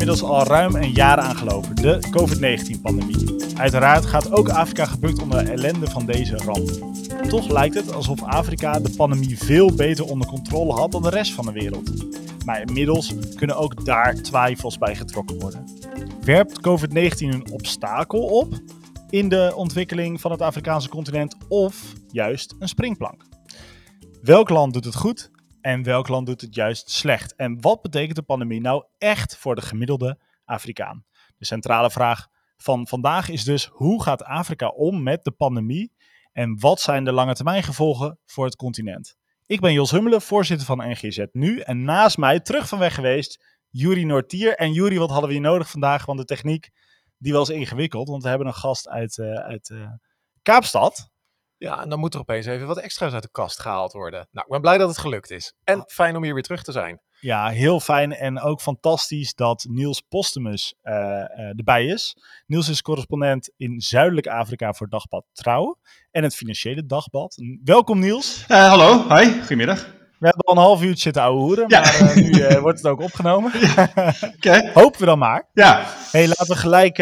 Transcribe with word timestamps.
inmiddels 0.00 0.30
al 0.30 0.44
ruim 0.44 0.74
een 0.74 0.92
jaar 0.92 1.18
aan 1.18 1.36
geloven, 1.36 1.74
de 1.74 1.98
COVID-19-pandemie. 2.10 3.56
Uiteraard 3.56 4.06
gaat 4.06 4.32
ook 4.32 4.48
Afrika 4.48 4.84
gebukt 4.84 5.22
onder 5.22 5.44
de 5.44 5.50
ellende 5.50 5.86
van 5.86 6.06
deze 6.06 6.36
ramp. 6.36 6.70
Toch 7.28 7.50
lijkt 7.50 7.74
het 7.74 7.92
alsof 7.92 8.22
Afrika 8.22 8.78
de 8.78 8.94
pandemie 8.96 9.38
veel 9.38 9.74
beter 9.74 10.04
onder 10.04 10.28
controle 10.28 10.72
had 10.72 10.92
dan 10.92 11.02
de 11.02 11.08
rest 11.08 11.32
van 11.32 11.46
de 11.46 11.52
wereld. 11.52 11.90
Maar 12.44 12.60
inmiddels 12.60 13.14
kunnen 13.34 13.56
ook 13.56 13.84
daar 13.84 14.14
twijfels 14.14 14.78
bij 14.78 14.96
getrokken 14.96 15.38
worden. 15.38 15.64
Werpt 16.20 16.60
COVID-19 16.60 17.18
een 17.18 17.50
obstakel 17.52 18.20
op 18.20 18.54
in 19.10 19.28
de 19.28 19.52
ontwikkeling 19.54 20.20
van 20.20 20.30
het 20.30 20.42
Afrikaanse 20.42 20.88
continent 20.88 21.36
of 21.48 21.92
juist 22.10 22.54
een 22.58 22.68
springplank? 22.68 23.24
Welk 24.22 24.48
land 24.48 24.72
doet 24.72 24.84
het 24.84 24.96
goed 24.96 25.30
en 25.68 25.82
welk 25.82 26.08
land 26.08 26.26
doet 26.26 26.40
het 26.40 26.54
juist 26.54 26.90
slecht? 26.90 27.34
En 27.34 27.60
wat 27.60 27.82
betekent 27.82 28.16
de 28.16 28.22
pandemie 28.22 28.60
nou 28.60 28.84
echt 28.98 29.36
voor 29.36 29.54
de 29.54 29.60
gemiddelde 29.60 30.18
Afrikaan? 30.44 31.04
De 31.36 31.44
centrale 31.44 31.90
vraag 31.90 32.26
van 32.56 32.86
vandaag 32.86 33.28
is 33.28 33.44
dus: 33.44 33.64
hoe 33.64 34.02
gaat 34.02 34.22
Afrika 34.22 34.68
om 34.68 35.02
met 35.02 35.24
de 35.24 35.30
pandemie 35.30 35.92
en 36.32 36.60
wat 36.60 36.80
zijn 36.80 37.04
de 37.04 37.12
lange 37.12 37.34
termijn 37.34 37.62
gevolgen 37.62 38.18
voor 38.24 38.44
het 38.44 38.56
continent? 38.56 39.16
Ik 39.46 39.60
ben 39.60 39.72
Jos 39.72 39.90
Hummelen, 39.90 40.22
voorzitter 40.22 40.66
van 40.66 40.90
NGZ 40.90 41.24
Nu 41.32 41.60
en 41.60 41.84
naast 41.84 42.18
mij 42.18 42.40
terug 42.40 42.68
van 42.68 42.78
weg 42.78 42.94
geweest 42.94 43.44
Juri 43.70 44.04
Noortier. 44.04 44.54
En 44.54 44.72
Juri, 44.72 44.98
wat 44.98 45.10
hadden 45.10 45.28
we 45.28 45.34
hier 45.34 45.44
nodig 45.44 45.70
vandaag? 45.70 46.06
Want 46.06 46.18
de 46.18 46.24
techniek 46.24 46.70
die 47.18 47.32
was 47.32 47.48
ingewikkeld, 47.48 48.08
want 48.08 48.22
we 48.22 48.28
hebben 48.28 48.46
een 48.46 48.54
gast 48.54 48.88
uit, 48.88 49.16
uh, 49.16 49.34
uit 49.34 49.68
uh, 49.68 49.90
Kaapstad. 50.42 51.10
Ja, 51.58 51.82
en 51.82 51.88
dan 51.88 51.98
moet 51.98 52.14
er 52.14 52.20
opeens 52.20 52.46
even 52.46 52.66
wat 52.66 52.78
extra's 52.78 53.12
uit 53.12 53.22
de 53.22 53.30
kast 53.30 53.60
gehaald 53.60 53.92
worden. 53.92 54.28
Nou, 54.30 54.46
ik 54.46 54.52
ben 54.52 54.60
blij 54.60 54.78
dat 54.78 54.88
het 54.88 54.98
gelukt 54.98 55.30
is. 55.30 55.54
En 55.64 55.84
fijn 55.86 56.16
om 56.16 56.22
hier 56.22 56.34
weer 56.34 56.42
terug 56.42 56.62
te 56.62 56.72
zijn. 56.72 57.00
Ja, 57.20 57.48
heel 57.48 57.80
fijn 57.80 58.12
en 58.14 58.40
ook 58.40 58.60
fantastisch 58.60 59.34
dat 59.34 59.66
Niels 59.68 60.00
Postumus 60.00 60.74
uh, 60.82 60.94
uh, 60.94 61.24
erbij 61.56 61.86
is. 61.86 62.16
Niels 62.46 62.68
is 62.68 62.82
correspondent 62.82 63.52
in 63.56 63.80
Zuidelijk 63.80 64.26
Afrika 64.26 64.72
voor 64.72 64.88
Dagblad 64.88 65.24
Trouw 65.32 65.78
en 66.10 66.22
het 66.22 66.34
Financiële 66.34 66.86
Dagblad. 66.86 67.36
Welkom 67.64 67.98
Niels. 67.98 68.44
Uh, 68.48 68.68
hallo, 68.68 69.16
hi, 69.16 69.38
goedemiddag. 69.38 69.96
We 70.18 70.26
hebben 70.26 70.44
al 70.44 70.54
een 70.54 70.62
half 70.62 70.82
uur 70.82 70.96
zitten 70.96 71.22
ouwe 71.22 71.40
hoeren, 71.40 71.64
ja. 71.68 71.80
maar 71.80 72.20
nu 72.20 72.60
wordt 72.60 72.78
het 72.78 72.86
ook 72.86 73.00
opgenomen. 73.00 73.52
Ja. 73.60 74.14
Okay. 74.36 74.70
Hopen 74.72 75.00
we 75.00 75.06
dan 75.06 75.18
maar. 75.18 75.48
Ja. 75.52 75.84
hey, 76.10 76.26
laten 76.26 76.46
we 76.46 76.56
gelijk 76.56 76.98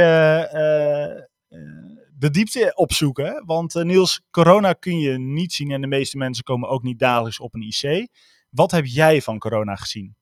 de 2.19 2.31
diepte 2.31 2.72
opzoeken. 2.75 3.42
Want 3.47 3.75
uh, 3.75 3.83
Niels, 3.83 4.20
corona 4.31 4.72
kun 4.72 4.98
je 4.98 5.19
niet 5.19 5.53
zien 5.53 5.70
en 5.70 5.81
de 5.81 5.86
meeste 5.86 6.17
mensen 6.17 6.45
komen 6.45 6.69
ook 6.69 6.83
niet 6.83 6.98
dagelijks 6.98 7.41
op 7.41 7.55
een 7.55 7.62
IC. 7.62 8.09
Wat 8.50 8.70
heb 8.70 8.86
jij 8.86 9.22
van 9.22 9.39
corona 9.39 9.75
gezien? 9.75 10.14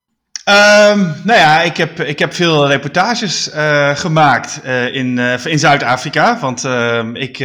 Um, 0.48 1.15
nou 1.25 1.39
ja, 1.39 1.61
ik 1.61 1.77
heb, 1.77 2.00
ik 2.00 2.19
heb 2.19 2.34
veel 2.34 2.69
reportages 2.69 3.55
uh, 3.55 3.97
gemaakt 3.97 4.61
uh, 4.65 4.95
in, 4.95 5.19
in 5.45 5.59
Zuid-Afrika. 5.59 6.39
Want 6.41 6.65
ehm, 6.65 7.15
ik 7.15 7.39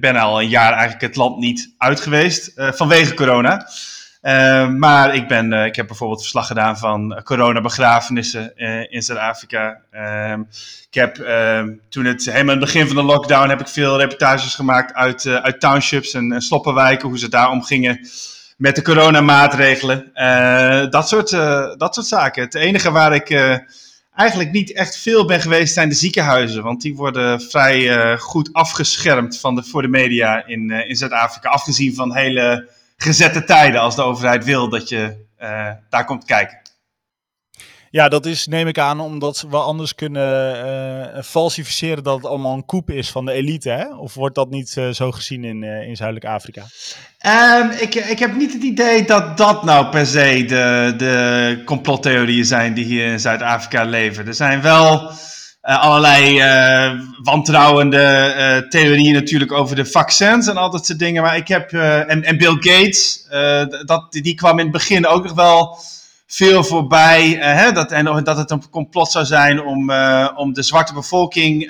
ben 0.00 0.16
al 0.16 0.40
een 0.40 0.48
jaar 0.48 0.72
eigenlijk 0.72 1.00
het 1.00 1.16
land 1.16 1.38
niet 1.38 1.74
uit 1.78 2.00
geweest 2.00 2.52
vanwege 2.54 3.14
corona. 3.14 3.66
Uh, 4.26 4.68
maar 4.68 5.14
ik, 5.14 5.28
ben, 5.28 5.52
uh, 5.52 5.64
ik 5.64 5.76
heb 5.76 5.86
bijvoorbeeld 5.86 6.20
verslag 6.20 6.46
gedaan 6.46 6.78
van 6.78 7.20
coronabegrafenissen 7.24 8.52
uh, 8.56 8.92
in 8.92 9.02
Zuid-Afrika. 9.02 9.80
Ehm, 9.90 10.40
ik 10.88 10.94
heb 10.94 11.18
ehm, 11.18 11.72
toen 11.88 12.04
het 12.04 12.24
helemaal 12.24 12.54
in 12.54 12.60
het 12.60 12.72
begin 12.72 12.86
van 12.86 12.96
de 12.96 13.02
lockdown 13.02 13.48
heb 13.48 13.60
ik 13.60 13.68
veel 13.68 13.98
reportages 13.98 14.54
gemaakt 14.54 14.94
uit, 14.94 15.26
uit 15.26 15.60
townships 15.60 16.14
en, 16.14 16.32
en 16.32 16.40
sloppenwijken, 16.40 17.08
hoe 17.08 17.18
ze 17.18 17.28
daar 17.28 17.50
omgingen 17.50 18.08
met 18.56 18.74
de 18.76 18.82
coronamaatregelen. 18.82 20.10
dat, 20.90 21.08
soort, 21.08 21.30
dat 21.78 21.94
soort 21.94 22.06
zaken. 22.06 22.42
Het 22.42 22.54
enige 22.54 22.90
waar 22.90 23.14
ik 23.14 23.58
eigenlijk 24.14 24.52
niet 24.52 24.72
echt 24.72 24.98
veel 24.98 25.26
ben 25.26 25.40
geweest 25.40 25.74
zijn 25.74 25.88
de 25.88 25.94
ziekenhuizen. 25.94 26.62
Want 26.62 26.82
die 26.82 26.96
worden 26.96 27.40
vrij 27.40 28.18
goed 28.18 28.52
afgeschermd 28.52 29.38
van 29.38 29.54
de, 29.54 29.62
voor 29.62 29.82
de 29.82 29.88
media 29.88 30.46
in, 30.46 30.70
in 30.70 30.96
Zuid-Afrika. 30.96 31.48
Afgezien 31.48 31.94
van 31.94 32.16
hele 32.16 32.74
gezette 32.96 33.44
tijden 33.44 33.80
als 33.80 33.96
de 33.96 34.02
overheid 34.02 34.44
wil 34.44 34.68
dat 34.68 34.88
je 34.88 35.24
uh, 35.42 35.70
daar 35.90 36.04
komt 36.04 36.24
kijken. 36.24 36.64
Ja, 37.90 38.08
dat 38.08 38.26
is, 38.26 38.46
neem 38.46 38.66
ik 38.66 38.78
aan, 38.78 39.00
omdat 39.00 39.44
we 39.50 39.56
anders 39.56 39.94
kunnen 39.94 40.56
uh, 41.16 41.22
falsificeren 41.22 42.02
dat 42.02 42.16
het 42.16 42.26
allemaal 42.26 42.54
een 42.54 42.64
koep 42.64 42.90
is 42.90 43.10
van 43.10 43.24
de 43.24 43.32
elite. 43.32 43.70
Hè? 43.70 43.94
Of 43.94 44.14
wordt 44.14 44.34
dat 44.34 44.50
niet 44.50 44.76
uh, 44.78 44.88
zo 44.88 45.12
gezien 45.12 45.44
in, 45.44 45.62
in 45.62 45.96
Zuidelijk 45.96 46.26
Afrika? 46.26 46.62
Um, 47.60 47.70
ik, 47.70 47.94
ik 47.94 48.18
heb 48.18 48.34
niet 48.34 48.52
het 48.52 48.62
idee 48.62 49.04
dat 49.04 49.36
dat 49.36 49.64
nou 49.64 49.88
per 49.88 50.06
se 50.06 50.44
de, 50.44 50.94
de 50.96 51.62
complottheorieën 51.64 52.44
zijn 52.44 52.74
die 52.74 52.84
hier 52.84 53.06
in 53.06 53.20
Zuid-Afrika 53.20 53.84
leven. 53.84 54.26
Er 54.26 54.34
zijn 54.34 54.62
wel 54.62 55.02
uh, 55.02 55.16
allerlei 55.74 56.38
uh, 56.38 57.00
wantrouwende 57.22 58.34
uh, 58.36 58.68
theorieën 58.68 59.14
natuurlijk 59.14 59.52
over 59.52 59.76
de 59.76 59.84
vaccins 59.84 60.46
en 60.46 60.56
al 60.56 60.70
dat 60.70 60.86
soort 60.86 60.98
dingen. 60.98 61.22
Maar 61.22 61.36
ik 61.36 61.48
heb, 61.48 61.72
en, 61.72 62.24
en 62.24 62.38
Bill 62.38 62.56
Gates, 62.60 63.26
dat, 63.84 64.06
die 64.10 64.34
kwam 64.34 64.58
in 64.58 64.64
het 64.64 64.72
begin 64.72 65.06
ook 65.06 65.22
nog 65.22 65.32
wel 65.32 65.78
veel 66.26 66.64
voorbij. 66.64 67.28
hè, 67.40 67.72
dat, 67.72 67.92
en 67.92 68.24
dat 68.24 68.36
het 68.36 68.50
een 68.50 68.70
complot 68.70 69.10
zou 69.10 69.24
zijn 69.24 69.62
om, 69.62 69.92
om 70.36 70.52
de 70.52 70.62
zwarte 70.62 70.94
bevolking 70.94 71.62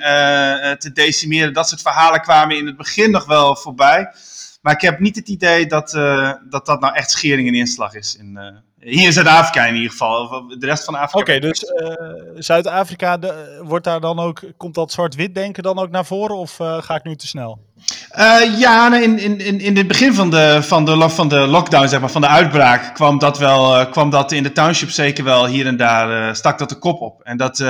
te 0.77 0.89
decimeren. 0.93 1.53
Dat 1.53 1.69
soort 1.69 1.81
verhalen 1.81 2.21
kwamen 2.21 2.57
in 2.57 2.65
het 2.65 2.77
begin 2.77 3.11
nog 3.11 3.25
wel 3.25 3.55
voorbij. 3.55 4.11
Maar 4.61 4.73
ik 4.73 4.81
heb 4.81 4.99
niet 4.99 5.15
het 5.15 5.29
idee 5.29 5.65
dat 5.65 5.89
dat, 6.49 6.65
dat 6.65 6.79
nou 6.79 6.95
echt 6.95 7.11
schering 7.11 7.47
en 7.47 7.55
inslag 7.55 7.93
is 7.93 8.15
in, 8.19 8.39
hier 8.79 9.05
in 9.05 9.13
Zuid-Afrika 9.13 9.65
in 9.65 9.75
ieder 9.75 9.91
geval. 9.91 10.47
De 10.47 10.65
rest 10.65 10.83
van 10.83 10.95
Afrika. 10.95 11.31
Oké, 11.31 11.39
dus 11.39 11.63
uh, 11.63 11.91
Zuid-Afrika, 12.35 13.19
wordt 13.61 13.85
daar 13.85 13.99
dan 13.99 14.19
ook, 14.19 14.41
komt 14.57 14.75
dat 14.75 14.91
zwart-wit 14.91 15.35
denken 15.35 15.63
dan 15.63 15.79
ook 15.79 15.89
naar 15.89 16.05
voren? 16.05 16.37
Of 16.37 16.59
uh, 16.59 16.81
ga 16.81 16.95
ik 16.95 17.03
nu 17.03 17.15
te 17.15 17.27
snel? 17.27 17.59
Uh, 18.17 18.59
ja, 18.59 19.01
in, 19.01 19.19
in, 19.19 19.39
in, 19.39 19.59
in 19.59 19.77
het 19.77 19.87
begin 19.87 20.13
van 20.13 20.29
de, 20.29 20.59
van, 20.61 20.85
de, 20.85 21.09
van 21.09 21.27
de 21.27 21.39
lockdown, 21.39 21.87
zeg 21.87 21.99
maar, 21.99 22.09
van 22.09 22.21
de 22.21 22.27
uitbraak, 22.27 22.93
kwam 22.93 23.19
dat, 23.19 23.37
wel, 23.37 23.87
kwam 23.89 24.09
dat 24.09 24.31
in 24.31 24.43
de 24.43 24.51
township 24.51 24.89
zeker 24.89 25.23
wel 25.23 25.45
hier 25.45 25.65
en 25.65 25.77
daar, 25.77 26.35
stak 26.35 26.57
dat 26.57 26.69
de 26.69 26.75
kop 26.75 27.01
op. 27.01 27.21
En 27.23 27.37
dat 27.37 27.63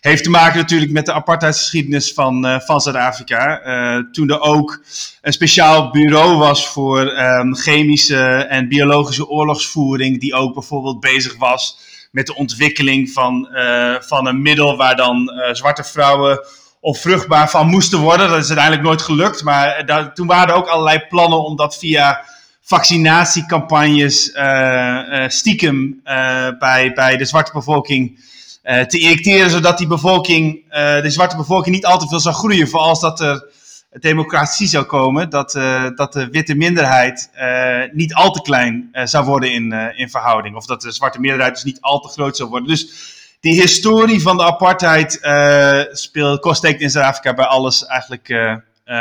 heeft 0.00 0.24
te 0.24 0.30
maken 0.30 0.58
natuurlijk 0.58 0.92
met 0.92 1.06
de 1.06 1.12
apartheidsgeschiedenis 1.12 2.12
van, 2.12 2.60
van 2.64 2.80
Zuid-Afrika. 2.80 3.60
toen 4.12 4.30
er 4.30 4.40
ook 4.40 4.82
een 5.22 5.32
speciaal 5.32 5.90
bureau 5.90 6.36
was 6.36 6.68
voor 6.68 7.00
um, 7.00 7.54
chemische 7.54 8.24
en 8.48 8.68
biologische 8.68 9.28
oorlogsvoering, 9.28 10.20
die 10.20 10.34
ook 10.34 10.54
bijvoorbeeld 10.54 11.00
bezig 11.00 11.36
was 11.36 11.78
met 12.10 12.26
de 12.26 12.34
ontwikkeling 12.34 13.10
van, 13.10 13.48
van 14.00 14.26
een 14.26 14.42
middel 14.42 14.76
waar 14.76 14.96
dan 14.96 15.30
zwarte 15.52 15.84
vrouwen 15.84 16.40
onvruchtbaar 16.80 17.50
van 17.50 17.66
moesten 17.66 17.98
worden. 17.98 18.28
Dat 18.28 18.38
is 18.38 18.46
uiteindelijk 18.46 18.86
nooit 18.86 19.02
gelukt, 19.02 19.42
maar 19.42 19.86
daar, 19.86 20.14
toen 20.14 20.26
waren 20.26 20.48
er 20.48 20.54
ook 20.54 20.68
allerlei 20.68 21.04
plannen 21.08 21.44
om 21.44 21.56
dat 21.56 21.78
via 21.78 22.24
vaccinatiecampagnes 22.60 24.34
uh, 24.34 25.28
stiekem 25.28 26.00
bij, 26.58 26.92
bij 26.94 27.16
de 27.16 27.24
zwarte 27.24 27.52
bevolking 27.52 28.26
te 28.62 28.98
injecteren, 28.98 29.50
zodat 29.50 29.78
die 29.78 29.86
bevolking, 29.86 30.64
de 31.02 31.10
zwarte 31.10 31.36
bevolking 31.36 31.74
niet 31.74 31.86
al 31.86 31.98
te 31.98 32.08
veel 32.08 32.20
zou 32.20 32.34
groeien, 32.34 32.68
voor 32.68 32.80
als 32.80 33.00
dat 33.00 33.20
er 33.20 33.50
democratie 33.90 34.66
zou 34.66 34.84
komen, 34.84 35.30
dat, 35.30 35.52
dat 35.94 36.12
de 36.12 36.28
witte 36.30 36.54
minderheid 36.54 37.30
niet 37.92 38.14
al 38.14 38.30
te 38.30 38.42
klein 38.42 38.88
zou 38.92 39.24
worden 39.24 39.52
in, 39.52 39.72
in 39.72 40.10
verhouding. 40.10 40.56
Of 40.56 40.66
dat 40.66 40.80
de 40.80 40.92
zwarte 40.92 41.20
meerderheid 41.20 41.54
dus 41.54 41.64
niet 41.64 41.80
al 41.80 42.00
te 42.00 42.08
groot 42.08 42.36
zou 42.36 42.48
worden. 42.48 42.68
Dus 42.68 43.16
die 43.40 43.60
historie 43.60 44.22
van 44.22 44.36
de 44.36 44.42
apartheid 44.42 45.12
speelt, 45.92 46.56
steekt 46.56 46.80
in 46.80 46.90
Zuid-Afrika 46.90 47.34
bij 47.34 47.44
alles 47.44 47.86
eigenlijk 47.86 48.56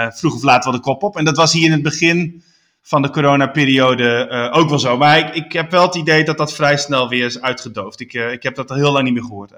vroeg 0.10 0.36
of 0.36 0.44
laat 0.44 0.64
wel 0.64 0.74
de 0.74 0.80
kop 0.80 1.04
op. 1.04 1.18
En 1.18 1.26
dat 1.26 1.38
was 1.38 1.54
hier 1.54 1.66
in 1.66 1.72
het 1.72 1.84
begin 1.84 2.44
van 2.82 3.02
de 3.02 3.10
coronaperiode 3.10 4.30
ook 4.54 4.70
wel 4.70 4.80
zo. 4.80 4.98
Maar 4.98 5.18
ik, 5.18 5.36
ik 5.46 5.52
heb 5.52 5.72
wel 5.72 5.86
het 5.86 5.96
idee 5.96 6.24
dat 6.24 6.38
dat 6.38 6.54
vrij 6.54 6.78
snel 6.78 7.10
weer 7.10 7.26
is 7.26 7.42
uitgedoofd. 7.42 8.00
Ik, 8.00 8.14
ik 8.14 8.44
heb 8.44 8.56
dat 8.56 8.70
al 8.70 8.78
heel 8.78 8.92
lang 8.92 9.04
niet 9.04 9.14
meer 9.14 9.24
gehoord. 9.24 9.54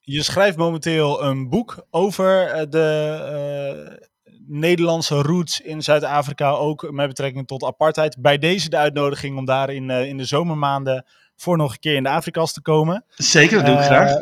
Je 0.00 0.22
schrijft 0.22 0.56
momenteel 0.56 1.22
een 1.22 1.48
boek 1.48 1.86
over 1.90 2.66
de 2.70 4.04
Nederlandse 4.48 5.14
roots 5.14 5.60
in 5.60 5.82
Zuid-Afrika, 5.82 6.50
ook 6.50 6.90
met 6.90 7.08
betrekking 7.08 7.46
tot 7.46 7.64
apartheid. 7.64 8.16
Bij 8.20 8.38
deze 8.38 8.68
de 8.68 8.76
uitnodiging 8.76 9.38
om 9.38 9.44
daar 9.44 9.70
in, 9.70 9.88
uh, 9.88 10.04
in 10.04 10.16
de 10.16 10.24
zomermaanden 10.24 11.04
voor 11.36 11.56
nog 11.56 11.72
een 11.72 11.78
keer 11.78 11.94
in 11.94 12.02
de 12.02 12.08
Afrika's 12.08 12.52
te 12.52 12.62
komen. 12.62 13.04
Zeker, 13.08 13.56
dat 13.56 13.66
doe 13.66 13.74
ik 13.74 13.80
uh, 13.80 13.86
graag. 13.86 14.12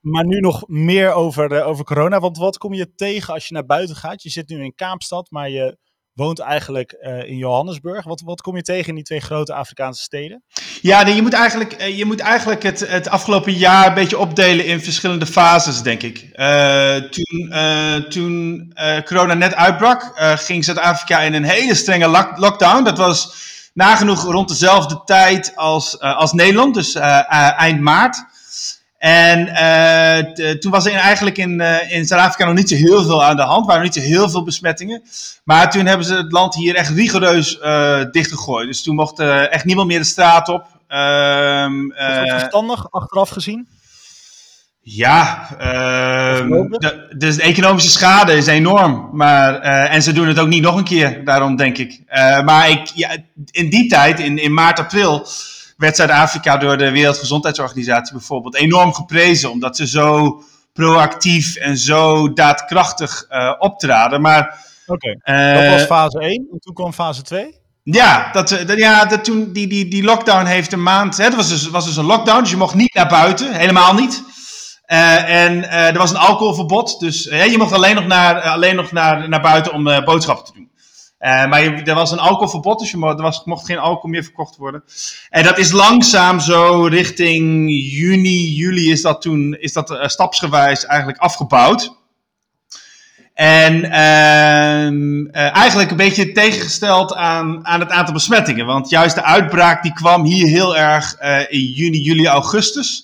Maar 0.00 0.24
nu 0.24 0.40
nog 0.40 0.68
meer 0.68 1.12
over, 1.12 1.64
over 1.64 1.84
corona. 1.84 2.20
Want 2.20 2.38
wat 2.38 2.58
kom 2.58 2.74
je 2.74 2.94
tegen 2.94 3.34
als 3.34 3.46
je 3.46 3.54
naar 3.54 3.66
buiten 3.66 3.96
gaat? 3.96 4.22
Je 4.22 4.30
zit 4.30 4.48
nu 4.48 4.64
in 4.64 4.74
Kaapstad, 4.74 5.30
maar 5.30 5.50
je 5.50 5.78
woont 6.12 6.38
eigenlijk 6.38 6.96
uh, 7.00 7.28
in 7.28 7.36
Johannesburg. 7.36 8.04
Wat, 8.04 8.20
wat 8.20 8.40
kom 8.40 8.56
je 8.56 8.62
tegen 8.62 8.88
in 8.88 8.94
die 8.94 9.04
twee 9.04 9.20
grote 9.20 9.54
Afrikaanse 9.54 10.02
steden? 10.02 10.44
Ja, 10.82 11.02
nee, 11.02 11.14
je 11.14 11.22
moet 11.22 11.32
eigenlijk, 11.32 11.80
uh, 11.80 11.98
je 11.98 12.04
moet 12.04 12.20
eigenlijk 12.20 12.62
het, 12.62 12.88
het 12.88 13.08
afgelopen 13.08 13.52
jaar 13.52 13.86
een 13.86 13.94
beetje 13.94 14.18
opdelen 14.18 14.66
in 14.66 14.80
verschillende 14.80 15.26
fases, 15.26 15.82
denk 15.82 16.02
ik. 16.02 16.28
Uh, 16.32 16.96
toen 16.96 17.52
toen 18.08 18.72
corona 19.04 19.34
net 19.34 19.54
uitbrak, 19.54 20.12
ging 20.38 20.64
Zuid-Afrika 20.64 21.20
in 21.20 21.34
een 21.34 21.44
hele 21.44 21.74
strenge 21.74 22.08
lock 22.08 22.36
lockdown. 22.36 22.84
Dat 22.84 22.98
was 22.98 23.42
nagenoeg 23.74 24.22
rond 24.22 24.48
dezelfde 24.48 25.02
tijd 25.04 25.52
als, 25.56 26.00
als 26.00 26.32
Nederland, 26.32 26.74
dus 26.74 26.94
eind 26.94 27.80
maart. 27.80 28.24
En 29.04 29.48
uh, 29.48 30.50
toen 30.50 30.70
was 30.70 30.86
er 30.86 30.92
eigenlijk 30.92 31.38
in, 31.38 31.60
uh, 31.60 31.92
in 31.92 32.04
Zuid-Afrika 32.04 32.44
nog 32.44 32.54
niet 32.54 32.68
zo 32.68 32.74
heel 32.74 33.02
veel 33.02 33.24
aan 33.24 33.36
de 33.36 33.42
hand. 33.42 33.66
waren 33.66 33.82
niet 33.82 33.94
zo 33.94 34.00
heel 34.00 34.28
veel 34.28 34.42
besmettingen. 34.42 35.02
Maar 35.44 35.70
toen 35.70 35.86
hebben 35.86 36.06
ze 36.06 36.14
het 36.14 36.32
land 36.32 36.54
hier 36.54 36.74
echt 36.74 36.90
rigoureus 36.90 37.58
uh, 37.58 38.04
dichtgegooid. 38.10 38.66
Dus 38.66 38.82
toen 38.82 38.94
mocht 38.94 39.18
echt 39.20 39.64
niemand 39.64 39.88
meer 39.88 39.98
de 39.98 40.04
straat 40.04 40.48
op. 40.48 40.66
Ehm, 40.88 41.90
is 41.90 42.28
dat 42.28 42.40
verstandig, 42.40 42.90
achteraf 42.90 43.28
gezien? 43.28 43.68
Ja, 44.86 45.48
uh, 45.52 46.48
de, 46.70 47.14
dus 47.16 47.36
de 47.36 47.42
economische 47.42 47.90
schade 47.90 48.36
is 48.36 48.46
enorm. 48.46 49.08
Maar, 49.12 49.64
uh, 49.64 49.94
en 49.94 50.02
ze 50.02 50.12
doen 50.12 50.28
het 50.28 50.38
ook 50.38 50.48
niet 50.48 50.62
nog 50.62 50.76
een 50.76 50.84
keer, 50.84 51.24
daarom 51.24 51.56
denk 51.56 51.78
ik. 51.78 52.02
Uh, 52.08 52.42
maar 52.42 52.70
ik, 52.70 52.90
ja, 52.94 53.16
in 53.50 53.70
die 53.70 53.88
tijd, 53.88 54.20
in, 54.20 54.38
in 54.38 54.54
maart, 54.54 54.78
april, 54.78 55.26
werd 55.76 55.96
Zuid-Afrika 55.96 56.56
door 56.56 56.76
de 56.76 56.90
Wereldgezondheidsorganisatie 56.90 58.12
bijvoorbeeld 58.12 58.56
enorm 58.56 58.94
geprezen. 58.94 59.50
Omdat 59.50 59.76
ze 59.76 59.86
zo 59.86 60.42
proactief 60.72 61.56
en 61.56 61.78
zo 61.78 62.32
daadkrachtig 62.32 63.26
optraden. 63.58 64.20
Maar, 64.20 64.58
Oké, 64.86 65.18
dat 65.54 65.70
was 65.70 65.82
fase 65.82 66.18
1 66.18 66.48
en 66.52 66.58
toen 66.58 66.74
kwam 66.74 66.92
fase 66.92 67.22
2? 67.22 67.62
Ja, 67.82 68.32
dat, 68.32 68.64
ja 68.76 69.04
dat 69.04 69.24
toen, 69.24 69.52
die, 69.52 69.66
die, 69.66 69.88
die 69.88 70.02
lockdown 70.02 70.46
heeft 70.46 70.72
een 70.72 70.82
maand. 70.82 71.16
Hè, 71.16 71.24
dat 71.24 71.34
was 71.34 71.48
dus, 71.48 71.68
was 71.68 71.84
dus 71.84 71.96
een 71.96 72.04
lockdown, 72.04 72.40
dus 72.40 72.50
je 72.50 72.56
mocht 72.56 72.74
niet 72.74 72.94
naar 72.94 73.08
buiten, 73.08 73.52
helemaal 73.52 73.94
niet. 73.94 74.33
Uh, 74.86 75.44
en 75.44 75.56
uh, 75.56 75.86
er 75.86 75.98
was 75.98 76.10
een 76.10 76.16
alcoholverbod, 76.16 77.00
dus 77.00 77.26
uh, 77.26 77.46
je 77.46 77.58
mocht 77.58 77.72
alleen 77.72 77.94
nog 77.94 78.06
naar, 78.06 78.40
alleen 78.40 78.76
nog 78.76 78.92
naar, 78.92 79.28
naar 79.28 79.40
buiten 79.40 79.72
om 79.72 79.84
boodschappen 80.04 80.44
te 80.44 80.52
doen. 80.52 80.70
maar 81.18 81.62
er 81.62 81.94
was 81.94 82.10
een 82.10 82.18
alcoholverbod, 82.18 82.78
dus 82.78 82.90
je 82.90 82.96
mocht, 82.96 83.16
er 83.16 83.22
was, 83.22 83.44
mocht 83.44 83.66
geen 83.66 83.78
alcohol 83.78 84.10
meer 84.10 84.22
verkocht 84.22 84.56
worden. 84.56 84.84
En 85.30 85.44
dat 85.44 85.58
is 85.58 85.72
langzaam 85.72 86.40
zo 86.40 86.82
richting 86.82 87.70
juni, 87.70 88.54
juli 88.54 88.90
is 88.90 89.02
dat 89.02 89.22
toen 89.22 89.56
is 89.58 89.72
dat, 89.72 89.98
stapsgewijs 90.02 90.86
eigenlijk 90.86 91.18
afgebouwd. 91.18 91.96
En 93.34 93.84
ehm, 93.84 95.26
eigenlijk 95.32 95.90
een 95.90 95.96
beetje 95.96 96.32
tegengesteld 96.32 97.14
aan, 97.14 97.66
aan 97.66 97.80
het 97.80 97.90
aantal 97.90 98.14
besmettingen. 98.14 98.66
Want 98.66 98.90
juist 98.90 99.14
de 99.14 99.22
uitbraak 99.22 99.82
die 99.82 99.92
kwam 99.92 100.24
hier 100.24 100.46
heel 100.46 100.76
erg 100.76 101.16
in 101.48 101.60
juni, 101.60 101.98
juli, 102.00 102.26
augustus. 102.26 103.03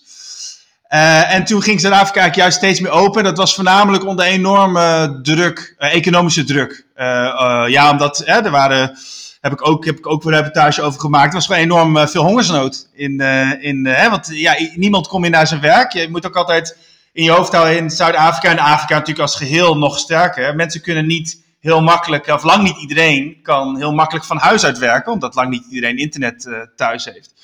Uh, 0.95 1.35
en 1.35 1.45
toen 1.45 1.63
ging 1.63 1.81
Zuid-Afrika 1.81 2.31
juist 2.33 2.57
steeds 2.57 2.81
meer 2.81 2.91
open. 2.91 3.25
Dat 3.25 3.37
was 3.37 3.55
voornamelijk 3.55 4.07
onder 4.07 4.25
enorme 4.25 5.19
druk, 5.23 5.75
uh, 5.79 5.95
economische 5.95 6.45
druk. 6.45 6.87
Uh, 6.97 7.65
ja, 7.67 7.91
omdat 7.91 8.23
er 8.27 8.51
waren, 8.51 8.99
heb 9.41 9.53
ik 9.53 9.69
ook, 9.69 9.85
heb 9.85 9.99
ik 9.99 10.07
ook 10.07 10.25
een 10.25 10.31
reportage 10.31 10.83
over 10.83 11.01
gemaakt. 11.01 11.29
Er 11.29 11.35
was 11.35 11.47
gewoon 11.47 11.63
enorm 11.63 12.09
veel 12.09 12.25
hongersnood. 12.25 12.89
In, 12.95 13.21
in, 13.61 13.83
want 14.11 14.29
ja, 14.31 14.57
niemand 14.75 15.09
komt 15.09 15.23
meer 15.23 15.31
naar 15.31 15.47
zijn 15.47 15.61
werk. 15.61 15.93
Je 15.93 16.09
moet 16.11 16.27
ook 16.27 16.37
altijd 16.37 16.77
in 17.13 17.25
je 17.25 17.31
hoofd 17.31 17.53
houden 17.53 17.77
in 17.77 17.91
Zuid-Afrika 17.91 18.51
en 18.51 18.59
Afrika 18.59 18.95
natuurlijk 18.95 19.21
als 19.21 19.37
geheel 19.37 19.77
nog 19.77 19.99
sterker. 19.99 20.57
Mensen 20.57 20.81
kunnen 20.81 21.07
niet 21.07 21.39
heel 21.61 21.83
makkelijk, 21.83 22.27
of 22.27 22.43
lang 22.43 22.63
niet 22.63 22.77
iedereen 22.77 23.37
kan 23.43 23.77
heel 23.77 23.93
makkelijk 23.93 24.25
van 24.25 24.39
huis 24.39 24.65
uit 24.65 24.79
werken, 24.79 25.13
omdat 25.13 25.35
lang 25.35 25.51
niet 25.51 25.65
iedereen 25.71 25.99
internet 25.99 26.49
thuis 26.77 27.05
heeft. 27.05 27.35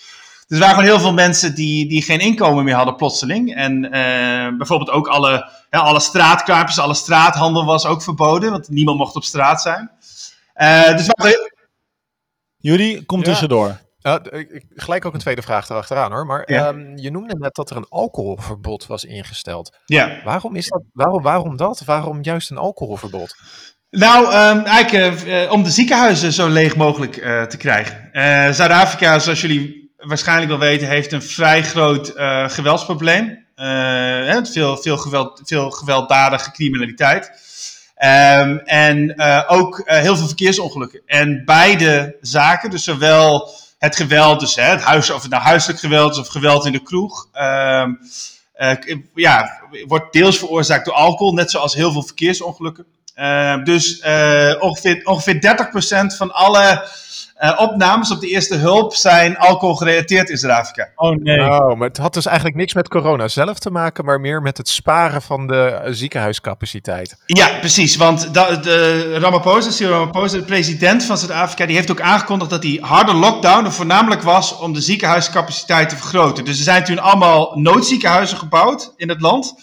Dus 0.46 0.58
er 0.58 0.64
waren 0.64 0.75
gewoon 0.75 0.90
heel 0.90 1.00
veel 1.00 1.12
mensen 1.12 1.54
die, 1.54 1.88
die 1.88 2.02
geen 2.02 2.20
inkomen 2.20 2.64
meer 2.64 2.75
hadden 2.75 2.96
plotseling. 2.96 3.54
En 3.54 3.84
uh, 3.84 4.56
bijvoorbeeld 4.56 4.90
ook 4.90 5.08
alle, 5.08 5.50
ja, 5.70 5.78
alle 5.78 6.00
straatkaartjes, 6.00 6.78
alle 6.78 6.94
straathandel 6.94 7.64
was 7.64 7.87
ook 7.87 8.02
verboden, 8.02 8.50
want 8.50 8.69
niemand 8.69 8.98
mocht 8.98 9.16
op 9.16 9.25
straat 9.25 9.62
zijn. 9.62 9.90
Uh, 10.56 10.96
dus 10.96 11.06
waren... 11.06 11.52
Jullie, 12.56 13.04
kom 13.04 13.22
tussendoor. 13.22 13.84
Ja, 13.98 14.22
ik, 14.31 14.64
gelijk 14.75 15.04
ook 15.04 15.14
een 15.14 15.20
tweede 15.20 15.43
vraag 15.43 15.69
erachteraan 15.69 16.12
hoor. 16.12 16.26
Maar 16.26 16.52
ja. 16.52 16.69
um, 16.69 16.96
je 16.96 17.10
noemde 17.10 17.37
net 17.38 17.54
dat 17.54 17.70
er 17.70 17.76
een 17.76 17.88
alcoholverbod 17.88 18.87
was 18.87 19.04
ingesteld. 19.04 19.76
Ja. 19.84 20.20
Waarom 20.25 20.56
is 20.56 20.69
dat? 20.69 20.82
Waarom, 20.93 21.22
waarom 21.22 21.56
dat? 21.56 21.82
Waarom 21.84 22.22
juist 22.22 22.50
een 22.50 22.56
alcoholverbod? 22.56 23.37
Nou, 23.90 24.25
um, 24.26 24.64
eigenlijk 24.64 25.25
uh, 25.25 25.52
om 25.52 25.62
de 25.62 25.70
ziekenhuizen 25.70 26.32
zo 26.32 26.48
leeg 26.48 26.76
mogelijk 26.76 27.16
uh, 27.16 27.43
te 27.43 27.56
krijgen. 27.56 28.08
Uh, 28.12 28.50
Zuid-Afrika, 28.50 29.19
zoals 29.19 29.40
jullie 29.40 29.86
waarschijnlijk 30.06 30.49
wel 30.49 30.58
weten, 30.58 30.88
heeft 30.88 31.12
een 31.12 31.23
vrij 31.23 31.62
groot 31.62 32.17
uh, 32.17 32.49
geweldsprobleem. 32.49 33.44
Uh, 33.56 34.38
veel, 34.43 34.76
veel, 34.76 34.97
geweld, 34.97 35.41
veel 35.44 35.70
gewelddadige 35.70 36.50
criminaliteit. 36.50 37.44
Um, 38.05 38.58
en 38.58 39.14
uh, 39.17 39.43
ook 39.47 39.82
heel 39.85 40.17
veel 40.17 40.26
verkeersongelukken. 40.26 41.00
En 41.06 41.43
beide 41.44 42.17
zaken, 42.20 42.70
dus 42.70 42.85
zowel 42.85 43.50
het 43.79 43.97
geweld, 43.97 44.41
dus 44.41 44.55
hè, 44.55 44.62
het 44.62 44.82
huis, 44.82 45.11
of 45.11 45.23
het 45.23 45.31
nou 45.31 45.43
huiselijk 45.43 45.79
geweld 45.79 46.12
is 46.12 46.19
of 46.19 46.29
geweld 46.29 46.67
in 46.67 46.73
de 46.73 46.82
kroeg, 46.82 47.29
um, 47.35 47.99
ja, 49.14 49.61
wordt 49.87 50.12
deels 50.12 50.38
veroorzaakt 50.38 50.85
door 50.85 50.94
alcohol, 50.94 51.32
net 51.32 51.50
zoals 51.50 51.75
heel 51.75 51.93
veel 51.93 52.03
verkeersongelukken. 52.03 52.87
Uh, 53.17 53.64
dus 53.64 54.00
ongeveer, 54.61 55.00
ongeveer 55.05 55.69
30% 56.12 56.17
van 56.17 56.32
alle 56.32 56.88
uh, 57.41 57.53
opnames 57.56 58.11
op 58.11 58.21
de 58.21 58.29
eerste 58.29 58.55
hulp 58.55 58.94
zijn 58.94 59.38
alcohol 59.38 59.75
gerelateerd 59.75 60.31
in 60.31 60.37
Zuid-Afrika. 60.37 60.88
Oh 60.94 61.17
nee. 61.17 61.41
Oh, 61.41 61.77
maar 61.77 61.88
het 61.88 61.97
had 61.97 62.15
dus 62.15 62.27
eigenlijk 62.27 62.56
niks 62.56 62.75
met 62.75 62.88
corona 62.88 63.29
zelf 63.29 63.59
te 63.59 63.71
maken, 63.71 64.05
maar 64.05 64.21
meer 64.21 64.43
met 64.43 64.56
het 64.56 64.69
sparen 64.69 65.23
van 65.23 65.47
de 65.47 65.81
ziekenhuiscapaciteit. 65.85 67.17
Ja, 67.27 67.49
precies. 67.59 67.97
Want 67.97 68.35
de, 68.35 68.59
de 68.62 69.19
Ramaphosa, 69.19 69.71
Cyril 69.71 69.93
Ramaphosa, 69.93 70.37
de 70.37 70.44
president 70.44 71.05
van 71.05 71.19
Zuid-Afrika, 71.19 71.67
die 71.67 71.77
heeft 71.77 71.91
ook 71.91 72.00
aangekondigd 72.00 72.50
dat 72.50 72.62
die 72.62 72.83
harde 72.83 73.15
lockdown 73.15 73.65
er 73.65 73.73
voornamelijk 73.73 74.23
was 74.23 74.59
om 74.59 74.73
de 74.73 74.81
ziekenhuiscapaciteit 74.81 75.89
te 75.89 75.97
vergroten. 75.97 76.44
Dus 76.44 76.59
er 76.59 76.65
zijn 76.65 76.85
toen 76.85 76.99
allemaal 76.99 77.53
noodziekenhuizen 77.55 78.39
gebouwd 78.39 78.93
in 78.97 79.09
het 79.09 79.21
land. 79.21 79.55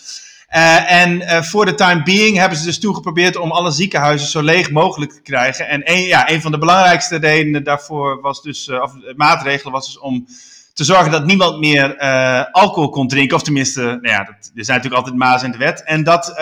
Uh, 0.55 0.91
en 0.91 1.21
uh, 1.21 1.41
voor 1.41 1.65
de 1.65 1.75
time 1.75 2.03
being 2.03 2.37
hebben 2.37 2.57
ze 2.57 2.65
dus 2.65 2.79
toen 2.79 2.95
geprobeerd 2.95 3.35
om 3.37 3.51
alle 3.51 3.71
ziekenhuizen 3.71 4.27
zo 4.27 4.41
leeg 4.41 4.71
mogelijk 4.71 5.11
te 5.11 5.21
krijgen. 5.21 5.67
En 5.67 5.91
een, 5.91 6.01
ja, 6.01 6.39
van 6.39 6.51
de 6.51 6.57
belangrijkste 6.57 7.17
redenen 7.17 7.63
daarvoor 7.63 8.21
was 8.21 8.41
dus, 8.41 8.67
uh, 8.67 8.81
of 8.81 8.93
maatregelen 9.15 9.73
was 9.73 9.85
dus 9.85 9.99
om 9.99 10.25
te 10.73 10.83
zorgen 10.83 11.11
dat 11.11 11.25
niemand 11.25 11.59
meer 11.59 11.97
alcohol 12.51 12.89
kon 12.89 13.07
drinken. 13.07 13.35
Of 13.35 13.43
tenminste, 13.43 13.81
nou 13.81 14.07
ja, 14.07 14.23
dat, 14.23 14.51
er 14.55 14.65
zijn 14.65 14.77
natuurlijk 14.77 14.95
altijd 14.95 15.15
mazen 15.15 15.45
in 15.45 15.51
de 15.51 15.65
wet. 15.65 15.83
En 15.83 16.03
dat 16.03 16.33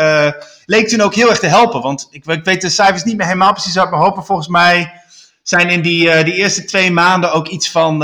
leek 0.65 0.87
toen 0.87 1.01
ook 1.01 1.15
heel 1.15 1.29
erg 1.29 1.39
te 1.39 1.47
helpen. 1.47 1.81
Want 1.81 2.07
ik, 2.11 2.25
ik 2.25 2.43
weet 2.43 2.61
de 2.61 2.69
cijfers 2.69 3.03
niet 3.03 3.17
meer 3.17 3.25
helemaal 3.25 3.53
precies 3.53 3.79
uit 3.79 3.89
mijn 3.89 4.01
hoofd. 4.01 4.25
volgens 4.25 4.47
mij 4.47 5.00
zijn 5.43 5.69
in 5.69 5.81
die, 5.81 6.23
die 6.23 6.33
eerste 6.33 6.65
twee 6.65 6.91
maanden 6.91 7.31
ook 7.31 7.47
iets 7.47 7.71
van 7.71 7.99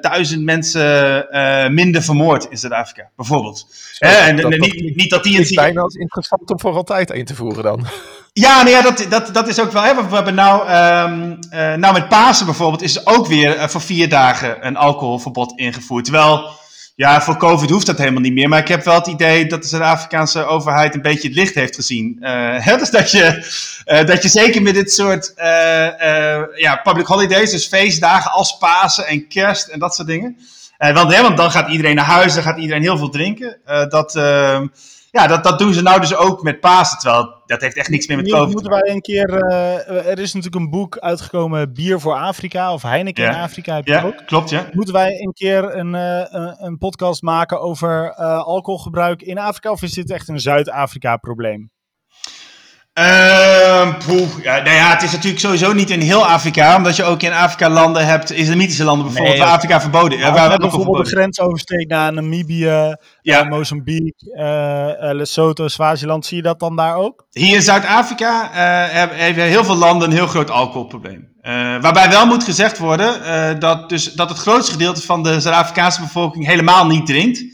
duizend 0.00 0.42
mensen 0.44 1.26
minder 1.74 2.02
vermoord 2.02 2.46
in 2.50 2.58
Zuid-Afrika, 2.58 3.10
bijvoorbeeld. 3.16 3.66
Hè, 3.98 4.08
en, 4.08 4.36
dat, 4.36 4.50
niet, 4.50 4.96
niet 4.96 5.10
dat 5.10 5.24
die 5.24 5.38
het 5.38 5.54
bijna 5.54 5.80
als 5.80 5.94
interessant 5.94 6.50
om 6.50 6.60
voor 6.60 6.74
altijd 6.74 7.10
in 7.10 7.24
te 7.24 7.34
voeren 7.34 7.62
dan. 7.62 7.86
Ja, 8.32 8.62
nou 8.62 8.70
ja 8.70 8.82
dat, 8.82 9.06
dat, 9.08 9.34
dat 9.34 9.48
is 9.48 9.60
ook 9.60 9.72
wel. 9.72 9.82
Hè, 9.82 9.94
we 9.94 10.14
hebben 10.14 10.34
nou, 10.34 10.60
um, 10.60 11.38
uh, 11.52 11.74
nou 11.74 11.92
met 11.92 12.08
Pasen 12.08 12.46
bijvoorbeeld 12.46 12.82
is 12.82 12.96
er 12.96 13.02
ook 13.04 13.26
weer 13.26 13.56
uh, 13.56 13.68
voor 13.68 13.80
vier 13.80 14.08
dagen 14.08 14.66
een 14.66 14.76
alcoholverbod 14.76 15.52
ingevoerd. 15.58 16.04
Terwijl, 16.04 16.50
ja, 17.00 17.22
voor 17.22 17.36
COVID 17.36 17.70
hoeft 17.70 17.86
dat 17.86 17.98
helemaal 17.98 18.20
niet 18.20 18.32
meer. 18.32 18.48
Maar 18.48 18.58
ik 18.58 18.68
heb 18.68 18.84
wel 18.84 18.94
het 18.94 19.06
idee 19.06 19.46
dat 19.46 19.62
de 19.62 19.68
Zuid-Afrikaanse 19.68 20.44
overheid 20.44 20.94
een 20.94 21.02
beetje 21.02 21.28
het 21.28 21.36
licht 21.36 21.54
heeft 21.54 21.74
gezien. 21.74 22.18
Uh, 22.20 22.78
dus 22.78 22.90
dat 22.90 23.10
je, 23.10 23.44
dat 23.84 24.22
je 24.22 24.28
zeker 24.28 24.62
met 24.62 24.74
dit 24.74 24.92
soort 24.92 25.32
ja, 26.56 26.80
public 26.82 27.06
holidays, 27.06 27.50
dus 27.50 27.66
feestdagen 27.66 28.30
als 28.30 28.56
Pasen 28.56 29.06
en 29.06 29.28
Kerst 29.28 29.68
en 29.68 29.78
dat 29.78 29.94
soort 29.94 30.08
dingen. 30.08 30.36
Want, 30.78 31.14
hè, 31.14 31.22
want 31.22 31.36
dan 31.36 31.50
gaat 31.50 31.70
iedereen 31.70 31.94
naar 31.94 32.04
huis, 32.04 32.34
dan 32.34 32.42
gaat 32.42 32.58
iedereen 32.58 32.82
heel 32.82 32.98
veel 32.98 33.08
drinken. 33.08 33.56
Dat, 33.88 34.14
uh, 34.16 34.60
ja, 35.10 35.26
dat, 35.26 35.44
dat 35.44 35.58
doen 35.58 35.74
ze 35.74 35.82
nou 35.82 36.00
dus 36.00 36.16
ook 36.16 36.42
met 36.42 36.60
Pasen. 36.60 36.98
Terwijl 36.98 37.42
dat 37.46 37.60
heeft 37.60 37.76
echt 37.76 37.88
niks 37.88 38.06
meer 38.06 38.16
met 38.16 38.30
COVID 38.30 38.52
Moeten 38.52 38.72
wij 38.72 38.90
een 38.90 39.00
keer. 39.00 39.28
Uh, 39.28 39.88
er 39.88 40.18
is 40.18 40.34
natuurlijk 40.34 40.64
een 40.64 40.70
boek 40.70 40.98
uitgekomen, 40.98 41.72
Bier 41.72 42.00
voor 42.00 42.14
Afrika. 42.14 42.72
Of 42.72 42.82
Heineken 42.82 43.24
in 43.24 43.34
Afrika 43.34 43.74
heb 43.74 43.86
je 43.86 43.92
ja, 43.92 44.02
ook. 44.02 44.22
Klopt, 44.26 44.50
ja. 44.50 44.68
Moeten 44.72 44.94
wij 44.94 45.20
een 45.20 45.32
keer 45.32 45.76
een, 45.76 45.92
een, 45.92 46.64
een 46.64 46.78
podcast 46.78 47.22
maken 47.22 47.60
over 47.60 48.14
alcoholgebruik 48.14 49.22
in 49.22 49.38
Afrika? 49.38 49.70
Of 49.70 49.82
is 49.82 49.92
dit 49.92 50.10
echt 50.10 50.28
een 50.28 50.40
Zuid-Afrika-probleem? 50.40 51.70
Uh, 52.98 53.94
poeh, 54.06 54.28
ja, 54.42 54.56
nou 54.56 54.76
ja, 54.76 54.90
het 54.90 55.02
is 55.02 55.12
natuurlijk 55.12 55.40
sowieso 55.40 55.72
niet 55.72 55.90
in 55.90 56.00
heel 56.00 56.26
Afrika, 56.26 56.76
omdat 56.76 56.96
je 56.96 57.04
ook 57.04 57.22
in 57.22 57.32
Afrika 57.32 57.68
landen 57.68 58.06
hebt, 58.06 58.32
islamitische 58.32 58.84
landen 58.84 59.04
bijvoorbeeld, 59.06 59.36
nee, 59.36 59.46
waar 59.46 59.54
Afrika 59.54 59.80
verboden 59.80 60.18
is. 60.18 60.24
Waar 60.24 60.32
we 60.32 60.58
bijvoorbeeld 60.58 60.72
verboden. 60.72 61.04
de 61.04 61.10
grens 61.10 61.40
oversteekt 61.40 61.88
naar 61.88 62.12
Namibië, 62.12 62.96
ja. 63.22 63.44
uh, 63.44 63.48
Mozambique, 63.48 64.34
uh, 64.34 65.12
Lesotho, 65.12 65.68
Swaziland, 65.68 66.26
zie 66.26 66.36
je 66.36 66.42
dat 66.42 66.60
dan 66.60 66.76
daar 66.76 66.94
ook? 66.94 67.26
Hier 67.30 67.54
in 67.54 67.62
Zuid-Afrika 67.62 68.48
hebben, 68.90 69.16
hebben 69.18 69.44
heel 69.44 69.64
veel 69.64 69.76
landen 69.76 70.10
een 70.10 70.16
heel 70.16 70.26
groot 70.26 70.50
alcoholprobleem. 70.50 71.28
waarbij 71.80 72.10
wel 72.10 72.26
moet 72.26 72.44
gezegd 72.44 72.78
worden 72.78 73.60
dat, 73.60 73.88
dus, 73.88 74.12
dat 74.12 74.28
het 74.28 74.38
grootste 74.38 74.72
gedeelte 74.72 75.02
van 75.02 75.22
de 75.22 75.40
Zuid-Afrikaanse 75.40 76.00
bevolking 76.00 76.46
helemaal 76.46 76.86
niet 76.86 77.06
drinkt. 77.06 77.44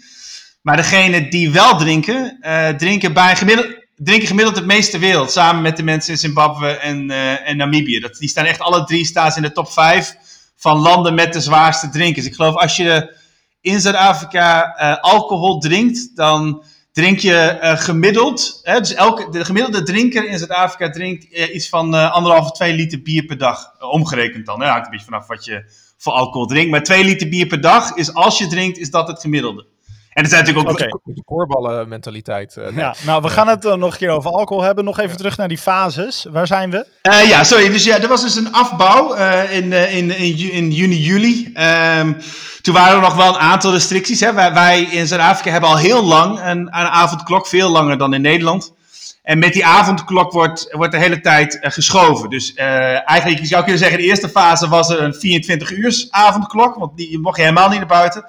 Maar 0.62 0.76
degenen 0.76 1.30
die 1.30 1.50
wel 1.50 1.76
drinken, 1.76 2.38
drinken 2.76 3.12
bij 3.12 3.36
gemiddeld 3.36 3.84
drinken 3.96 4.28
gemiddeld 4.28 4.56
het 4.56 4.66
meeste 4.66 4.98
wereld. 4.98 5.30
Samen 5.30 5.62
met 5.62 5.76
de 5.76 5.82
mensen 5.82 6.12
in 6.12 6.18
Zimbabwe 6.18 6.68
en, 6.68 7.10
uh, 7.10 7.48
en 7.48 7.56
Namibië. 7.56 8.00
Dat, 8.00 8.16
die 8.16 8.28
staan 8.28 8.44
echt 8.44 8.60
alle 8.60 8.84
drie 8.84 9.04
staan 9.04 9.36
in 9.36 9.42
de 9.42 9.52
top 9.52 9.72
5 9.72 10.16
van 10.56 10.78
landen 10.78 11.14
met 11.14 11.32
de 11.32 11.40
zwaarste 11.40 11.88
drinkers. 11.88 12.26
Ik 12.26 12.34
geloof 12.34 12.54
als 12.54 12.76
je 12.76 13.16
in 13.60 13.80
Zuid-Afrika 13.80 14.62
alcohol 15.00 15.58
drinkt, 15.58 16.16
dan 16.16 16.64
drink 16.92 17.18
je 17.18 17.58
gemiddeld, 17.60 18.60
hè, 18.62 18.78
dus 18.80 18.94
elke, 18.94 19.30
de 19.30 19.44
gemiddelde 19.44 19.82
drinker 19.82 20.28
in 20.28 20.38
Zuid-Afrika 20.38 20.90
drinkt 20.90 21.24
iets 21.24 21.68
van 21.68 21.94
anderhalve, 22.12 22.50
twee 22.50 22.72
liter 22.72 23.02
bier 23.02 23.24
per 23.24 23.38
dag, 23.38 23.72
omgerekend 23.80 24.46
dan. 24.46 24.62
Hè, 24.62 24.68
hangt 24.68 24.84
een 24.84 24.90
beetje 24.90 25.06
vanaf 25.06 25.26
wat 25.26 25.44
je 25.44 25.64
voor 25.98 26.12
alcohol 26.12 26.46
drinkt. 26.46 26.70
Maar 26.70 26.82
twee 26.82 27.04
liter 27.04 27.28
bier 27.28 27.46
per 27.46 27.60
dag 27.60 27.94
is, 27.94 28.14
als 28.14 28.38
je 28.38 28.46
drinkt, 28.46 28.78
is 28.78 28.90
dat 28.90 29.08
het 29.08 29.20
gemiddelde. 29.20 29.66
En 30.16 30.22
er 30.22 30.28
zijn 30.28 30.44
natuurlijk 30.44 30.68
ook... 30.68 30.74
Okay. 30.74 31.14
De 31.14 31.22
koorballen 31.24 31.88
mentaliteit. 31.88 32.56
Uh, 32.58 32.76
ja, 32.76 32.94
nou, 33.04 33.22
we 33.22 33.28
gaan 33.28 33.48
het 33.48 33.64
uh, 33.64 33.74
nog 33.74 33.92
een 33.92 33.98
keer 33.98 34.10
over 34.10 34.30
alcohol 34.30 34.62
hebben. 34.62 34.84
Nog 34.84 34.98
even 34.98 35.16
terug 35.16 35.36
naar 35.36 35.48
die 35.48 35.58
fases. 35.58 36.26
Waar 36.30 36.46
zijn 36.46 36.70
we? 36.70 36.86
Uh, 37.02 37.28
ja, 37.28 37.44
sorry. 37.44 37.68
Dus 37.68 37.84
ja, 37.84 38.00
er 38.00 38.08
was 38.08 38.22
dus 38.22 38.36
een 38.36 38.52
afbouw 38.52 39.14
in, 39.50 39.72
in, 39.72 40.18
in, 40.18 40.52
in, 40.52 40.70
juni, 40.70 40.96
juli. 40.96 41.52
Um, 41.98 42.16
toen 42.62 42.74
waren 42.74 42.94
er 42.94 43.02
nog 43.02 43.14
wel 43.14 43.28
een 43.28 43.40
aantal 43.40 43.72
restricties. 43.72 44.20
Hè. 44.20 44.32
Wij, 44.32 44.52
wij 44.52 44.82
in 44.82 45.06
Zuid-Afrika 45.06 45.50
hebben 45.50 45.70
al 45.70 45.78
heel 45.78 46.04
lang 46.04 46.40
een, 46.40 46.58
een 46.58 46.70
avondklok. 46.72 47.46
Veel 47.46 47.70
langer 47.70 47.98
dan 47.98 48.14
in 48.14 48.20
Nederland. 48.20 48.74
En 49.22 49.38
met 49.38 49.52
die 49.52 49.66
avondklok 49.66 50.32
wordt, 50.32 50.68
wordt 50.70 50.92
de 50.92 50.98
hele 50.98 51.20
tijd 51.20 51.58
geschoven. 51.60 52.30
Dus 52.30 52.54
eigenlijk, 52.54 53.38
je 53.38 53.46
zou 53.46 53.62
kunnen 53.62 53.80
zeggen, 53.80 53.98
de 53.98 54.04
eerste 54.04 54.28
fase 54.28 54.68
was 54.68 54.90
er 54.90 55.02
een 55.02 55.14
24 55.14 55.70
uur 55.70 56.06
avondklok. 56.10 56.74
Want 56.74 56.96
die 56.96 57.18
mocht 57.18 57.36
je 57.36 57.42
helemaal 57.42 57.68
niet 57.68 57.78
naar 57.78 57.88
buiten. 57.88 58.24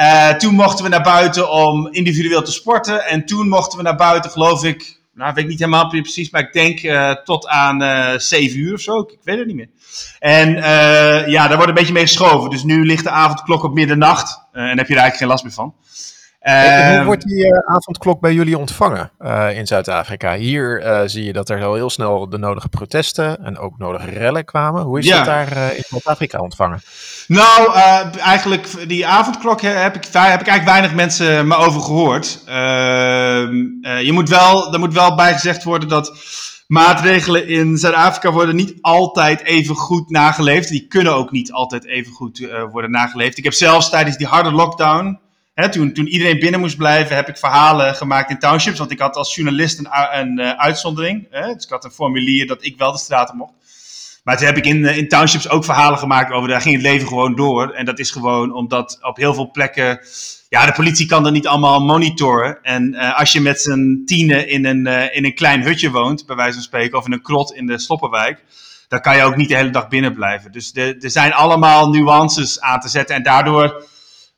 Uh, 0.00 0.34
toen 0.34 0.54
mochten 0.54 0.84
we 0.84 0.90
naar 0.90 1.02
buiten 1.02 1.50
om 1.50 1.88
individueel 1.90 2.42
te 2.42 2.52
sporten. 2.52 3.04
En 3.04 3.26
toen 3.26 3.48
mochten 3.48 3.78
we 3.78 3.84
naar 3.84 3.96
buiten, 3.96 4.30
geloof 4.30 4.64
ik. 4.64 5.00
Nou, 5.14 5.34
weet 5.34 5.44
ik 5.44 5.50
niet 5.50 5.58
helemaal 5.58 5.88
precies, 5.88 6.30
maar 6.30 6.40
ik 6.40 6.52
denk 6.52 6.82
uh, 6.82 7.10
tot 7.10 7.48
aan 7.48 7.82
uh, 7.82 8.12
7 8.16 8.58
uur 8.58 8.74
of 8.74 8.80
zo. 8.80 8.98
Ik 8.98 9.18
weet 9.22 9.38
het 9.38 9.46
niet 9.46 9.56
meer. 9.56 9.68
En 10.18 10.54
ja, 11.30 11.48
daar 11.48 11.56
wordt 11.56 11.68
een 11.68 11.74
beetje 11.74 11.92
mee 11.92 12.06
geschoven. 12.06 12.50
Dus 12.50 12.62
nu 12.62 12.84
ligt 12.84 13.04
de 13.04 13.10
avondklok 13.10 13.62
op 13.62 13.74
middernacht. 13.74 14.40
en 14.52 14.78
heb 14.78 14.88
je 14.88 14.94
er 14.94 15.00
eigenlijk 15.00 15.16
geen 15.16 15.28
last 15.28 15.44
meer 15.44 15.52
van. 15.52 15.74
Hoe 16.42 16.52
ehm, 16.52 17.04
wordt 17.04 17.26
die 17.28 17.54
avondklok 17.54 18.20
bij 18.20 18.32
jullie 18.32 18.58
ontvangen 18.58 19.10
in 19.54 19.66
Zuid-Afrika? 19.66 20.34
Hier 20.34 21.02
zie 21.06 21.24
je 21.24 21.32
dat 21.32 21.48
er 21.48 21.64
al 21.64 21.74
heel 21.74 21.90
snel 21.90 22.28
de 22.28 22.38
nodige 22.38 22.68
protesten 22.68 23.44
en 23.44 23.58
ook 23.58 23.78
nodige 23.78 24.10
rellen 24.10 24.44
kwamen. 24.44 24.82
Hoe 24.82 24.98
is 24.98 25.06
ja. 25.06 25.16
dat 25.16 25.26
daar 25.26 25.74
in 25.76 25.84
Zuid-Afrika 25.86 26.38
ontvangen? 26.38 26.82
Nou, 27.26 27.72
eigenlijk 28.18 28.88
die 28.88 29.06
avondklok 29.06 29.60
heb 29.60 29.94
ik, 29.94 30.12
daar 30.12 30.30
heb 30.30 30.40
ik 30.40 30.46
eigenlijk 30.46 30.78
weinig 30.78 30.94
mensen 30.94 31.46
me 31.46 31.56
over 31.56 31.80
gehoord. 31.80 32.38
Uh, 32.48 32.54
je 34.02 34.10
moet 34.12 34.28
wel, 34.28 34.72
er 34.72 34.78
moet 34.78 34.94
wel 34.94 35.14
bij 35.14 35.32
gezegd 35.32 35.64
worden 35.64 35.88
dat 35.88 36.12
maatregelen 36.66 37.48
in 37.48 37.78
Zuid-Afrika 37.78 38.30
worden 38.30 38.56
niet 38.56 38.74
altijd 38.80 39.44
even 39.44 39.74
goed 39.74 40.10
nageleefd. 40.10 40.68
Die 40.68 40.86
kunnen 40.86 41.14
ook 41.14 41.30
niet 41.30 41.52
altijd 41.52 41.86
even 41.86 42.12
goed 42.12 42.48
worden 42.70 42.90
nageleefd. 42.90 43.38
Ik 43.38 43.44
heb 43.44 43.52
zelfs 43.52 43.90
tijdens 43.90 44.16
die 44.16 44.26
harde 44.26 44.52
lockdown, 44.52 45.18
toen, 45.54 45.92
toen 45.92 46.06
iedereen 46.06 46.38
binnen 46.38 46.60
moest 46.60 46.76
blijven, 46.76 47.16
heb 47.16 47.28
ik 47.28 47.36
verhalen 47.36 47.94
gemaakt 47.94 48.30
in 48.30 48.38
townships. 48.38 48.78
Want 48.78 48.90
ik 48.90 48.98
had 48.98 49.16
als 49.16 49.34
journalist 49.34 49.78
een, 49.78 49.88
een 50.12 50.40
uitzondering. 50.40 51.26
Hè, 51.30 51.54
dus 51.54 51.64
ik 51.64 51.70
had 51.70 51.84
een 51.84 51.90
formulier 51.90 52.46
dat 52.46 52.64
ik 52.64 52.78
wel 52.78 52.92
de 52.92 52.98
straten 52.98 53.36
mocht. 53.36 53.52
Maar 54.24 54.36
toen 54.36 54.46
heb 54.46 54.56
ik 54.56 54.66
in, 54.66 54.86
eh, 54.86 54.96
in 54.96 55.08
townships 55.08 55.48
ook 55.48 55.64
verhalen 55.64 55.98
gemaakt 55.98 56.32
over, 56.32 56.48
daar 56.48 56.60
ging 56.60 56.74
het 56.74 56.84
leven 56.84 57.08
gewoon 57.08 57.34
door. 57.34 57.70
En 57.70 57.84
dat 57.84 57.98
is 57.98 58.10
gewoon 58.10 58.54
omdat 58.54 58.98
op 59.02 59.16
heel 59.16 59.34
veel 59.34 59.50
plekken, 59.50 60.00
ja, 60.48 60.66
de 60.66 60.72
politie 60.72 61.06
kan 61.06 61.26
er 61.26 61.32
niet 61.32 61.46
allemaal 61.46 61.84
monitoren. 61.84 62.58
En 62.62 62.94
uh, 62.94 63.18
als 63.18 63.32
je 63.32 63.40
met 63.40 63.60
z'n 63.60 64.02
tienen 64.04 64.48
in 64.48 64.64
een, 64.64 64.86
in 65.12 65.24
een 65.24 65.34
klein 65.34 65.62
hutje 65.62 65.90
woont, 65.90 66.26
bij 66.26 66.36
wijze 66.36 66.52
van 66.52 66.62
spreken, 66.62 66.98
of 66.98 67.06
in 67.06 67.12
een 67.12 67.22
krot 67.22 67.52
in 67.52 67.66
de 67.66 67.78
Sloppenwijk, 67.78 68.44
dan 68.88 69.00
kan 69.00 69.16
je 69.16 69.22
ook 69.22 69.36
niet 69.36 69.48
de 69.48 69.56
hele 69.56 69.70
dag 69.70 69.88
binnen 69.88 70.14
blijven. 70.14 70.52
Dus 70.52 70.74
er 70.74 71.10
zijn 71.10 71.32
allemaal 71.32 71.90
nuances 71.90 72.60
aan 72.60 72.80
te 72.80 72.88
zetten. 72.88 73.16
En 73.16 73.22
daardoor 73.22 73.84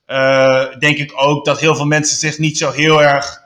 uh, 0.06 0.78
denk 0.78 0.98
ik 0.98 1.12
ook 1.16 1.44
dat 1.44 1.60
heel 1.60 1.74
veel 1.74 1.86
mensen 1.86 2.16
zich 2.16 2.38
niet 2.38 2.58
zo 2.58 2.70
heel 2.70 3.02
erg 3.02 3.42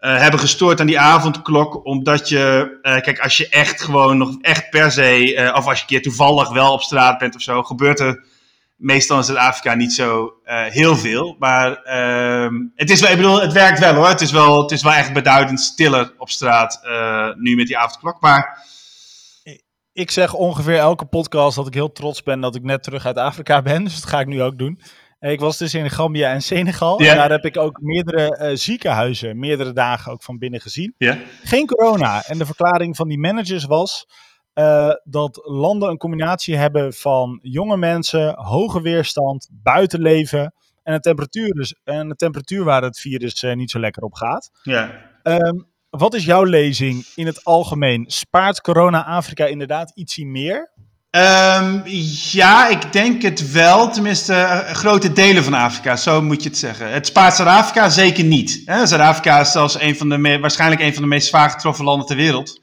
uh, 0.00 0.18
hebben 0.18 0.40
gestoord 0.40 0.80
aan 0.80 0.86
die 0.86 0.98
avondklok. 0.98 1.84
Omdat 1.86 2.28
je, 2.28 2.78
uh, 2.82 3.00
kijk, 3.00 3.18
als 3.18 3.36
je 3.36 3.48
echt 3.48 3.82
gewoon 3.82 4.18
nog 4.18 4.36
echt 4.40 4.70
per 4.70 4.92
se, 4.92 5.52
of 5.56 5.66
als 5.66 5.76
je 5.76 5.82
een 5.82 5.88
keer 5.88 6.02
toevallig 6.02 6.48
wel 6.48 6.72
op 6.72 6.82
straat 6.82 7.18
bent 7.18 7.34
of 7.34 7.42
zo, 7.42 7.62
gebeurt 7.62 8.00
er 8.00 8.24
meestal 8.76 9.16
in 9.16 9.24
Zuid-Afrika 9.24 9.74
niet 9.74 9.92
zo 9.92 10.32
heel 10.44 10.96
veel. 10.96 11.36
Maar 11.38 11.82
ehm, 11.82 12.54
het 12.74 12.90
is 12.90 13.00
wel, 13.00 13.10
ik 13.10 13.16
bedoel, 13.16 13.40
het 13.40 13.52
werkt 13.52 13.78
wel 13.78 13.94
hoor. 13.94 14.08
Het 14.08 14.20
is 14.20 14.30
wel, 14.30 14.62
het 14.62 14.70
is 14.70 14.82
wel 14.82 14.92
echt 14.92 15.12
beduidend 15.12 15.60
stiller 15.60 16.14
op 16.18 16.30
straat 16.30 16.80
nu 17.36 17.56
met 17.56 17.66
die 17.66 17.78
avondklok. 17.78 18.20
Maar. 18.20 18.72
Ik 19.92 20.10
zeg 20.10 20.32
ongeveer 20.32 20.78
elke 20.78 21.04
podcast 21.04 21.56
dat 21.56 21.66
ik 21.66 21.74
heel 21.74 21.92
trots 21.92 22.22
ben 22.22 22.40
dat 22.40 22.54
ik 22.54 22.62
net 22.62 22.82
terug 22.82 23.06
uit 23.06 23.16
Afrika 23.16 23.62
ben. 23.62 23.84
Dus 23.84 24.00
dat 24.00 24.10
ga 24.10 24.20
ik 24.20 24.26
nu 24.26 24.42
ook 24.42 24.58
doen. 24.58 24.80
Ik 25.30 25.40
was 25.40 25.58
dus 25.58 25.74
in 25.74 25.90
Gambia 25.90 26.32
en 26.32 26.42
Senegal. 26.42 26.98
En 26.98 27.16
daar 27.16 27.30
heb 27.30 27.44
ik 27.44 27.56
ook 27.56 27.80
meerdere 27.80 28.38
uh, 28.40 28.56
ziekenhuizen, 28.56 29.38
meerdere 29.38 29.72
dagen 29.72 30.12
ook 30.12 30.22
van 30.22 30.38
binnen 30.38 30.60
gezien. 30.60 30.94
Geen 31.42 31.66
corona. 31.66 32.24
En 32.24 32.38
de 32.38 32.46
verklaring 32.46 32.96
van 32.96 33.08
die 33.08 33.18
managers 33.18 33.64
was 33.64 34.06
uh, 34.54 34.90
dat 35.04 35.40
landen 35.42 35.90
een 35.90 35.96
combinatie 35.96 36.56
hebben 36.56 36.92
van 36.92 37.38
jonge 37.42 37.76
mensen, 37.76 38.34
hoge 38.38 38.80
weerstand, 38.80 39.48
buitenleven 39.52 40.54
en 40.82 40.94
een 40.94 41.00
temperatuur, 41.00 41.48
dus, 41.48 41.74
en 41.84 42.10
een 42.10 42.16
temperatuur 42.16 42.64
waar 42.64 42.82
het 42.82 43.00
virus 43.00 43.42
uh, 43.42 43.54
niet 43.54 43.70
zo 43.70 43.78
lekker 43.80 44.02
op 44.02 44.14
gaat. 44.14 44.50
Ja. 44.62 44.90
Um, 45.22 45.66
wat 45.90 46.14
is 46.14 46.24
jouw 46.24 46.44
lezing 46.44 47.06
in 47.14 47.26
het 47.26 47.44
algemeen? 47.44 48.04
Spaart 48.06 48.60
corona 48.60 49.04
Afrika 49.04 49.46
inderdaad 49.46 49.92
ietsie 49.94 50.26
meer? 50.26 50.72
Um, 51.16 51.82
ja, 52.32 52.68
ik 52.68 52.92
denk 52.92 53.22
het 53.22 53.52
wel. 53.52 53.90
Tenminste, 53.90 54.32
uh, 54.32 54.58
grote 54.58 55.12
delen 55.12 55.44
van 55.44 55.54
Afrika, 55.54 55.96
zo 55.96 56.22
moet 56.22 56.42
je 56.42 56.48
het 56.48 56.58
zeggen. 56.58 56.92
Het 56.92 57.06
spaart 57.06 57.34
Zuid-Afrika 57.34 57.88
zeker 57.88 58.24
niet. 58.24 58.62
Zuid-Afrika 58.66 59.40
is 59.40 59.52
zelfs 59.52 59.80
een 59.80 59.96
van 59.96 60.08
de 60.08 60.38
waarschijnlijk 60.40 60.80
een 60.80 60.92
van 60.92 61.02
de 61.02 61.08
meest 61.08 61.28
zwaar 61.28 61.50
getroffen 61.50 61.84
landen 61.84 62.06
ter 62.06 62.16
wereld. 62.16 62.60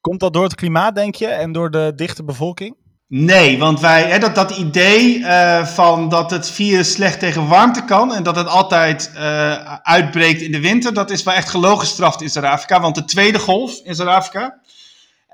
Komt 0.00 0.20
dat 0.20 0.32
door 0.32 0.44
het 0.44 0.54
klimaat, 0.54 0.94
denk 0.94 1.14
je, 1.14 1.26
en 1.26 1.52
door 1.52 1.70
de 1.70 1.92
dichte 1.96 2.24
bevolking? 2.24 2.76
Nee, 3.08 3.58
want 3.58 3.80
wij, 3.80 4.02
hè, 4.02 4.18
dat, 4.18 4.34
dat 4.34 4.50
idee 4.50 5.18
uh, 5.18 5.66
van 5.66 6.08
dat 6.08 6.30
het 6.30 6.50
virus 6.50 6.92
slecht 6.92 7.18
tegen 7.18 7.48
warmte 7.48 7.84
kan 7.84 8.14
en 8.14 8.22
dat 8.22 8.36
het 8.36 8.48
altijd 8.48 9.10
uh, 9.14 9.74
uitbreekt 9.82 10.40
in 10.40 10.52
de 10.52 10.60
winter, 10.60 10.94
dat 10.94 11.10
is 11.10 11.22
wel 11.22 11.34
echt 11.34 11.50
gelogen 11.50 12.20
in 12.20 12.30
Zuid-Afrika. 12.30 12.80
Want 12.80 12.94
de 12.94 13.04
tweede 13.04 13.38
golf 13.38 13.80
in 13.84 13.94
Zuid-Afrika, 13.94 14.58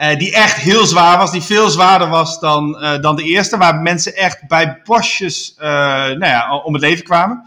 uh, 0.01 0.19
die 0.19 0.33
echt 0.33 0.57
heel 0.57 0.87
zwaar 0.87 1.19
was, 1.19 1.31
die 1.31 1.43
veel 1.43 1.71
zwaarder 1.71 2.09
was 2.09 2.41
dan, 2.41 2.79
uh, 2.81 3.01
dan 3.01 3.17
de 3.17 3.23
eerste, 3.23 3.57
waar 3.57 3.81
mensen 3.81 4.17
echt 4.17 4.47
bij 4.49 4.81
bosjes 4.85 5.55
uh, 5.59 5.65
nou 6.07 6.27
ja, 6.27 6.57
om 6.57 6.73
het 6.73 6.83
leven 6.83 7.05
kwamen. 7.05 7.43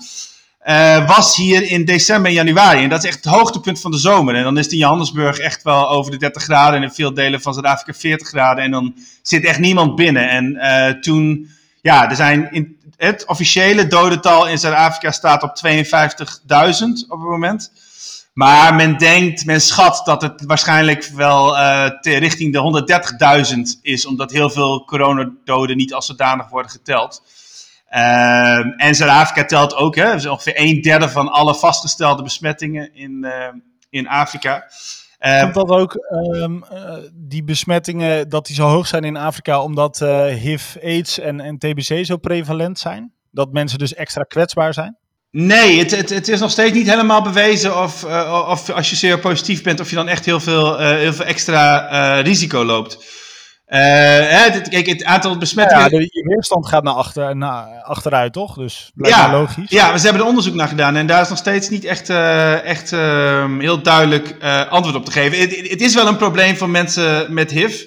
was 1.07 1.35
hier 1.35 1.63
in 1.63 1.85
december 1.85 2.27
en 2.27 2.35
januari. 2.35 2.83
En 2.83 2.89
dat 2.89 3.03
is 3.03 3.09
echt 3.09 3.23
het 3.23 3.33
hoogtepunt 3.33 3.81
van 3.81 3.91
de 3.91 3.97
zomer. 3.97 4.35
En 4.35 4.43
dan 4.43 4.57
is 4.57 4.63
het 4.63 4.73
in 4.73 4.79
Johannesburg 4.79 5.37
echt 5.37 5.63
wel 5.63 5.89
over 5.89 6.11
de 6.11 6.17
30 6.17 6.43
graden. 6.43 6.75
En 6.75 6.83
in 6.83 6.91
veel 6.91 7.13
delen 7.13 7.41
van 7.41 7.53
Zuid-Afrika 7.53 7.99
40 7.99 8.27
graden. 8.27 8.63
En 8.63 8.71
dan 8.71 8.95
zit 9.21 9.45
echt 9.45 9.59
niemand 9.59 9.95
binnen. 9.95 10.29
En 10.29 11.01
toen, 11.01 11.49
ja, 11.81 12.09
er 12.09 12.15
zijn 12.15 12.51
in, 12.51 12.77
het 12.97 13.25
officiële 13.25 13.87
dodental 13.87 14.47
in 14.47 14.57
Zuid-Afrika 14.57 15.11
staat 15.11 15.43
op 15.43 15.61
52.000 15.67 15.73
op 17.07 17.19
het 17.19 17.29
moment. 17.29 17.71
Maar 18.33 18.75
men 18.75 18.97
denkt, 18.97 19.45
men 19.45 19.61
schat 19.61 20.01
dat 20.05 20.21
het 20.21 20.45
waarschijnlijk 20.45 21.05
wel 21.05 21.57
uh, 21.57 21.89
richting 22.01 22.53
de 22.53 23.45
130.000 23.75 23.81
is, 23.81 24.05
omdat 24.05 24.31
heel 24.31 24.49
veel 24.49 24.85
coronadoden 24.85 25.77
niet 25.77 25.93
als 25.93 26.05
zodanig 26.05 26.49
worden 26.49 26.71
geteld. 26.71 27.23
Uh, 27.91 28.83
en 28.83 28.95
Zuid-Afrika 28.95 29.45
telt 29.45 29.75
ook, 29.75 29.95
hè, 29.95 30.11
dus 30.11 30.25
ongeveer 30.25 30.53
een 30.55 30.81
derde 30.81 31.09
van 31.09 31.31
alle 31.31 31.55
vastgestelde 31.55 32.23
besmettingen 32.23 32.95
in, 32.95 33.17
uh, 33.21 33.47
in 33.89 34.07
Afrika. 34.07 34.65
Ehm, 35.19 35.41
Komt 35.41 35.67
dat 35.67 35.79
ook, 35.79 35.95
um, 36.33 36.63
die 37.13 37.43
besmettingen, 37.43 38.29
dat 38.29 38.45
die 38.45 38.55
zo 38.55 38.67
hoog 38.67 38.87
zijn 38.87 39.03
in 39.03 39.17
Afrika, 39.17 39.61
omdat 39.61 39.99
HIV, 39.99 40.75
AIDS 40.81 41.19
en, 41.19 41.39
en 41.39 41.57
TBC 41.57 42.05
zo 42.05 42.17
prevalent 42.17 42.79
zijn? 42.79 43.13
Dat 43.31 43.51
mensen 43.51 43.79
dus 43.79 43.93
extra 43.93 44.23
kwetsbaar 44.23 44.73
zijn? 44.73 44.97
Nee, 45.35 45.79
het, 45.79 45.91
het, 45.91 46.09
het, 46.09 46.27
is 46.27 46.39
nog 46.39 46.51
steeds 46.51 46.73
niet 46.73 46.89
helemaal 46.89 47.21
bewezen 47.21 47.81
of, 47.81 48.03
uh, 48.03 48.45
of 48.49 48.69
als 48.69 48.89
je 48.89 48.95
zeer 48.95 49.19
positief 49.19 49.63
bent, 49.63 49.79
of 49.79 49.89
je 49.89 49.95
dan 49.95 50.07
echt 50.07 50.25
heel 50.25 50.39
veel, 50.39 50.81
uh, 50.81 50.87
heel 50.87 51.13
veel 51.13 51.25
extra 51.25 51.91
uh, 51.91 52.23
risico 52.23 52.63
loopt. 52.63 52.97
Hè, 53.65 54.61
kijk, 54.61 54.85
het 54.85 55.03
aantal 55.03 55.37
besmettingen. 55.37 55.83
Ja, 55.83 55.89
de 55.89 56.23
weerstand 56.27 56.67
gaat 56.67 56.83
naar, 56.83 56.93
achter, 56.93 57.35
naar 57.35 57.81
achteruit, 57.83 58.33
toch? 58.33 58.55
Dus 58.55 58.91
blijft 58.93 59.17
ja, 59.17 59.31
logisch. 59.31 59.69
Ja, 59.69 59.97
ze 59.97 60.03
hebben 60.03 60.21
er 60.21 60.27
onderzoek 60.27 60.53
naar 60.53 60.67
gedaan 60.67 60.95
en 60.95 61.07
daar 61.07 61.21
is 61.21 61.29
nog 61.29 61.37
steeds 61.37 61.69
niet 61.69 61.85
echt, 61.85 62.09
echt 62.63 62.91
ehm, 62.91 63.59
heel 63.59 63.81
duidelijk 63.81 64.35
antwoord 64.69 64.95
op 64.95 65.05
te 65.05 65.11
geven. 65.11 65.39
Het, 65.39 65.69
het, 65.69 65.81
is 65.81 65.93
wel 65.93 66.07
een 66.07 66.17
probleem 66.17 66.57
voor 66.57 66.69
mensen 66.69 67.33
met 67.33 67.51
HIV. 67.51 67.83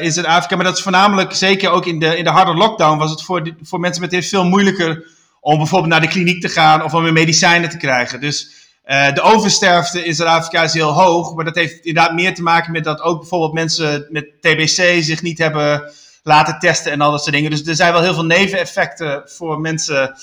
in 0.00 0.12
Zuid-Afrika, 0.12 0.56
maar 0.56 0.64
dat 0.64 0.76
is 0.76 0.82
voornamelijk, 0.82 1.34
zeker 1.34 1.70
ook 1.70 1.86
in 1.86 1.98
de, 1.98 2.16
in 2.16 2.24
de 2.24 2.30
harde 2.30 2.54
lockdown, 2.54 2.98
was 2.98 3.10
het 3.10 3.22
voor, 3.22 3.52
voor 3.62 3.80
mensen 3.80 4.02
met 4.02 4.12
HIV 4.12 4.28
veel 4.28 4.44
moeilijker 4.44 5.16
om 5.48 5.58
bijvoorbeeld 5.58 5.92
naar 5.92 6.00
de 6.00 6.08
kliniek 6.08 6.40
te 6.40 6.48
gaan 6.48 6.82
of 6.84 6.94
om 6.94 7.02
weer 7.02 7.12
medicijnen 7.12 7.70
te 7.70 7.76
krijgen. 7.76 8.20
Dus 8.20 8.50
uh, 8.86 9.12
de 9.12 9.20
oversterfte 9.20 10.04
in 10.04 10.14
Zuid-Afrika 10.14 10.62
is 10.62 10.72
heel 10.72 10.92
hoog, 10.92 11.34
maar 11.34 11.44
dat 11.44 11.54
heeft 11.54 11.84
inderdaad 11.84 12.14
meer 12.14 12.34
te 12.34 12.42
maken 12.42 12.72
met 12.72 12.84
dat 12.84 13.00
ook 13.00 13.18
bijvoorbeeld 13.18 13.52
mensen 13.52 14.06
met 14.10 14.26
TBC 14.40 15.02
zich 15.02 15.22
niet 15.22 15.38
hebben 15.38 15.92
laten 16.22 16.58
testen 16.58 16.92
en 16.92 17.00
al 17.00 17.10
dat 17.10 17.22
soort 17.22 17.34
dingen. 17.34 17.50
Dus 17.50 17.66
er 17.66 17.74
zijn 17.74 17.92
wel 17.92 18.02
heel 18.02 18.14
veel 18.14 18.24
neveneffecten 18.24 19.22
voor 19.24 19.60
mensen 19.60 20.14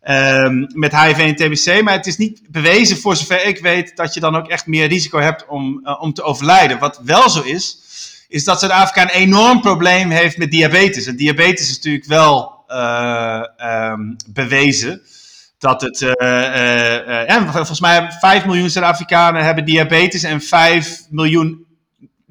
ehm, 0.00 0.64
met 0.68 1.00
HIV 1.00 1.18
en 1.18 1.36
TBC. 1.36 1.82
Maar 1.82 1.96
het 1.96 2.06
is 2.06 2.16
niet 2.16 2.40
bewezen, 2.48 2.96
voor 2.96 3.16
zover 3.16 3.46
ik 3.46 3.58
weet, 3.58 3.96
dat 3.96 4.14
je 4.14 4.20
dan 4.20 4.36
ook 4.36 4.48
echt 4.48 4.66
meer 4.66 4.88
risico 4.88 5.18
hebt 5.18 5.46
om, 5.46 5.88
om 6.00 6.12
te 6.12 6.22
overlijden. 6.22 6.78
Wat 6.78 7.00
wel 7.04 7.30
zo 7.30 7.42
is, 7.42 7.78
is 8.28 8.44
dat 8.44 8.60
Zuid-Afrika 8.60 9.02
een 9.02 9.20
enorm 9.20 9.60
probleem 9.60 10.10
heeft 10.10 10.36
met 10.36 10.50
diabetes. 10.50 11.06
En 11.06 11.16
diabetes 11.16 11.68
is 11.68 11.76
natuurlijk 11.76 12.06
wel 12.06 12.57
ehm, 12.68 14.00
bewezen 14.26 15.02
dat 15.58 15.80
het, 15.80 16.00
uh, 16.00 16.10
uh, 16.18 17.28
uh, 17.28 17.52
volgens 17.52 17.80
mij 17.80 18.10
5 18.20 18.46
miljoen 18.46 18.70
Zuid-Afrikanen 18.70 19.44
hebben 19.44 19.64
diabetes 19.64 20.22
en 20.22 20.40
5 20.40 21.00
miljoen 21.10 21.66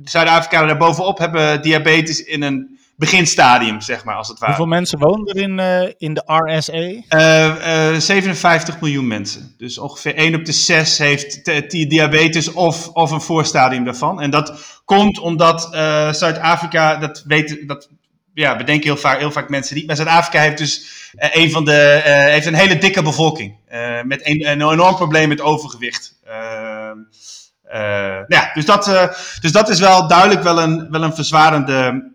Zuid-Afrikanen 0.03 0.67
daarbovenop 0.67 1.17
hebben 1.17 1.61
diabetes 1.61 2.23
in 2.23 2.41
een 2.41 2.79
beginstadium, 2.95 3.81
zeg 3.81 4.03
maar, 4.03 4.15
als 4.15 4.27
het 4.27 4.39
ware. 4.39 4.51
Hoeveel 4.51 4.75
mensen 4.75 4.99
wonen 4.99 5.27
er 5.27 5.37
in, 5.37 5.59
in 5.97 6.13
de 6.13 6.23
RSA? 6.25 7.99
57 7.99 8.81
miljoen 8.81 9.07
mensen. 9.07 9.55
Dus 9.57 9.77
ongeveer 9.77 10.15
1 10.15 10.35
op 10.35 10.45
de 10.45 10.51
6 10.51 10.97
heeft 10.97 11.45
diabetes 11.89 12.53
of, 12.53 12.87
of 12.87 13.11
een 13.11 13.21
voorstadium 13.21 13.83
daarvan. 13.83 14.21
En 14.21 14.29
dat 14.29 14.81
komt 14.85 15.19
omdat 15.19 15.61
Zuid-Afrika, 16.11 16.95
dat, 16.95 17.23
weet, 17.27 17.67
dat 17.67 17.89
ja, 18.39 18.55
bedenken 18.55 18.83
heel 18.83 18.97
vaak, 18.97 19.19
heel 19.19 19.31
vaak 19.31 19.49
mensen 19.49 19.75
niet. 19.75 19.87
Maar 19.87 19.95
Zuid-Afrika 19.95 20.39
heeft 20.39 20.57
dus 20.57 21.09
uh, 21.15 21.35
een 21.35 21.51
van 21.51 21.65
de, 21.65 22.03
uh, 22.05 22.13
heeft 22.13 22.45
een 22.45 22.53
hele 22.53 22.77
dikke 22.77 23.01
bevolking. 23.01 23.55
Uh, 23.71 24.01
met 24.03 24.27
een, 24.27 24.47
een, 24.47 24.71
enorm 24.71 24.95
probleem 24.95 25.29
met 25.29 25.41
overgewicht. 25.41 26.19
Ehm, 26.23 26.97
ja, 28.27 28.51
dus, 28.53 28.65
dat, 28.65 28.85
dus 29.41 29.51
dat 29.51 29.69
is 29.69 29.79
wel 29.79 30.07
duidelijk 30.07 30.43
wel 30.43 30.61
een, 30.61 30.91
wel 30.91 31.03
een 31.03 31.13
verzwarende 31.13 32.11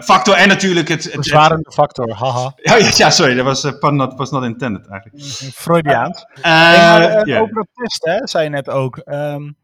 factor. 0.00 0.34
En 0.34 0.48
natuurlijk 0.48 0.88
het... 0.88 1.04
het 1.04 1.12
verzwarende 1.12 1.72
factor, 1.72 2.14
haha. 2.14 2.52
Ja, 2.62 2.76
ja, 2.96 3.10
sorry, 3.10 3.34
dat 3.34 3.44
was, 3.44 3.62
not, 3.80 4.14
was 4.14 4.30
not 4.30 4.44
intended 4.44 4.86
eigenlijk. 4.86 5.24
Freudiaans. 5.54 6.26
Yeah. 6.42 7.40
Over 7.40 7.54
dat 7.54 7.66
test, 7.74 8.04
hè, 8.04 8.26
zei 8.26 8.44
je 8.44 8.50
net 8.50 8.68
ook. 8.68 9.02
Um, 9.04 9.56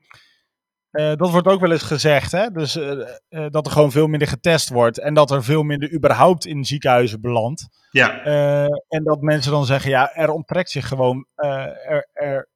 uh, 0.93 1.13
dat 1.17 1.31
wordt 1.31 1.47
ook 1.47 1.61
wel 1.61 1.73
eens 1.73 1.83
gezegd, 1.83 2.33
hè? 2.33 2.51
Dus 2.51 2.77
uh, 2.77 3.07
uh, 3.29 3.47
dat 3.51 3.67
er 3.67 3.73
gewoon 3.73 3.91
veel 3.91 4.07
minder 4.07 4.29
getest 4.29 4.69
wordt 4.69 4.99
en 4.99 5.15
dat 5.15 5.31
er 5.31 5.45
veel 5.45 5.63
minder 5.63 5.93
überhaupt 5.93 6.47
in 6.47 6.65
ziekenhuizen 6.65 7.21
belandt. 7.21 7.69
Ja. 7.91 8.23
en 8.89 9.05
dat 9.05 9.21
mensen 9.21 9.53
dan 9.53 9.65
zeggen, 9.65 9.91
ja, 9.91 10.15
er 10.15 10.31
onttrekt 10.31 10.71
zich 10.71 10.89
gewoon, 10.89 11.27
er, 11.35 12.09
er 12.13 12.49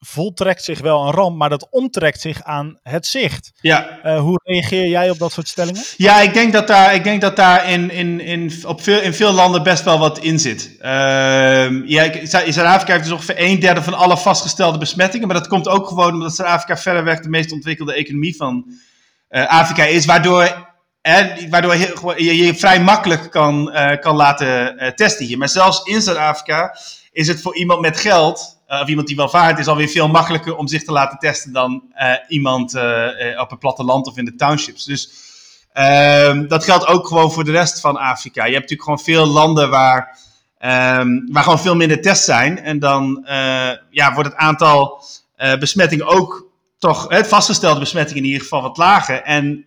voltrekt 0.00 0.64
zich 0.64 0.80
wel 0.80 1.06
een 1.06 1.12
ramp, 1.12 1.36
maar 1.36 1.48
dat 1.48 1.66
onttrekt 1.70 2.20
zich 2.20 2.42
aan 2.42 2.78
het 2.82 3.06
zicht. 3.06 3.52
Ja. 3.60 3.98
Uh, 4.04 4.20
hoe 4.20 4.40
reageer 4.44 4.86
jij 4.86 5.10
op 5.10 5.18
dat 5.18 5.32
soort 5.32 5.48
stellingen? 5.48 5.82
Ja, 5.96 6.20
ik 6.20 6.34
denk 6.34 6.52
dat 6.52 6.66
daar, 6.66 6.94
ik 6.94 7.04
denk 7.04 7.20
dat 7.20 7.36
daar 7.36 7.70
in, 7.70 7.90
in, 7.90 8.20
in, 8.20 8.52
op 8.66 8.82
veel, 8.82 9.00
in 9.00 9.14
veel 9.14 9.32
landen 9.32 9.62
best 9.62 9.84
wel 9.84 9.98
wat 9.98 10.18
in 10.18 10.38
zit. 10.38 10.76
Uh, 10.80 10.86
ja, 11.88 12.26
Zuid-Afrika 12.26 12.92
heeft 12.92 13.04
dus 13.04 13.12
ongeveer 13.12 13.34
een 13.38 13.60
derde 13.60 13.82
van 13.82 13.94
alle 13.94 14.16
vastgestelde 14.16 14.78
besmettingen, 14.78 15.26
maar 15.26 15.36
dat 15.36 15.48
komt 15.48 15.68
ook 15.68 15.88
gewoon 15.88 16.12
omdat 16.12 16.34
Zuid-Afrika 16.34 16.76
verreweg 16.76 17.20
de 17.20 17.28
meest 17.28 17.52
ontwikkelde 17.52 17.94
economie 17.94 18.36
van 18.36 18.64
uh, 19.30 19.46
Afrika 19.46 19.84
is, 19.84 20.04
waardoor 20.04 20.66
waardoor 21.50 21.76
je, 21.76 22.14
je, 22.16 22.36
je 22.36 22.54
vrij 22.54 22.80
makkelijk 22.80 23.30
kan, 23.30 23.70
uh, 23.74 23.96
kan 24.00 24.16
laten 24.16 24.76
testen 24.94 25.26
hier. 25.26 25.38
Maar 25.38 25.48
zelfs 25.48 25.82
in 25.82 26.02
Zuid-Afrika 26.02 26.78
is 27.12 27.28
het 27.28 27.40
voor 27.40 27.56
iemand 27.56 27.80
met 27.80 28.00
geld 28.00 28.57
uh, 28.68 28.80
of 28.80 28.88
iemand 28.88 29.06
die 29.06 29.16
wel 29.16 29.28
vaart, 29.28 29.58
is 29.58 29.66
alweer 29.66 29.88
veel 29.88 30.08
makkelijker 30.08 30.56
om 30.56 30.66
zich 30.66 30.84
te 30.84 30.92
laten 30.92 31.18
testen 31.18 31.52
dan 31.52 31.82
uh, 31.96 32.12
iemand 32.28 32.74
uh, 32.74 33.40
op 33.40 33.50
het 33.50 33.58
platteland 33.58 34.06
of 34.06 34.16
in 34.16 34.24
de 34.24 34.34
townships. 34.34 34.84
Dus 34.84 35.10
ehm, 35.72 36.46
dat 36.46 36.64
geldt 36.64 36.86
ook 36.86 37.06
gewoon 37.06 37.32
voor 37.32 37.44
de 37.44 37.50
rest 37.50 37.80
van 37.80 37.96
Afrika. 37.96 38.44
Je 38.44 38.54
hebt 38.54 38.70
natuurlijk 38.70 38.82
gewoon 38.82 39.16
veel 39.16 39.32
landen 39.32 39.70
waar, 39.70 40.18
um, 41.00 41.28
waar 41.32 41.42
gewoon 41.42 41.58
veel 41.58 41.76
minder 41.76 42.00
tests 42.00 42.24
zijn. 42.24 42.58
En 42.62 42.78
dan 42.78 43.24
ja, 43.90 44.14
wordt 44.14 44.28
het 44.28 44.38
aantal 44.38 45.04
besmettingen 45.58 46.06
ook 46.06 46.46
toch, 46.78 47.08
het 47.08 47.28
vastgestelde 47.28 47.80
besmettingen 47.80 48.22
in 48.22 48.28
ieder 48.28 48.42
geval 48.42 48.62
wat 48.62 48.76
lager. 48.76 49.22
En 49.22 49.64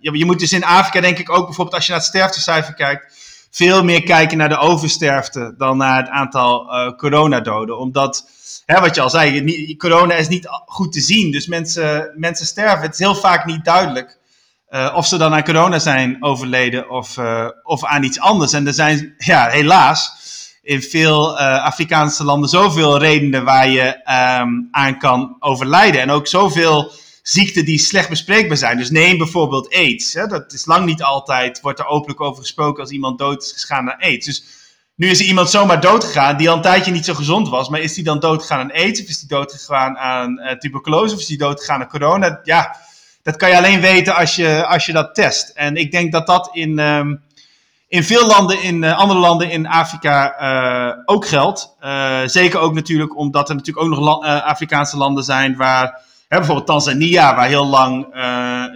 je, 0.00 0.18
je 0.18 0.24
moet 0.24 0.38
dus 0.38 0.52
in 0.52 0.64
Afrika 0.64 1.00
denk 1.00 1.18
ik 1.18 1.30
ook 1.30 1.44
bijvoorbeeld 1.44 1.76
als 1.76 1.86
je 1.86 1.92
naar 1.92 2.00
het 2.00 2.08
sterftecijfer 2.08 2.74
kijkt 2.74 3.23
veel 3.54 3.84
meer 3.84 4.02
kijken 4.02 4.38
naar 4.38 4.48
de 4.48 4.58
oversterfte 4.58 5.54
dan 5.58 5.76
naar 5.76 5.96
het 5.96 6.08
aantal 6.08 6.74
uh, 6.74 6.92
coronadoden. 6.96 7.78
Omdat, 7.78 8.28
hè, 8.66 8.80
wat 8.80 8.94
je 8.94 9.00
al 9.00 9.10
zei, 9.10 9.40
niet, 9.40 9.78
corona 9.78 10.14
is 10.14 10.28
niet 10.28 10.48
goed 10.66 10.92
te 10.92 11.00
zien. 11.00 11.30
Dus 11.30 11.46
mensen, 11.46 12.12
mensen 12.16 12.46
sterven. 12.46 12.80
Het 12.80 12.92
is 12.92 12.98
heel 12.98 13.14
vaak 13.14 13.44
niet 13.44 13.64
duidelijk 13.64 14.18
uh, 14.70 14.92
of 14.94 15.06
ze 15.06 15.16
dan 15.16 15.34
aan 15.34 15.44
corona 15.44 15.78
zijn 15.78 16.16
overleden 16.20 16.90
of, 16.90 17.16
uh, 17.16 17.46
of 17.62 17.84
aan 17.84 18.02
iets 18.02 18.20
anders. 18.20 18.52
En 18.52 18.66
er 18.66 18.74
zijn, 18.74 19.14
ja, 19.18 19.48
helaas, 19.48 20.12
in 20.62 20.82
veel 20.82 21.38
Afrikaanse 21.40 22.24
landen 22.24 22.48
zoveel 22.48 22.98
redenen 22.98 23.44
waar 23.44 23.68
je 23.68 23.86
um, 24.40 24.68
aan 24.70 24.98
kan 24.98 25.36
overlijden. 25.38 26.00
En 26.00 26.10
ook 26.10 26.26
zoveel 26.26 26.92
ziekten 27.24 27.64
die 27.64 27.78
slecht 27.78 28.08
bespreekbaar 28.08 28.56
zijn. 28.56 28.76
Dus 28.76 28.90
neem 28.90 29.18
bijvoorbeeld 29.18 29.74
AIDS. 29.74 30.12
Hè? 30.12 30.26
Dat 30.26 30.52
is 30.52 30.66
lang 30.66 30.86
niet 30.86 31.02
altijd, 31.02 31.60
wordt 31.60 31.78
er 31.78 31.86
openlijk 31.86 32.20
over 32.20 32.42
gesproken 32.42 32.82
als 32.82 32.90
iemand 32.90 33.18
dood 33.18 33.42
is 33.42 33.52
gegaan 33.52 33.90
aan 33.90 34.00
AIDS. 34.00 34.26
Dus 34.26 34.44
nu 34.94 35.08
is 35.08 35.20
er 35.20 35.26
iemand 35.26 35.50
zomaar 35.50 35.80
dood 35.80 36.04
gegaan 36.04 36.36
die 36.36 36.50
al 36.50 36.56
een 36.56 36.62
tijdje 36.62 36.92
niet 36.92 37.04
zo 37.04 37.14
gezond 37.14 37.48
was. 37.48 37.68
Maar 37.68 37.80
is 37.80 37.94
die 37.94 38.04
dan 38.04 38.20
dood 38.20 38.40
gegaan 38.40 38.60
aan 38.60 38.72
AIDS? 38.72 39.02
Of 39.02 39.08
is 39.08 39.18
die 39.18 39.28
dood 39.28 39.52
gegaan 39.52 39.98
aan 39.98 40.40
uh, 40.40 40.50
tuberculose? 40.50 41.14
Of 41.14 41.20
is 41.20 41.26
die 41.26 41.38
dood 41.38 41.60
gegaan 41.60 41.80
aan 41.80 41.88
corona? 41.88 42.40
Ja, 42.42 42.76
dat 43.22 43.36
kan 43.36 43.48
je 43.48 43.56
alleen 43.56 43.80
weten 43.80 44.14
als 44.14 44.36
je, 44.36 44.66
als 44.66 44.86
je 44.86 44.92
dat 44.92 45.14
test. 45.14 45.48
En 45.48 45.76
ik 45.76 45.90
denk 45.90 46.12
dat 46.12 46.26
dat 46.26 46.50
in, 46.52 46.78
um, 46.78 47.22
in 47.88 48.04
veel 48.04 48.26
landen, 48.26 48.62
in 48.62 48.82
uh, 48.82 48.98
andere 48.98 49.20
landen 49.20 49.50
in 49.50 49.66
Afrika 49.66 50.40
uh, 50.40 51.02
ook 51.04 51.26
geldt. 51.26 51.76
zeker 52.24 52.58
ook 52.58 52.74
natuurlijk 52.74 53.16
omdat 53.16 53.48
er 53.48 53.54
natuurlijk 53.54 53.86
ook 53.86 53.98
nog 53.98 54.22
Afrikaanse 54.24 54.96
landen 54.96 55.24
zijn 55.24 55.56
waar 55.56 56.02
bijvoorbeeld 56.36 56.66
Tanzania, 56.66 57.34
waar 57.34 57.46
heel 57.46 57.66
lang 57.66 58.06
uh, 58.06 58.14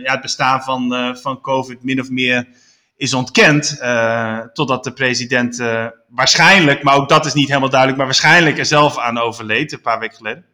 ja, 0.05 0.13
het 0.13 0.21
bestaan 0.21 0.63
van, 0.63 0.93
uh, 0.93 1.15
van 1.15 1.41
COVID 1.41 1.85
min 1.85 2.01
of 2.01 2.11
meer 2.11 2.49
is 2.97 3.15
ontkend. 3.15 3.79
Uh, 3.83 4.39
totdat 4.53 4.85
de 4.85 4.93
president 4.93 5.63
waarschijnlijk, 6.09 6.83
maar 6.83 6.97
ook 6.97 7.09
dat 7.09 7.27
is 7.27 7.35
niet 7.35 7.49
helemaal 7.49 7.69
duidelijk, 7.69 7.99
maar 7.99 8.09
waarschijnlijk 8.09 8.59
er 8.59 8.67
zelf 8.67 8.99
aan 8.99 9.19
overleed, 9.19 9.73
een 9.73 9.81
paar 9.81 9.99
weken 9.99 10.17
geleden. 10.17 10.45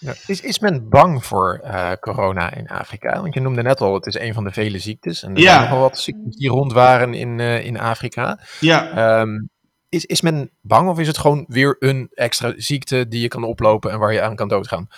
Ja. 0.00 0.14
Is, 0.26 0.40
is 0.40 0.58
men 0.58 0.88
bang 0.88 1.24
voor 1.24 1.60
corona 2.00 2.54
in 2.54 2.68
Afrika? 2.68 3.20
Want 3.20 3.34
je 3.34 3.40
noemde 3.40 3.62
net 3.62 3.80
al, 3.80 3.94
het 3.94 4.06
is 4.06 4.18
een 4.18 4.34
van 4.34 4.44
de 4.44 4.52
vele 4.52 4.78
ziektes. 4.78 5.22
En 5.22 5.34
er 5.34 5.40
ja. 5.40 5.48
zijn 5.48 5.60
nogal 5.60 5.80
wat 5.80 5.98
ziektes 5.98 6.36
die 6.36 6.48
rond 6.48 6.72
waren 6.72 7.14
in, 7.14 7.40
in 7.40 7.80
Afrika. 7.80 8.40
Ja. 8.60 9.20
Um, 9.20 9.50
is, 9.88 10.04
is 10.04 10.20
men 10.20 10.50
bang 10.60 10.88
of 10.88 10.98
is 10.98 11.06
het 11.06 11.18
gewoon 11.18 11.44
weer 11.48 11.76
een 11.78 12.08
extra 12.14 12.52
ziekte 12.56 13.08
die 13.08 13.20
je 13.20 13.28
kan 13.28 13.44
oplopen 13.44 13.90
en 13.90 13.98
waar 13.98 14.12
je 14.12 14.22
aan 14.22 14.36
kan 14.36 14.48
doodgaan? 14.48 14.88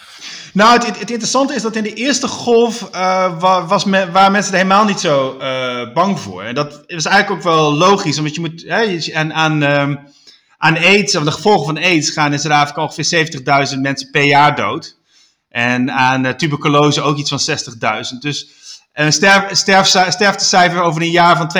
Nou, 0.52 0.72
het, 0.72 0.98
het 0.98 1.10
interessante 1.10 1.54
is 1.54 1.62
dat 1.62 1.76
in 1.76 1.82
de 1.82 1.94
eerste 1.94 2.28
golf 2.28 2.88
uh, 2.94 3.68
was 3.68 3.84
me, 3.84 4.10
waren 4.10 4.32
mensen 4.32 4.52
er 4.52 4.58
helemaal 4.58 4.84
niet 4.84 5.00
zo 5.00 5.38
uh, 5.40 5.92
bang 5.92 6.20
voor. 6.20 6.42
En 6.42 6.54
dat 6.54 6.82
is 6.86 7.04
eigenlijk 7.04 7.46
ook 7.46 7.52
wel 7.52 7.74
logisch, 7.74 8.18
omdat 8.18 8.34
je 8.34 8.40
moet 8.40 8.64
hè, 8.66 8.98
aan, 9.14 9.32
aan, 9.32 9.62
um, 9.62 9.98
aan 10.58 10.76
AIDS, 10.76 11.16
of 11.16 11.24
de 11.24 11.30
gevolgen 11.30 11.66
van 11.66 11.84
AIDS, 11.84 12.10
gaan 12.10 12.32
in 12.32 12.38
Zuid-Afrika 12.38 12.82
ongeveer 12.82 13.68
70.000 13.74 13.80
mensen 13.80 14.10
per 14.10 14.24
jaar 14.24 14.56
dood. 14.56 14.98
En 15.48 15.92
aan 15.92 16.26
uh, 16.26 16.32
tuberculose 16.32 17.02
ook 17.02 17.16
iets 17.16 17.30
van 17.30 17.56
60.000. 18.12 18.18
Dus 18.20 18.59
een 18.92 19.12
sterf, 19.12 19.56
sterf, 19.56 19.86
sterftecijfer 19.86 20.82
over 20.82 21.02
een 21.02 21.10
jaar 21.10 21.36
van 21.36 21.52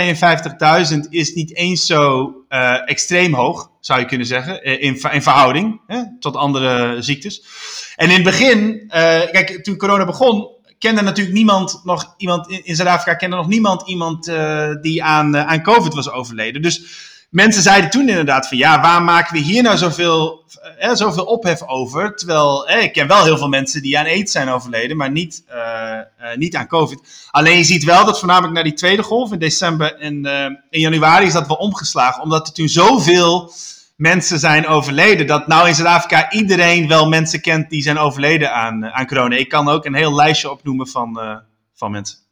52.000 1.05 1.09
is 1.09 1.35
niet 1.35 1.57
eens 1.57 1.87
zo 1.87 2.35
uh, 2.49 2.89
extreem 2.89 3.35
hoog, 3.35 3.71
zou 3.81 4.01
je 4.01 4.07
kunnen 4.07 4.27
zeggen, 4.27 4.65
in, 4.65 5.01
in 5.11 5.23
verhouding 5.23 5.81
hè, 5.87 6.03
tot 6.21 6.37
andere 6.37 7.03
ziektes. 7.03 7.45
En 7.97 8.09
in 8.09 8.15
het 8.15 8.25
begin, 8.25 8.83
uh, 8.87 8.91
kijk, 9.31 9.65
toen 9.65 9.77
corona 9.77 10.05
begon, 10.05 10.49
kende 10.79 11.03
natuurlijk 11.03 11.37
niemand 11.37 11.81
nog 11.85 12.15
iemand 12.17 12.51
in, 12.51 12.77
Zuid-Afrika, 12.77 13.15
kende 13.15 13.37
nog 13.37 13.49
niemand 13.49 13.89
iemand 13.89 14.33
die 14.81 15.05
aan, 15.05 15.37
aan 15.37 15.63
COVID 15.63 15.95
was 15.95 16.11
overleden. 16.11 16.63
Dus 16.63 17.10
mensen 17.31 17.63
zeiden 17.63 17.91
toen 17.91 18.09
inderdaad 18.09 18.49
van 18.49 18.59
ja, 18.59 18.81
waar 18.81 19.03
maken 19.03 19.33
we 19.33 19.41
hier 19.41 19.63
nou 19.63 19.77
zoveel, 19.77 20.45
eh, 20.79 20.95
zoveel 20.95 21.25
ophef 21.25 21.63
over? 21.67 22.17
Terwijl 22.17 22.69
eh, 22.69 22.83
ik 22.83 22.93
ken 22.93 23.07
wel 23.07 23.25
heel 23.25 23.39
veel 23.39 23.49
mensen 23.49 23.83
die 23.83 23.99
aan 23.99 24.07
aids 24.07 24.33
zijn 24.33 24.49
overleden, 24.49 24.97
maar 24.97 25.11
niet, 25.11 25.45
uh, 25.49 25.55
uh, 26.21 26.37
niet 26.37 26.57
aan 26.57 26.67
COVID. 26.67 27.29
Alleen 27.31 27.57
je 27.57 27.65
ziet 27.65 27.85
wel 27.85 28.05
dat 28.05 28.19
voornamelijk 28.19 28.55
na 28.55 28.63
die 28.63 28.73
tweede 28.73 29.03
golf 29.03 29.33
in 29.33 29.39
december 29.39 29.97
en 29.99 30.25
in 30.71 30.81
januari 30.81 31.27
is 31.27 31.33
dat 31.33 31.47
wel 31.47 31.57
omgeslagen, 31.57 32.23
omdat 32.23 32.47
er 32.47 32.55
toen 32.55 32.69
zoveel 32.69 33.53
mensen 33.97 34.39
zijn 34.39 34.67
overleden. 34.67 35.27
Dat 35.27 35.47
nou 35.47 35.69
in 35.69 35.75
Zuid-Afrika 35.75 36.31
iedereen 36.31 36.89
wel 36.89 37.09
mensen 37.09 37.41
kent 37.41 37.71
die 37.71 37.83
zijn 37.83 37.99
overleden 37.99 38.53
aan, 38.55 38.85
aan 38.85 39.07
corona. 39.07 39.37
Ik 39.37 39.49
kan 39.49 39.69
ook 39.69 39.85
een 39.85 39.95
heel 39.95 40.15
lijstje 40.15 40.51
opnoemen 40.51 40.87
van, 40.87 41.21
van 41.75 41.91
mensen. 41.91 42.30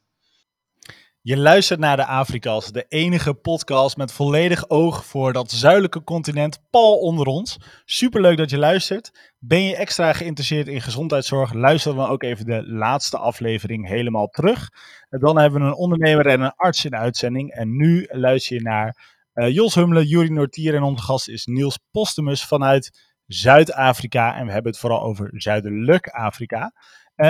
Je 1.21 1.37
luistert 1.37 1.79
naar 1.79 1.95
de 1.95 2.05
Afrikas, 2.05 2.71
de 2.71 2.85
enige 2.87 3.33
podcast 3.33 3.97
met 3.97 4.11
volledig 4.11 4.69
oog 4.69 5.05
voor 5.05 5.33
dat 5.33 5.51
zuidelijke 5.51 6.03
continent 6.03 6.61
pal 6.69 6.99
onder 6.99 7.27
ons. 7.27 7.57
Superleuk 7.85 8.37
dat 8.37 8.49
je 8.49 8.57
luistert. 8.57 9.33
Ben 9.39 9.63
je 9.63 9.75
extra 9.75 10.13
geïnteresseerd 10.13 10.67
in 10.67 10.81
gezondheidszorg? 10.81 11.53
Luister 11.53 11.95
dan 11.95 12.09
ook 12.09 12.23
even 12.23 12.45
de 12.45 12.67
laatste 12.67 13.17
aflevering 13.17 13.87
helemaal 13.87 14.27
terug. 14.27 14.69
Dan 15.09 15.37
hebben 15.37 15.61
we 15.61 15.67
een 15.67 15.73
ondernemer 15.73 16.27
en 16.27 16.41
een 16.41 16.55
arts 16.55 16.85
in 16.85 16.95
uitzending. 16.95 17.51
En 17.51 17.75
nu 17.75 18.07
luister 18.11 18.55
je 18.55 18.61
naar 18.61 18.95
Jos 19.33 19.75
Hummelen, 19.75 20.05
Juri 20.05 20.29
Nortier 20.29 20.75
en 20.75 20.83
onze 20.83 21.03
gast 21.03 21.29
is 21.29 21.45
Niels 21.45 21.79
Postumus 21.91 22.45
vanuit 22.45 23.13
Zuid-Afrika. 23.25 24.35
En 24.35 24.45
we 24.45 24.51
hebben 24.51 24.71
het 24.71 24.81
vooral 24.81 25.01
over 25.01 25.29
Zuidelijk 25.33 26.07
Afrika. 26.07 26.73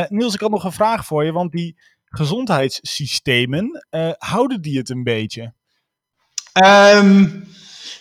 Niels, 0.07 0.33
ik 0.33 0.39
had 0.39 0.51
nog 0.51 0.63
een 0.63 0.71
vraag 0.71 1.05
voor 1.05 1.25
je, 1.25 1.31
want 1.31 1.51
die 1.51 1.77
gezondheidssystemen, 2.09 3.85
houden 4.17 4.61
die 4.61 4.77
het 4.77 4.89
een 4.89 5.03
beetje? 5.03 5.53
Um, 6.53 7.47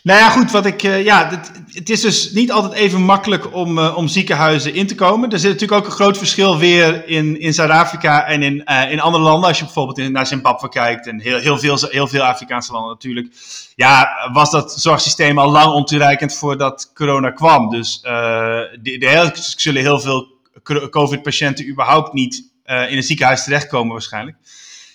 nou 0.02 0.20
ja, 0.20 0.30
goed, 0.30 0.50
wat 0.50 0.66
ik, 0.66 0.82
uh, 0.82 1.04
ja, 1.04 1.42
het, 1.72 1.90
is 1.90 2.00
dus 2.00 2.30
niet 2.30 2.52
altijd 2.52 2.72
even 2.72 3.02
makkelijk 3.02 3.54
om, 3.54 3.78
uh, 3.78 3.96
om 3.96 4.08
ziekenhuizen 4.08 4.74
in 4.74 4.86
te 4.86 4.94
komen. 4.94 5.30
Er 5.30 5.38
zit 5.38 5.52
natuurlijk 5.52 5.80
ook 5.80 5.86
een 5.86 5.96
groot 5.96 6.18
verschil 6.18 6.58
weer 6.58 7.08
in, 7.08 7.40
in 7.40 7.54
Zuid-Afrika 7.54 8.26
en 8.26 8.42
in, 8.42 8.64
in 8.90 9.00
andere 9.00 9.24
landen. 9.24 9.48
Als 9.48 9.58
je 9.58 9.64
bijvoorbeeld 9.64 9.98
in, 9.98 10.12
naar 10.12 10.26
Zimbabwe 10.26 10.68
kijkt 10.68 11.06
en 11.06 11.20
heel, 11.20 11.38
heel, 11.38 11.58
veel, 11.58 11.78
heel 11.80 12.06
veel 12.06 12.22
Afrikaanse 12.22 12.72
landen 12.72 12.90
natuurlijk. 12.90 13.34
Ja, 13.74 14.08
was 14.32 14.50
dat 14.50 14.80
zorgsysteem 14.80 15.38
al 15.38 15.50
lang 15.50 15.72
ontoereikend 15.72 16.34
voordat 16.34 16.90
corona 16.94 17.30
kwam. 17.30 17.70
Dus 17.70 18.00
de, 18.02 18.78
de, 18.98 19.30
zullen 19.34 19.82
heel 19.82 20.00
veel 20.00 20.36
COVID-patiënten 20.90 21.68
überhaupt 21.68 22.12
niet 22.12 22.47
in 22.68 22.96
een 22.96 23.02
ziekenhuis 23.02 23.44
terechtkomen 23.44 23.92
waarschijnlijk. 23.92 24.36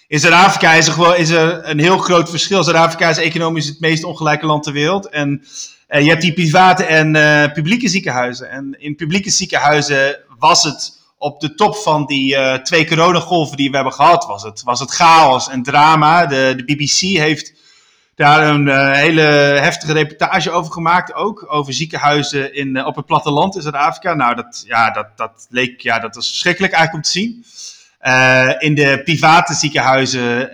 In 0.07 0.19
Zuid-Afrika 0.19 0.73
is 0.73 0.87
er, 0.87 1.17
is 1.17 1.29
er 1.29 1.69
een 1.69 1.79
heel 1.79 1.97
groot 1.97 2.29
verschil. 2.29 2.63
Zuid-Afrika 2.63 3.09
is 3.09 3.17
economisch 3.17 3.67
het 3.67 3.79
meest 3.79 4.03
ongelijke 4.03 4.45
land 4.45 4.63
ter 4.63 4.73
wereld. 4.73 5.09
En 5.09 5.45
uh, 5.89 6.01
je 6.01 6.09
hebt 6.09 6.21
die 6.21 6.33
private 6.33 6.83
en 6.83 7.15
uh, 7.15 7.51
publieke 7.53 7.87
ziekenhuizen. 7.87 8.49
En 8.49 8.75
in 8.79 8.95
publieke 8.95 9.29
ziekenhuizen 9.29 10.17
was 10.39 10.63
het 10.63 11.01
op 11.17 11.39
de 11.39 11.55
top 11.55 11.75
van 11.75 12.05
die 12.05 12.61
twee 12.61 12.87
coronagolven 12.87 13.57
die 13.57 13.69
we 13.69 13.75
hebben 13.75 13.93
gehad, 13.93 14.25
was 14.25 14.43
het, 14.43 14.63
was 14.63 14.79
het 14.79 14.91
chaos 14.91 15.49
en 15.49 15.63
drama. 15.63 16.25
De, 16.25 16.53
de 16.57 16.63
BBC 16.65 16.99
heeft 16.99 17.53
daar 18.15 18.47
een 18.47 18.93
hele 18.93 19.21
heftige 19.61 19.93
reportage 19.93 20.51
over 20.51 20.71
gemaakt, 20.71 21.13
ook 21.13 21.45
over 21.47 21.73
ziekenhuizen 21.73 22.55
in, 22.55 22.85
op 22.85 22.95
het 22.95 23.05
platteland 23.05 23.55
in 23.55 23.61
Zuid-Afrika. 23.61 24.13
Nou, 24.13 24.35
dat, 24.35 24.63
ja, 24.67 24.91
dat, 24.91 25.07
dat 25.15 25.47
leek, 25.49 25.81
ja, 25.81 25.99
dat 25.99 26.15
was 26.15 26.27
verschrikkelijk 26.27 26.73
eigenlijk 26.73 27.05
om 27.05 27.11
te 27.11 27.19
zien. 27.19 27.45
Uh, 28.01 28.49
in 28.57 28.75
de 28.75 29.01
private 29.03 29.53
ziekenhuizen 29.53 30.49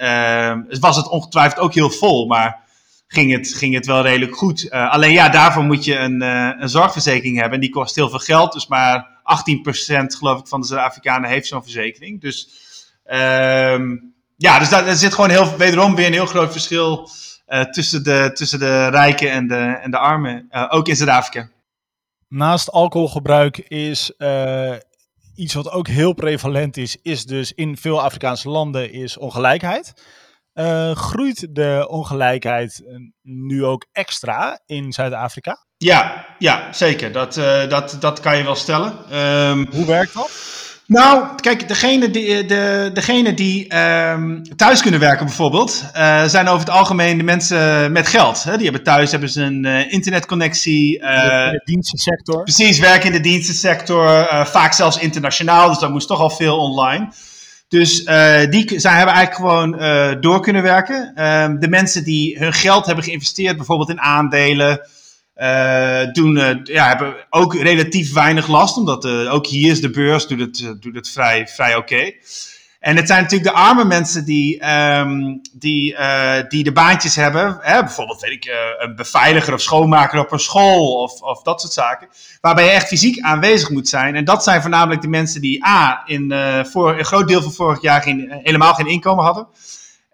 was 0.80 0.96
het 0.96 1.10
ongetwijfeld 1.10 1.60
ook 1.60 1.74
heel 1.74 1.90
vol, 1.90 2.28
maar 2.28 2.60
ging 3.08 3.32
het, 3.32 3.54
ging 3.54 3.74
het 3.74 3.86
wel 3.86 4.02
redelijk 4.02 4.36
goed. 4.36 4.72
Alleen 4.72 5.12
ja, 5.12 5.30
daarvoor 5.30 5.64
moet 5.64 5.86
je 5.86 5.98
een, 5.98 6.22
een 6.22 6.70
zorgverzekering 6.70 7.36
hebben 7.38 7.54
en 7.54 7.60
die 7.60 7.70
kost 7.70 7.96
heel 7.96 8.10
veel 8.10 8.20
geld. 8.20 8.54
Dus 8.54 8.68
maar 8.68 9.20
18% 9.30 10.18
geloof 10.18 10.40
ik 10.40 10.48
van 10.48 10.62
de 10.62 10.68
Zuid-Afrikanen 10.68 11.30
heeft 11.30 11.48
zo'n 11.48 11.64
verzekering. 11.64 12.22
Dus 12.22 12.50
ehm, 13.06 13.96
ja, 14.38 14.60
dus 14.60 14.70
daar, 14.70 14.96
zit 14.96 15.14
gewoon 15.14 15.30
heel, 15.30 15.58
wederom 15.58 15.96
weer 15.96 16.06
een 16.06 16.14
heel 16.14 16.26
groot 16.26 16.52
verschil 16.52 17.10
tussen, 17.72 18.04
de, 18.04 18.32
tussen 18.34 18.60
de 18.60 18.88
rijken 18.88 19.32
en 19.32 19.48
de, 19.48 19.80
en 19.82 19.92
de 19.92 19.98
armen, 19.98 20.48
ook 20.70 20.88
in 20.88 20.96
Zuid-Afrika. 20.96 21.50
Naast 22.28 22.72
alcoholgebruik 22.72 23.58
is 23.58 24.12
iets 25.36 25.54
wat 25.54 25.72
ook 25.72 25.88
heel 25.88 26.14
prevalent 26.14 26.78
is, 26.78 26.98
is 27.02 27.26
dus 27.26 27.54
in 27.54 27.78
veel 27.78 28.02
Afrikaanse 28.02 28.50
landen, 28.50 28.92
is 28.92 29.18
ongelijkheid. 29.18 29.94
Uh, 30.54 30.96
groeit 30.96 31.56
de 31.56 31.86
ongelijkheid 31.90 32.84
eh, 32.88 32.96
nu 33.22 33.66
ook 33.66 33.86
extra 33.92 34.60
in 34.66 34.92
Zuid-Afrika? 34.92 35.66
Ja, 35.78 36.26
ja, 36.40 36.74
zeker. 36.74 37.12
Dat, 37.12 37.38
uh, 37.38 37.70
dat, 37.70 37.98
dat 38.00 38.20
kan 38.20 38.38
je 38.38 38.44
wel 38.44 38.56
stellen. 38.56 39.18
Um, 39.18 39.68
Hoe 39.72 39.86
werkt 39.86 40.14
dat? 40.14 40.32
Nou, 40.90 41.36
kijk, 41.36 41.68
degene 41.68 42.10
die, 42.10 42.46
de, 42.46 42.90
degene 42.94 43.34
die 43.34 43.78
um, 43.78 44.44
thuis 44.56 44.82
kunnen 44.82 45.00
werken 45.00 45.26
bijvoorbeeld, 45.26 45.84
uh, 45.96 46.24
zijn 46.24 46.48
over 46.48 46.60
het 46.60 46.76
algemeen 46.76 47.18
de 47.18 47.24
mensen 47.24 47.92
met 47.92 48.08
geld. 48.08 48.44
Hè? 48.44 48.56
Die 48.56 48.64
hebben 48.64 48.84
thuis 48.84 49.12
hebben 49.12 49.30
ze 49.30 49.42
een 49.42 49.66
uh, 49.66 49.92
internetconnectie. 49.94 51.00
Uh, 51.00 51.10
in 51.46 51.52
de 51.52 51.62
dienstensector. 51.64 52.44
Precies, 52.44 52.80
werken 52.80 53.06
in 53.06 53.12
de 53.12 53.20
dienstensector. 53.20 54.28
vaak 54.46 54.74
zelfs 54.74 55.00
internationaal, 55.00 55.70
dus 55.70 55.80
dan 55.80 55.92
moest 55.92 56.08
toch 56.08 56.20
al 56.20 56.30
veel 56.30 56.58
online. 56.58 57.10
Dus 57.68 57.96
die 58.50 58.80
zijn, 58.80 58.96
hebben 58.96 59.16
eigenlijk 59.16 59.36
gewoon 59.36 59.72
door 60.22 60.42
kunnen 60.42 60.64
werken. 60.64 61.12
Ehm, 61.16 61.60
de 61.60 61.68
mensen 61.68 62.04
die 62.04 62.38
hun 62.38 62.54
geld 62.54 62.86
hebben 62.86 63.04
geïnvesteerd, 63.04 63.58
bijvoorbeeld 63.58 63.90
in 63.90 64.02
aandelen 64.02 64.88
uh, 65.40 66.56
ja, 66.64 66.88
hebben 66.88 67.16
ook 67.30 67.56
relatief 67.56 68.14
weinig 68.14 68.48
last, 68.48 68.78
omdat 68.78 69.06
uh, 69.06 69.34
ook 69.34 69.48
hier 69.48 69.72
is 69.72 69.82
de 69.82 69.90
beurs, 69.90 70.28
doet 70.28 70.40
het, 70.40 70.82
doet 70.82 70.96
het 70.96 71.10
vrij, 71.10 71.48
vrij 71.48 71.76
oké. 71.76 72.12
En 72.80 72.96
het 72.96 73.08
zijn 73.08 73.22
natuurlijk 73.22 73.50
de 73.50 73.58
arme 73.58 73.86
mensen 73.86 74.26
die, 74.26 74.70
um, 74.74 75.42
die, 75.54 75.96
die 76.48 76.64
de 76.64 76.72
baantjes 76.72 77.16
hebben, 77.16 77.58
hè, 77.62 77.80
bijvoorbeeld 77.80 78.22
weet 78.22 78.32
ik, 78.32 78.76
een 78.78 78.96
beveiliger 78.96 79.54
of 79.54 79.62
schoonmaker 79.62 80.20
op 80.20 80.32
een 80.32 80.40
school 80.40 80.94
of, 80.94 81.22
of 81.22 81.42
dat 81.42 81.62
soort 81.62 81.74
zaken, 81.74 82.08
waarbij 82.42 82.64
je 82.64 82.70
echt 82.70 82.88
fysiek 82.88 83.22
aanwezig 83.22 83.70
moet 83.70 83.88
zijn. 83.88 84.16
En 84.16 84.26
dat 84.26 84.44
zijn 84.44 84.62
voornamelijk 84.62 85.02
de 85.02 85.08
mensen 85.08 85.42
die 85.42 85.66
A, 85.66 86.04
in, 86.06 86.34
voor, 86.66 86.98
een 86.98 87.06
groot 87.06 87.28
deel 87.28 87.42
van 87.42 87.52
vorig 87.52 87.82
jaar 87.82 88.02
geen, 88.02 88.40
helemaal 88.44 88.74
geen 88.74 88.88
inkomen 88.88 89.26
hadden. 89.26 89.48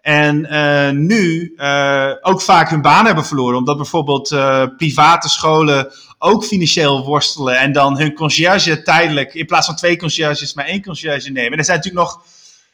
En 0.06 0.46
uh, 0.50 0.90
nu 0.90 1.52
uh, 1.56 2.10
ook 2.20 2.42
vaak 2.42 2.70
hun 2.70 2.82
baan 2.82 3.06
hebben 3.06 3.24
verloren. 3.24 3.58
Omdat 3.58 3.76
bijvoorbeeld 3.76 4.30
uh, 4.30 4.64
private 4.76 5.28
scholen 5.28 5.92
ook 6.18 6.44
financieel 6.44 7.04
worstelen. 7.04 7.58
En 7.58 7.72
dan 7.72 7.98
hun 7.98 8.14
conciërge 8.14 8.82
tijdelijk, 8.82 9.34
in 9.34 9.46
plaats 9.46 9.66
van 9.66 9.76
twee 9.76 9.96
conciërges, 9.96 10.54
maar 10.54 10.64
één 10.64 10.82
conciërge 10.82 11.30
nemen. 11.30 11.52
En 11.52 11.58
er 11.58 11.64
zijn 11.64 11.76
natuurlijk 11.76 12.06
nog. 12.06 12.22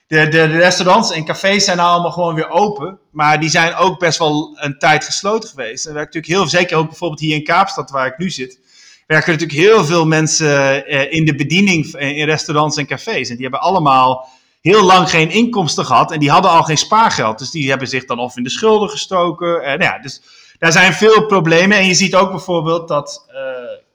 De, 0.06 0.28
de, 0.28 0.44
restaurants 0.44 1.12
en 1.12 1.24
cafés 1.24 1.64
zijn 1.64 1.76
nou 1.76 1.88
allemaal 1.88 2.10
gewoon 2.10 2.34
weer 2.34 2.50
open. 2.50 2.98
Maar 3.10 3.40
die 3.40 3.50
zijn 3.50 3.74
ook 3.74 3.98
best 3.98 4.18
wel 4.18 4.58
een 4.60 4.78
tijd 4.78 5.04
gesloten 5.04 5.48
geweest. 5.48 5.86
En 5.86 5.94
werkt 5.94 6.14
natuurlijk 6.14 6.40
heel 6.40 6.50
zeker 6.50 6.76
ook 6.76 6.88
bijvoorbeeld 6.88 7.20
hier 7.20 7.36
in 7.36 7.44
Kaapstad, 7.44 7.90
waar 7.90 8.06
ik 8.06 8.18
nu 8.18 8.30
zit. 8.30 8.58
Werken 9.06 9.32
natuurlijk 9.32 9.58
heel 9.58 9.84
veel 9.84 10.06
mensen 10.06 10.86
in 11.10 11.24
de 11.24 11.34
bediening 11.34 11.94
in 11.94 12.24
restaurants 12.24 12.76
en 12.76 12.86
cafés. 12.86 13.28
En 13.28 13.34
die 13.34 13.42
hebben 13.42 13.60
allemaal 13.60 14.28
heel 14.62 14.82
lang 14.82 15.10
geen 15.10 15.30
inkomsten 15.30 15.86
gehad 15.86 16.12
en 16.12 16.18
die 16.18 16.30
hadden 16.30 16.50
al 16.50 16.62
geen 16.62 16.78
spaargeld. 16.78 17.38
Dus 17.38 17.50
die 17.50 17.68
hebben 17.68 17.88
zich 17.88 18.04
dan 18.04 18.18
of 18.18 18.36
in 18.36 18.42
de 18.42 18.50
schulden 18.50 18.88
gestoken. 18.88 19.62
En, 19.62 19.78
nou 19.78 19.92
ja, 19.92 19.98
dus 19.98 20.22
daar 20.58 20.72
zijn 20.72 20.92
veel 20.92 21.26
problemen. 21.26 21.78
En 21.78 21.86
je 21.86 21.94
ziet 21.94 22.14
ook 22.14 22.30
bijvoorbeeld 22.30 22.88
dat 22.88 23.26
uh, 23.28 23.34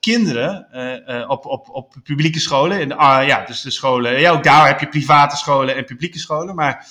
kinderen 0.00 0.66
uh, 1.08 1.30
op, 1.30 1.46
op, 1.46 1.68
op 1.70 1.94
publieke 2.02 2.40
scholen, 2.40 2.80
in, 2.80 2.90
uh, 2.90 3.20
ja, 3.26 3.44
dus 3.46 3.60
de 3.60 3.70
scholen, 3.70 4.20
ja, 4.20 4.30
ook 4.30 4.44
daar 4.44 4.66
heb 4.66 4.80
je 4.80 4.88
private 4.88 5.36
scholen 5.36 5.76
en 5.76 5.84
publieke 5.84 6.18
scholen, 6.18 6.54
maar 6.54 6.86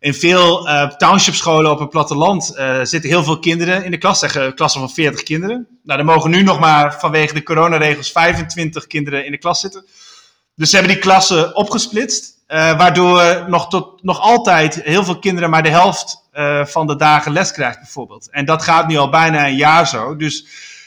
in 0.00 0.14
veel 0.14 0.68
township 0.96 1.34
scholen 1.34 1.70
op 1.70 1.78
het 1.78 1.90
platteland 1.90 2.44
zitten 2.82 3.10
heel 3.10 3.24
veel 3.24 3.38
kinderen 3.38 3.84
in 3.84 3.90
de 3.90 3.98
klas, 3.98 4.18
zeggen 4.18 4.54
klassen 4.54 4.80
van 4.80 4.90
40 4.90 5.22
kinderen. 5.22 5.66
Nou, 5.82 5.98
er 5.98 6.04
mogen 6.04 6.30
nu 6.30 6.42
nog 6.42 6.60
maar 6.60 7.00
vanwege 7.00 7.34
de 7.34 7.42
coronaregels 7.42 8.12
25 8.12 8.86
kinderen 8.86 9.24
in 9.24 9.30
de 9.30 9.38
klas 9.38 9.60
zitten. 9.60 9.84
Dus 10.54 10.70
ze 10.70 10.76
hebben 10.76 10.94
die 10.94 11.02
klassen 11.02 11.56
opgesplitst. 11.56 12.41
Uh, 12.52 12.78
waardoor 12.78 13.44
nog, 13.48 13.68
tot, 13.68 14.02
nog 14.02 14.20
altijd 14.20 14.82
heel 14.82 15.04
veel 15.04 15.18
kinderen 15.18 15.50
maar 15.50 15.62
de 15.62 15.68
helft 15.68 16.28
uh, 16.34 16.64
van 16.64 16.86
de 16.86 16.96
dagen 16.96 17.32
les 17.32 17.52
krijgt, 17.52 17.78
bijvoorbeeld. 17.78 18.30
En 18.30 18.44
dat 18.44 18.62
gaat 18.62 18.88
nu 18.88 18.96
al 18.96 19.10
bijna 19.10 19.46
een 19.46 19.56
jaar 19.56 19.86
zo. 19.86 20.16
Dus 20.16 20.46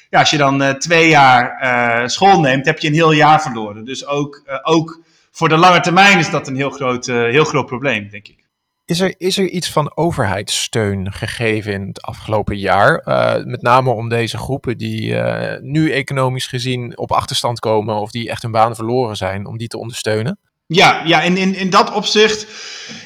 ja, 0.10 0.20
als 0.20 0.30
je 0.30 0.38
dan 0.38 0.62
uh, 0.62 0.70
twee 0.70 1.10
jaar 1.10 2.10
school 2.10 2.40
neemt, 2.40 2.66
heb 2.66 2.80
je 2.80 2.88
een 2.88 2.94
heel 2.94 3.12
jaar 3.12 3.42
verloren. 3.42 3.86
Dus 3.86 4.06
ook, 4.08 4.60
ook 4.64 5.00
voor 5.32 5.50
de 5.50 5.58
lange 5.58 5.80
termijn 5.80 6.20
is 6.20 6.30
dat 6.30 6.48
een 6.48 6.56
heel 6.56 6.70
groot, 6.70 7.06
heel 7.06 7.44
groot 7.44 7.66
probleem, 7.66 8.10
denk 8.10 8.28
ik. 8.28 8.44
Is 8.86 9.00
er, 9.00 9.16
is 9.18 9.38
er 9.38 9.50
iets 9.50 9.72
van 9.72 9.92
overheidssteun 9.96 11.14
gegeven 11.14 11.74
in 11.74 11.88
het 11.88 12.02
afgelopen 12.02 12.58
jaar? 12.58 13.02
met 13.46 13.62
name 13.62 13.90
om 13.90 14.10
deze 14.10 14.38
groepen 14.38 14.78
die 14.78 15.16
nu 15.62 15.92
economisch 15.92 16.48
gezien 16.48 16.98
op 16.98 17.12
achterstand 17.12 17.60
komen 17.60 17.96
of 17.96 18.12
die 18.12 18.30
echt 18.30 18.42
hun 18.42 18.52
baan 18.52 18.76
verloren 18.76 19.16
zijn, 19.18 19.46
om 19.46 19.58
die 19.58 19.68
te 19.68 19.78
ondersteunen? 19.78 20.40
Ja, 20.68 21.02
ja 21.06 21.22
in, 21.22 21.38
in, 21.38 21.56
in 21.56 21.70
dat 21.70 21.94
opzicht 21.94 22.48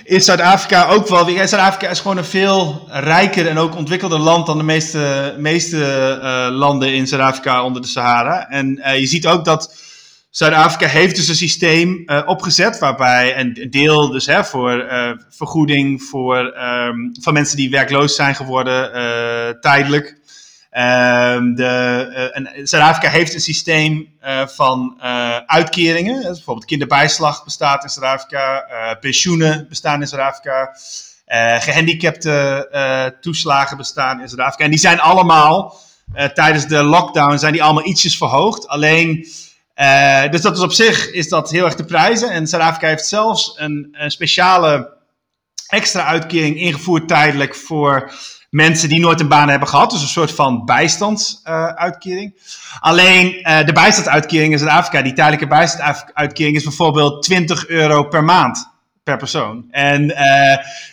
is 0.03 0.25
Zuid-Afrika 0.25 0.87
ook 0.87 1.07
wel. 1.07 1.25
Zuid-Afrika 1.25 1.89
is 1.89 1.99
gewoon 1.99 2.17
een 2.17 2.25
veel 2.25 2.87
rijker 2.89 3.47
en 3.47 3.57
ook 3.57 3.75
ontwikkelder 3.75 4.19
land 4.19 4.45
dan 4.45 4.57
de 4.57 4.63
meeste, 4.63 5.35
meeste 5.37 5.77
uh, 6.21 6.57
landen 6.57 6.93
in 6.93 7.07
Zuid-Afrika 7.07 7.63
onder 7.63 7.81
de 7.81 7.87
Sahara. 7.87 8.49
En 8.49 8.77
uh, 8.77 8.99
je 8.99 9.05
ziet 9.05 9.27
ook 9.27 9.45
dat 9.45 9.75
Zuid-Afrika 10.29 10.87
heeft 10.87 11.15
dus 11.15 11.27
een 11.27 11.35
systeem 11.35 12.03
uh, 12.05 12.21
opgezet 12.25 12.79
waarbij 12.79 13.39
een 13.39 13.67
deel 13.69 14.11
dus 14.11 14.25
hè, 14.25 14.43
voor 14.43 14.85
vergoeding 15.29 16.01
voor, 16.03 16.37
um, 16.37 17.11
van 17.21 17.33
mensen 17.33 17.57
die 17.57 17.69
werkloos 17.69 18.15
zijn 18.15 18.35
geworden 18.35 18.91
tijdelijk. 19.61 20.18
Um, 20.79 21.55
de, 21.55 22.51
uh, 22.55 22.65
Zuid-Afrika 22.65 23.09
heeft 23.09 23.33
een 23.33 23.39
systeem 23.39 24.17
uh, 24.23 24.47
van 24.47 24.97
uh, 24.97 25.37
uitkeringen. 25.45 26.21
Bijvoorbeeld 26.21 26.65
kinderbijslag 26.65 27.43
bestaat 27.43 27.83
in 27.83 27.89
Zuid-Afrika, 27.89 28.65
pensioenen 28.99 29.65
bestaan 29.69 30.01
in 30.01 30.07
Zuid-Afrika, 30.07 30.75
gehandicapte 31.59 33.17
toeslagen 33.21 33.77
bestaan 33.77 34.21
in 34.21 34.27
Zuid-Afrika. 34.27 34.63
En 34.63 34.69
die 34.69 34.79
zijn 34.79 34.99
allemaal 34.99 35.79
tijdens 36.33 36.67
de 36.67 36.83
lockdown 36.83 37.37
zijn 37.37 37.53
die 37.53 37.63
allemaal 37.63 37.87
ietsjes 37.87 38.17
verhoogd. 38.17 38.67
Alleen, 38.67 39.27
dus 40.31 40.41
dat 40.41 40.57
is 40.57 40.63
op 40.63 40.71
zich 40.71 41.11
is 41.11 41.29
dat 41.29 41.51
heel 41.51 41.65
erg 41.65 41.75
te 41.75 41.85
prijzen. 41.85 42.31
En 42.31 42.47
Zuid-Afrika 42.47 42.87
heeft 42.87 43.05
zelfs 43.07 43.53
een, 43.55 43.87
een 43.91 44.11
speciale 44.11 44.97
extra 45.67 46.03
uitkering 46.03 46.57
ingevoerd 46.59 47.07
tijdelijk 47.07 47.55
voor 47.55 48.11
mensen 48.49 48.89
die 48.89 48.99
nooit 48.99 49.19
een 49.19 49.27
baan 49.27 49.49
hebben 49.49 49.67
gehad. 49.67 49.91
Dus 49.91 50.01
een 50.01 50.07
soort 50.07 50.31
van 50.31 50.65
bijstandsuitkering. 50.65 52.35
Alleen 52.79 53.31
de 53.65 53.73
bijstandsuitkering 53.73 54.51
in 54.51 54.59
Zuid-Afrika, 54.59 55.01
die 55.01 55.13
tijdelijke 55.13 55.47
bijstandsuitkering 55.47 56.55
is 56.55 56.63
bijvoorbeeld 56.63 57.23
20 57.23 57.67
euro 57.67 58.03
per 58.03 58.23
maand 58.23 58.69
per 59.03 59.17
persoon. 59.17 59.65
En 59.71 60.07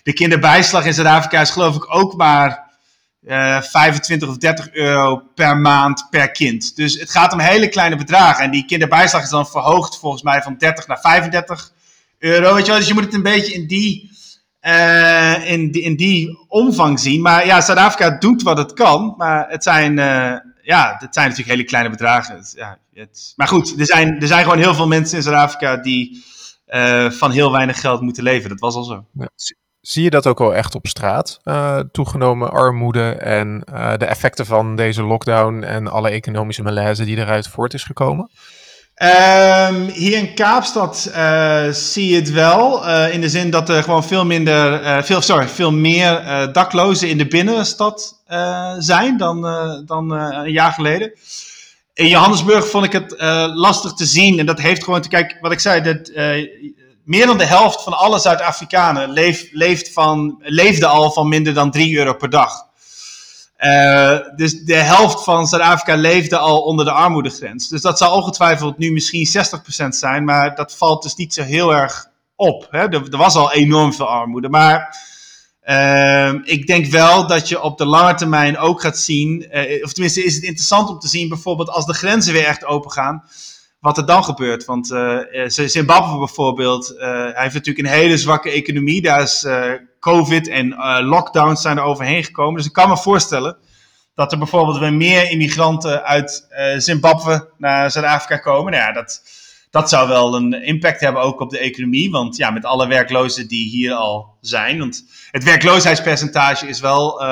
de 0.02 0.12
kinderbijslag 0.12 0.84
in 0.84 0.94
Zuid-Afrika 0.94 1.40
is 1.40 1.50
geloof 1.50 1.76
ik 1.76 1.94
ook 1.94 2.16
maar 2.16 2.64
25 3.28 4.28
of 4.28 4.36
30 4.36 4.72
euro 4.72 5.22
per 5.34 5.56
maand 5.56 6.06
per 6.10 6.30
kind. 6.30 6.76
Dus 6.76 7.00
het 7.00 7.10
gaat 7.10 7.32
om 7.32 7.40
hele 7.40 7.68
kleine 7.68 7.96
bedragen. 7.96 8.44
En 8.44 8.50
die 8.50 8.64
kinderbijslag 8.64 9.22
is 9.22 9.28
dan 9.28 9.48
verhoogd 9.48 9.98
volgens 9.98 10.22
mij 10.22 10.42
van 10.42 10.56
30 10.58 10.86
naar 10.86 11.00
35 11.00 11.72
euro. 12.18 12.54
Weet 12.54 12.64
je 12.64 12.70
wel? 12.70 12.80
Dus 12.80 12.88
je 12.88 12.94
moet 12.94 13.04
het 13.04 13.14
een 13.14 13.22
beetje 13.22 13.54
in 13.54 13.66
die, 13.66 14.10
uh, 14.66 15.50
in, 15.50 15.70
die, 15.70 15.82
in 15.82 15.96
die 15.96 16.44
omvang 16.48 17.00
zien. 17.00 17.22
Maar 17.22 17.46
ja, 17.46 17.60
Zuid-Afrika 17.60 18.10
doet 18.18 18.42
wat 18.42 18.58
het 18.58 18.72
kan. 18.72 19.14
Maar 19.16 19.48
het 19.48 19.62
zijn, 19.62 19.92
uh, 19.92 20.34
ja, 20.62 20.96
het 20.98 21.14
zijn 21.14 21.28
natuurlijk 21.28 21.48
hele 21.56 21.64
kleine 21.64 21.90
bedragen. 21.90 22.44
Ja, 22.54 22.78
het, 22.94 23.32
maar 23.36 23.48
goed, 23.48 23.78
er 23.78 23.86
zijn, 23.86 24.20
er 24.20 24.26
zijn 24.26 24.42
gewoon 24.42 24.58
heel 24.58 24.74
veel 24.74 24.86
mensen 24.86 25.16
in 25.16 25.22
Zuid-Afrika 25.22 25.76
die 25.76 26.24
uh, 26.68 27.10
van 27.10 27.30
heel 27.30 27.52
weinig 27.52 27.80
geld 27.80 28.00
moeten 28.00 28.22
leven. 28.22 28.48
Dat 28.48 28.60
was 28.60 28.74
al 28.74 28.84
zo. 28.84 29.04
Zie 29.80 30.02
je 30.02 30.10
dat 30.10 30.26
ook 30.26 30.40
al 30.40 30.54
echt 30.54 30.74
op 30.74 30.86
straat? 30.86 31.40
Toegenomen 31.92 32.50
armoede 32.50 33.10
en 33.10 33.60
de 33.98 34.04
effecten 34.04 34.46
van 34.46 34.76
deze 34.76 35.02
lockdown 35.02 35.62
en 35.62 35.88
alle 35.88 36.10
economische 36.10 36.62
malaise 36.62 37.04
die 37.04 37.16
eruit 37.16 37.48
voort 37.48 37.74
is 37.74 37.84
gekomen? 37.84 38.30
Um, 39.02 39.86
hier 39.86 40.18
in 40.18 40.34
Kaapstad 40.34 41.10
uh, 41.16 41.68
zie 41.70 42.08
je 42.08 42.16
het 42.16 42.30
wel. 42.30 42.88
in 42.88 43.20
de 43.20 43.28
zin 43.28 43.50
dat 43.50 43.68
er 43.68 43.82
gewoon 43.82 44.04
veel 44.04 44.24
minder, 44.24 45.04
veel, 45.04 45.20
sorry, 45.20 45.48
veel 45.48 45.72
meer 45.72 46.22
daklozen 46.52 47.08
in 47.08 47.18
de 47.18 47.26
binnenstad 47.26 48.22
zijn 48.78 49.16
dan, 49.16 49.40
dan 49.86 50.10
een 50.10 50.52
jaar 50.52 50.72
geleden. 50.72 51.12
In 51.94 52.08
Johannesburg 52.08 52.68
vond 52.68 52.84
ik 52.84 52.92
het 52.92 53.14
lastig 53.54 53.92
te 53.92 54.06
zien. 54.06 54.38
En 54.38 54.46
dat 54.46 54.60
heeft 54.60 54.84
gewoon 54.84 55.00
te 55.00 55.08
kijken, 55.08 55.38
wat 55.40 55.52
ik 55.52 55.60
zei, 55.60 55.82
dat 55.82 56.10
meer 57.06 57.26
dan 57.26 57.38
de 57.38 57.44
helft 57.44 57.82
van 57.82 57.92
alle 57.92 58.18
Zuid-Afrikanen 58.18 59.10
leeft, 59.10 59.48
leeft 59.52 59.92
van, 59.92 60.38
leefde 60.42 60.86
al 60.86 61.10
van 61.10 61.28
minder 61.28 61.54
dan 61.54 61.70
3 61.70 61.96
euro 61.96 62.14
per 62.14 62.30
dag. 62.30 62.66
Uh, 63.58 64.18
dus 64.36 64.64
de 64.64 64.74
helft 64.74 65.24
van 65.24 65.46
Zuid-Afrika 65.46 65.94
leefde 65.94 66.38
al 66.38 66.60
onder 66.60 66.84
de 66.84 66.90
armoedegrens. 66.90 67.68
Dus 67.68 67.80
dat 67.80 67.98
zal 67.98 68.14
ongetwijfeld 68.14 68.78
nu 68.78 68.92
misschien 68.92 69.28
60% 69.84 69.88
zijn, 69.88 70.24
maar 70.24 70.54
dat 70.54 70.76
valt 70.76 71.02
dus 71.02 71.14
niet 71.14 71.34
zo 71.34 71.42
heel 71.42 71.74
erg 71.74 72.06
op. 72.34 72.66
Hè? 72.70 72.88
Er, 72.88 73.16
was 73.16 73.34
al 73.34 73.52
enorm 73.52 73.92
veel 73.92 74.08
armoede. 74.08 74.48
Maar 74.48 74.96
uh, 75.64 76.32
ik 76.42 76.66
denk 76.66 76.86
wel 76.86 77.26
dat 77.26 77.48
je 77.48 77.62
op 77.62 77.78
de 77.78 77.86
lange 77.86 78.14
termijn 78.14 78.58
ook 78.58 78.80
gaat 78.80 78.98
zien, 78.98 79.48
uh, 79.52 79.84
of 79.84 79.92
tenminste 79.92 80.24
is 80.24 80.34
het 80.34 80.44
interessant 80.44 80.88
om 80.88 80.98
te 80.98 81.08
zien, 81.08 81.28
bijvoorbeeld 81.28 81.70
als 81.70 81.86
de 81.86 81.94
grenzen 81.94 82.32
weer 82.32 82.44
echt 82.44 82.64
open 82.64 82.90
gaan 82.90 83.24
wat 83.86 83.98
er 83.98 84.06
dan 84.06 84.24
gebeurt. 84.24 84.64
Want 84.64 84.90
uh, 84.90 85.18
Zimbabwe 85.46 86.18
bijvoorbeeld, 86.18 86.94
uh, 86.94 87.00
hij 87.08 87.42
heeft 87.42 87.54
natuurlijk 87.54 87.86
een 87.86 87.94
hele 87.94 88.16
zwakke 88.16 88.50
economie. 88.50 89.02
Daar 89.02 89.22
is 89.22 89.46
COVID 90.00 90.48
en 90.48 90.74
lockdowns 91.04 91.62
zijn 91.62 91.76
er 91.76 91.82
overheen 91.82 92.24
gekomen. 92.24 92.56
Dus 92.56 92.66
ik 92.66 92.72
kan 92.72 92.88
me 92.88 92.96
voorstellen 92.96 93.56
dat 94.14 94.32
er 94.32 94.38
bijvoorbeeld 94.38 94.78
weer 94.78 94.92
meer 94.92 95.30
immigranten 95.30 96.04
uit 96.04 96.46
Zimbabwe 96.76 97.50
naar 97.58 97.90
Zuid-Afrika 97.90 98.36
komen. 98.36 98.72
Nou 98.72 98.84
ja, 98.84 98.92
dat, 98.92 99.22
dat 99.70 99.88
zou 99.88 100.08
wel 100.08 100.34
een 100.34 100.52
impact 100.52 101.00
hebben 101.00 101.22
ook 101.22 101.40
op 101.40 101.50
de 101.50 101.58
economie. 101.58 102.10
Want 102.10 102.36
ja, 102.36 102.50
met 102.50 102.64
alle 102.64 102.88
werklozen 102.88 103.48
die 103.48 103.68
hier 103.68 103.92
al 103.92 104.36
zijn. 104.40 104.78
Want 104.78 105.04
het 105.30 105.44
werkloosheidspercentage 105.44 106.68
is 106.68 106.80
wel 106.80 107.22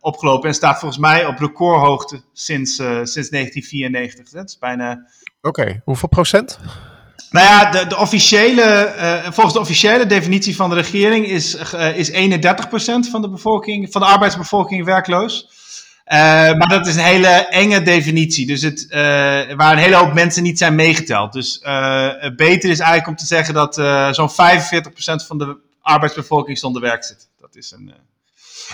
opgelopen 0.00 0.48
en 0.48 0.54
staat 0.54 0.78
volgens 0.78 1.00
mij 1.00 1.26
op 1.26 1.38
recordhoogte 1.38 2.22
sinds, 2.32 2.74
sinds 3.02 3.30
1994. 3.30 4.28
Dat 4.30 4.48
is 4.48 4.58
bijna 4.58 5.06
Oké, 5.42 5.82
hoeveel 5.84 6.08
procent? 6.08 6.58
Nou 7.30 7.46
ja, 7.46 7.70
de, 7.70 7.86
de 7.86 7.96
officiële, 7.96 8.94
uh, 8.96 9.32
volgens 9.32 9.54
de 9.54 9.60
officiële 9.60 10.06
definitie 10.06 10.56
van 10.56 10.70
de 10.70 10.76
regering 10.76 11.26
is, 11.26 11.56
uh, 11.74 11.96
is 11.96 12.10
31% 12.10 12.14
van 13.10 13.22
de 13.22 13.30
bevolking, 13.30 13.92
van 13.92 14.00
de 14.00 14.06
arbeidsbevolking 14.06 14.84
werkloos. 14.84 15.48
Uh, 16.06 16.18
maar 16.52 16.68
dat 16.68 16.86
is 16.86 16.94
een 16.94 17.02
hele 17.02 17.28
enge 17.28 17.82
definitie. 17.82 18.46
Dus 18.46 18.62
het, 18.62 18.86
waar 19.56 19.72
een 19.72 19.78
hele 19.78 19.96
hoop 19.96 20.12
mensen 20.14 20.42
niet 20.42 20.58
zijn 20.58 20.74
meegeteld. 20.74 21.32
Dus 21.32 21.58
beter 22.36 22.70
is 22.70 22.78
eigenlijk 22.78 23.08
om 23.08 23.16
te 23.16 23.26
zeggen 23.26 23.54
dat 23.54 23.74
zo'n 24.14 24.30
45% 24.30 24.34
van 25.26 25.38
de 25.38 25.56
arbeidsbevolking 25.82 26.58
zonder 26.58 26.82
werk 26.82 27.04
zit. 27.04 27.28
Dat 27.40 27.56
is 27.56 27.70
een. 27.70 27.94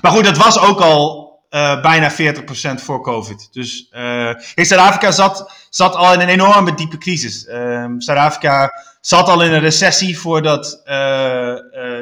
Maar 0.00 0.12
goed, 0.12 0.24
dat 0.24 0.36
was 0.36 0.58
ook 0.60 0.80
al 0.80 1.27
uh, 1.50 1.80
bijna 1.80 2.12
40% 2.12 2.14
voor 2.74 3.02
COVID. 3.02 3.48
Dus 3.52 3.88
uh, 3.96 4.34
Zuid-Afrika 4.54 5.10
zat, 5.10 5.52
zat 5.70 5.94
al 5.94 6.12
in 6.12 6.20
een 6.20 6.28
enorme 6.28 6.74
diepe 6.74 6.98
crisis. 6.98 7.46
Um, 7.48 8.00
Zuid-Afrika 8.00 8.70
zat 9.00 9.28
al 9.28 9.42
in 9.42 9.52
een 9.52 9.60
recessie 9.60 10.18
voordat 10.18 10.82
uh, 10.84 11.54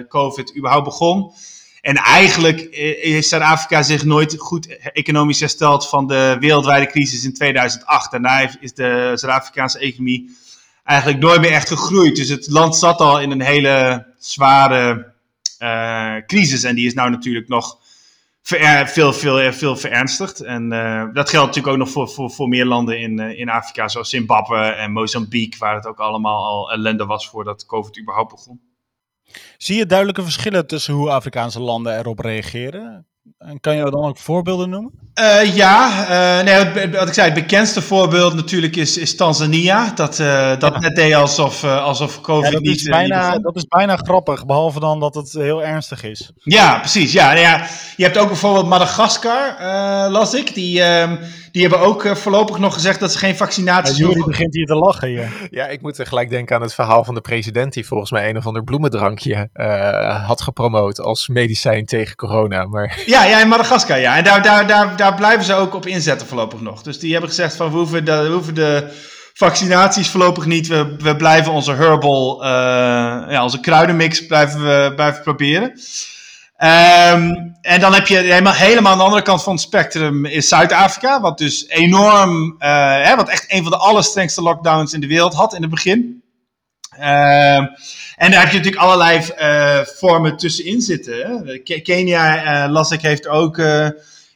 COVID 0.08 0.56
überhaupt 0.56 0.84
begon. 0.84 1.32
En 1.80 1.96
eigenlijk 1.96 2.68
heeft 3.00 3.28
Zuid-Afrika 3.28 3.82
zich 3.82 4.04
nooit 4.04 4.34
goed 4.38 4.78
economisch 4.92 5.40
hersteld 5.40 5.88
van 5.88 6.06
de 6.06 6.36
wereldwijde 6.40 6.86
crisis 6.86 7.24
in 7.24 7.34
2008. 7.34 8.10
Daarna 8.10 8.50
is 8.60 8.74
de 8.74 9.12
Zuid-Afrikaanse 9.14 9.78
economie 9.78 10.36
eigenlijk 10.84 11.20
nooit 11.20 11.40
meer 11.40 11.52
echt 11.52 11.68
gegroeid. 11.68 12.16
Dus 12.16 12.28
het 12.28 12.46
land 12.48 12.76
zat 12.76 13.00
al 13.00 13.20
in 13.20 13.30
een 13.30 13.42
hele 13.42 14.06
zware 14.18 15.12
crisis. 16.26 16.64
En 16.64 16.74
die 16.74 16.86
is 16.86 16.94
nou 16.94 17.10
natuurlijk 17.10 17.48
nog 17.48 17.78
ver, 18.46 18.88
veel, 18.88 19.12
veel, 19.12 19.52
veel 19.52 19.76
verernstigd. 19.76 20.40
En 20.40 20.72
uh, 20.72 21.04
dat 21.12 21.30
geldt 21.30 21.46
natuurlijk 21.46 21.66
ook 21.66 21.78
nog 21.78 21.90
voor, 21.90 22.08
voor, 22.08 22.30
voor 22.30 22.48
meer 22.48 22.64
landen 22.64 23.00
in, 23.00 23.18
in 23.18 23.48
Afrika, 23.48 23.88
zoals 23.88 24.10
Zimbabwe 24.10 24.58
en 24.58 24.92
Mozambique, 24.92 25.58
waar 25.58 25.74
het 25.74 25.86
ook 25.86 25.98
allemaal 25.98 26.44
al 26.46 26.72
ellende 26.72 27.06
was 27.06 27.28
voordat 27.28 27.66
COVID 27.66 27.98
überhaupt 27.98 28.30
begon. 28.30 28.60
Zie 29.56 29.76
je 29.76 29.86
duidelijke 29.86 30.22
verschillen 30.22 30.66
tussen 30.66 30.94
hoe 30.94 31.10
Afrikaanse 31.10 31.60
landen 31.60 31.98
erop 31.98 32.18
reageren? 32.18 33.06
En 33.38 33.60
kan 33.60 33.76
je 33.76 33.90
dan 33.90 34.04
ook 34.04 34.18
voorbeelden 34.18 34.70
noemen? 34.70 34.92
Uh, 35.20 35.56
ja, 35.56 35.88
uh, 36.38 36.44
nee, 36.44 36.90
wat 36.90 37.08
ik 37.08 37.14
zei, 37.14 37.30
het 37.30 37.40
bekendste 37.40 37.82
voorbeeld 37.82 38.34
natuurlijk 38.34 38.76
is, 38.76 38.98
is 38.98 39.16
Tanzania. 39.16 39.92
Dat, 39.94 40.18
uh, 40.18 40.58
dat 40.58 40.72
ja. 40.72 40.78
net 40.78 40.96
deed 40.96 41.14
alsof, 41.14 41.64
alsof 41.64 42.20
COVID 42.20 42.44
ja, 42.44 42.50
dat 42.50 42.62
niet... 42.62 42.76
Is 42.76 42.82
bijna, 42.82 43.32
niet 43.32 43.42
dat 43.42 43.56
is 43.56 43.64
bijna 43.64 43.96
grappig, 43.96 44.46
behalve 44.46 44.80
dan 44.80 45.00
dat 45.00 45.14
het 45.14 45.32
heel 45.32 45.62
ernstig 45.62 46.02
is. 46.02 46.30
Ja, 46.34 46.78
precies. 46.78 47.12
Ja, 47.12 47.26
nou 47.26 47.38
ja, 47.38 47.66
je 47.96 48.04
hebt 48.04 48.18
ook 48.18 48.28
bijvoorbeeld 48.28 48.66
Madagaskar, 48.66 49.56
las 50.10 50.34
ik. 50.34 50.54
Die, 50.54 50.82
ehm, 50.82 51.16
die 51.56 51.66
hebben 51.68 51.86
ook 51.86 52.16
voorlopig 52.16 52.58
nog 52.58 52.74
gezegd 52.74 53.00
dat 53.00 53.12
ze 53.12 53.18
geen 53.18 53.36
vaccinaties... 53.36 53.96
Ja, 53.96 54.06
Jury 54.06 54.22
begint 54.24 54.54
hier 54.54 54.66
te 54.66 54.74
lachen 54.74 55.08
hier. 55.08 55.48
Ja, 55.50 55.66
ik 55.66 55.82
moet 55.82 56.00
gelijk 56.02 56.30
denken 56.30 56.56
aan 56.56 56.62
het 56.62 56.74
verhaal 56.74 57.04
van 57.04 57.14
de 57.14 57.20
president... 57.20 57.72
die 57.72 57.86
volgens 57.86 58.10
mij 58.10 58.28
een 58.28 58.36
of 58.36 58.46
ander 58.46 58.64
bloemendrankje 58.64 59.48
had 60.26 60.40
gepromoot 60.40 61.00
als 61.00 61.28
medicijn 61.28 61.86
tegen 61.86 62.16
corona. 62.16 62.64
Maar... 62.64 62.98
Ja, 63.06 63.24
ja, 63.24 63.40
in 63.40 63.48
Madagaskar, 63.48 63.98
ja. 63.98 64.16
En 64.16 64.24
daar, 64.24 64.42
daar, 64.42 64.66
daar, 64.66 64.96
daar 64.96 65.14
blijven 65.14 65.44
ze 65.44 65.54
ook 65.54 65.74
op 65.74 65.86
inzetten 65.86 66.26
voorlopig 66.26 66.60
nog. 66.60 66.82
Dus 66.82 66.98
die 66.98 67.12
hebben 67.12 67.28
gezegd 67.30 67.56
van 67.56 67.70
we 67.70 67.76
hoeven 67.76 68.04
de, 68.04 68.22
we 68.22 68.32
hoeven 68.32 68.54
de 68.54 68.92
vaccinaties 69.34 70.08
voorlopig 70.08 70.46
niet. 70.46 70.66
We, 70.66 70.96
we 70.98 71.16
blijven 71.16 71.52
onze 71.52 71.72
herbal, 71.72 72.42
uh, 72.42 72.48
ja, 73.28 73.42
onze 73.42 73.60
kruidenmix 73.60 74.26
blijven 74.26 74.60
we 74.60 74.92
blijven 74.94 75.22
proberen. 75.22 75.72
Um, 76.58 77.54
en 77.60 77.80
dan 77.80 77.94
heb 77.94 78.06
je 78.06 78.16
helemaal, 78.16 78.52
helemaal 78.52 78.92
aan 78.92 78.98
de 78.98 79.04
andere 79.04 79.22
kant 79.22 79.42
van 79.42 79.52
het 79.52 79.62
spectrum 79.62 80.24
is 80.24 80.48
Zuid-Afrika, 80.48 81.20
wat 81.20 81.38
dus 81.38 81.68
enorm, 81.68 82.54
uh, 82.58 83.02
hè, 83.02 83.16
wat 83.16 83.28
echt 83.28 83.44
een 83.48 83.62
van 83.62 83.70
de 83.70 83.78
allerstrengste 83.78 84.42
lockdowns 84.42 84.92
in 84.92 85.00
de 85.00 85.06
wereld 85.06 85.34
had 85.34 85.54
in 85.54 85.60
het 85.62 85.70
begin. 85.70 86.22
Uh, 86.98 87.56
en 87.56 88.30
daar 88.30 88.40
heb 88.40 88.50
je 88.50 88.56
natuurlijk 88.56 88.82
allerlei 88.82 89.26
uh, 89.38 89.78
vormen 89.84 90.36
tussenin 90.36 90.80
zitten. 90.80 91.60
Kenia, 91.82 92.64
uh, 92.64 92.72
las 92.72 92.90
ik, 92.90 93.00
heeft 93.00 93.28
ook 93.28 93.60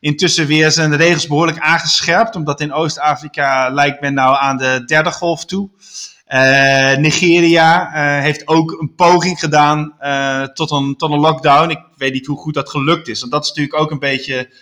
intussen 0.00 0.46
weer 0.46 0.70
zijn 0.70 0.96
regels 0.96 1.26
behoorlijk 1.26 1.58
aangescherpt. 1.58 2.36
Omdat 2.36 2.60
in 2.60 2.72
Oost-Afrika 2.72 3.70
lijkt 3.70 4.00
men 4.00 4.14
nou 4.14 4.36
aan 4.40 4.56
de 4.56 4.82
derde 4.86 5.12
golf 5.12 5.44
toe. 5.44 5.70
Nigeria 6.98 7.90
heeft 8.20 8.48
ook 8.48 8.80
een 8.80 8.94
poging 8.94 9.38
gedaan 9.38 9.94
tot, 10.54 10.70
een, 10.70 10.96
tot 10.96 11.12
een 11.12 11.20
lockdown. 11.20 11.70
Ik 11.70 11.80
weet 11.96 12.12
niet 12.12 12.26
hoe 12.26 12.38
goed 12.38 12.54
dat 12.54 12.70
gelukt 12.70 13.08
is. 13.08 13.20
Want 13.20 13.32
dat 13.32 13.42
is 13.42 13.48
natuurlijk 13.48 13.82
ook 13.82 13.90
een 13.90 13.98
beetje 13.98 14.52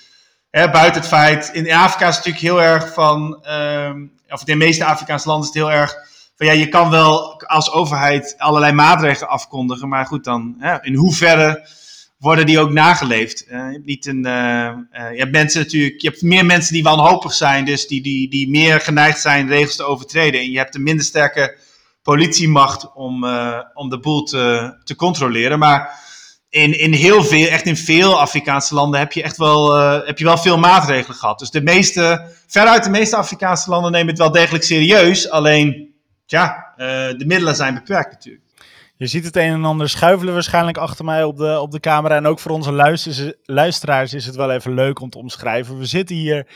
hè, 0.50 0.70
buiten 0.70 1.00
het 1.00 1.10
feit. 1.10 1.50
In 1.52 1.72
Afrika 1.72 2.08
is 2.08 2.16
het 2.16 2.24
natuurlijk 2.26 2.54
heel 2.54 2.62
erg 2.62 2.92
van. 2.92 3.44
Ehm, 3.44 4.06
of 4.28 4.40
in 4.40 4.58
de 4.58 4.64
meeste 4.64 4.84
Afrikaanse 4.84 5.28
landen 5.28 5.48
is 5.48 5.54
het 5.54 5.64
heel 5.64 5.80
erg 5.80 5.94
van 6.36 6.46
ja, 6.46 6.52
je 6.52 6.68
kan 6.68 6.90
wel 6.90 7.42
als 7.42 7.72
overheid 7.72 8.34
allerlei 8.38 8.72
maatregelen 8.72 9.28
afkondigen, 9.28 9.88
maar 9.88 10.06
goed, 10.06 10.24
dan 10.24 10.54
hè, 10.58 10.82
in 10.82 10.94
hoeverre 10.94 11.68
worden 12.18 12.46
die 12.46 12.58
ook 12.58 12.72
nageleefd? 12.72 13.44
Uh, 13.48 13.50
je 13.50 13.72
hebt 13.72 13.86
niet 13.86 14.06
een, 14.06 14.26
uh, 14.26 14.32
uh, 14.32 15.12
je 15.12 15.18
hebt 15.18 15.30
mensen 15.30 15.60
natuurlijk, 15.60 16.00
je 16.00 16.08
hebt 16.08 16.22
meer 16.22 16.46
mensen 16.46 16.72
die 16.72 16.82
wanhopig 16.82 17.32
zijn, 17.32 17.64
dus 17.64 17.86
die, 17.86 18.02
die, 18.02 18.30
die 18.30 18.50
meer 18.50 18.80
geneigd 18.80 19.20
zijn 19.20 19.48
regels 19.48 19.76
te 19.76 19.84
overtreden. 19.84 20.40
En 20.40 20.50
je 20.50 20.58
hebt 20.58 20.74
een 20.74 20.82
minder 20.82 21.04
sterke 21.04 21.58
politiemacht 22.02 22.94
om, 22.94 23.24
om 23.74 23.88
de 23.88 23.98
boel 24.00 24.22
te, 24.22 24.74
te 24.84 24.94
controleren. 24.94 25.58
Maar 25.58 26.06
in, 26.48 26.78
in 26.78 26.92
heel 26.92 27.24
veel, 27.24 27.46
echt 27.46 27.66
in 27.66 27.76
veel 27.76 28.20
Afrikaanse 28.20 28.74
landen 28.74 29.00
heb 29.00 29.12
je 29.12 29.22
echt 29.22 29.36
wel, 29.36 29.74
heb 30.04 30.18
je 30.18 30.24
wel 30.24 30.38
veel 30.38 30.58
maatregelen 30.58 31.16
gehad. 31.16 31.38
Dus 31.38 31.50
de 31.50 31.62
meeste, 31.62 32.34
veruit 32.46 32.84
de 32.84 32.90
meeste 32.90 33.16
Afrikaanse 33.16 33.70
landen 33.70 33.92
nemen 33.92 34.08
het 34.08 34.18
wel 34.18 34.30
degelijk 34.32 34.64
serieus. 34.64 35.30
Alleen, 35.30 35.94
ja, 36.26 36.72
de 37.16 37.24
middelen 37.26 37.56
zijn 37.56 37.74
beperkt 37.74 38.12
natuurlijk. 38.12 38.47
Je 38.98 39.06
ziet 39.06 39.24
het 39.24 39.36
een 39.36 39.52
en 39.52 39.64
ander 39.64 39.88
schuivelen 39.88 40.34
waarschijnlijk 40.34 40.76
achter 40.76 41.04
mij 41.04 41.24
op 41.24 41.36
de, 41.36 41.60
op 41.60 41.70
de 41.70 41.80
camera. 41.80 42.16
En 42.16 42.26
ook 42.26 42.38
voor 42.38 42.50
onze 42.50 42.72
luisteraars 43.44 44.14
is 44.14 44.26
het 44.26 44.36
wel 44.36 44.50
even 44.50 44.74
leuk 44.74 45.00
om 45.00 45.10
te 45.10 45.18
omschrijven. 45.18 45.78
We 45.78 45.86
zitten 45.86 46.16
hier 46.16 46.48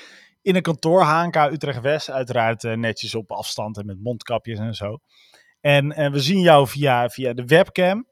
in 0.43 0.57
een 0.57 0.63
kantoor, 0.63 1.03
HNK 1.03 1.37
Utrecht-West, 1.37 2.11
uiteraard 2.11 2.65
uh, 2.65 2.73
netjes 2.73 3.15
op 3.15 3.31
afstand 3.31 3.79
en 3.79 3.87
met 3.87 4.03
mondkapjes 4.03 4.59
en 4.59 4.75
zo. 4.75 4.99
En, 5.61 5.93
en 5.93 6.13
we 6.13 6.21
zien 6.21 6.41
jou 6.41 6.69
via, 6.69 7.09
via 7.09 7.33
de 7.33 7.45
webcam. 7.45 8.07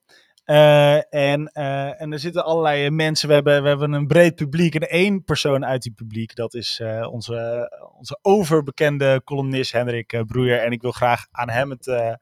Uh, 0.46 1.14
en, 1.14 1.50
uh, 1.54 2.00
en 2.00 2.12
er 2.12 2.18
zitten 2.18 2.44
allerlei 2.44 2.90
mensen. 2.90 3.28
We 3.28 3.34
hebben, 3.34 3.62
we 3.62 3.68
hebben 3.68 3.92
een 3.92 4.06
breed 4.06 4.34
publiek. 4.34 4.74
En 4.74 4.88
één 4.88 5.24
persoon 5.24 5.66
uit 5.66 5.82
die 5.82 5.92
publiek, 5.92 6.34
dat 6.34 6.54
is 6.54 6.82
onze, 7.10 7.70
onze 7.98 8.18
overbekende 8.22 9.20
columnist 9.24 9.72
Hendrik 9.72 10.22
Broeier. 10.26 10.58
En 10.58 10.72
ik 10.72 10.82
wil 10.82 10.92
graag 10.92 11.26
aan 11.30 11.50
hem 11.50 11.70
het, 11.70 12.18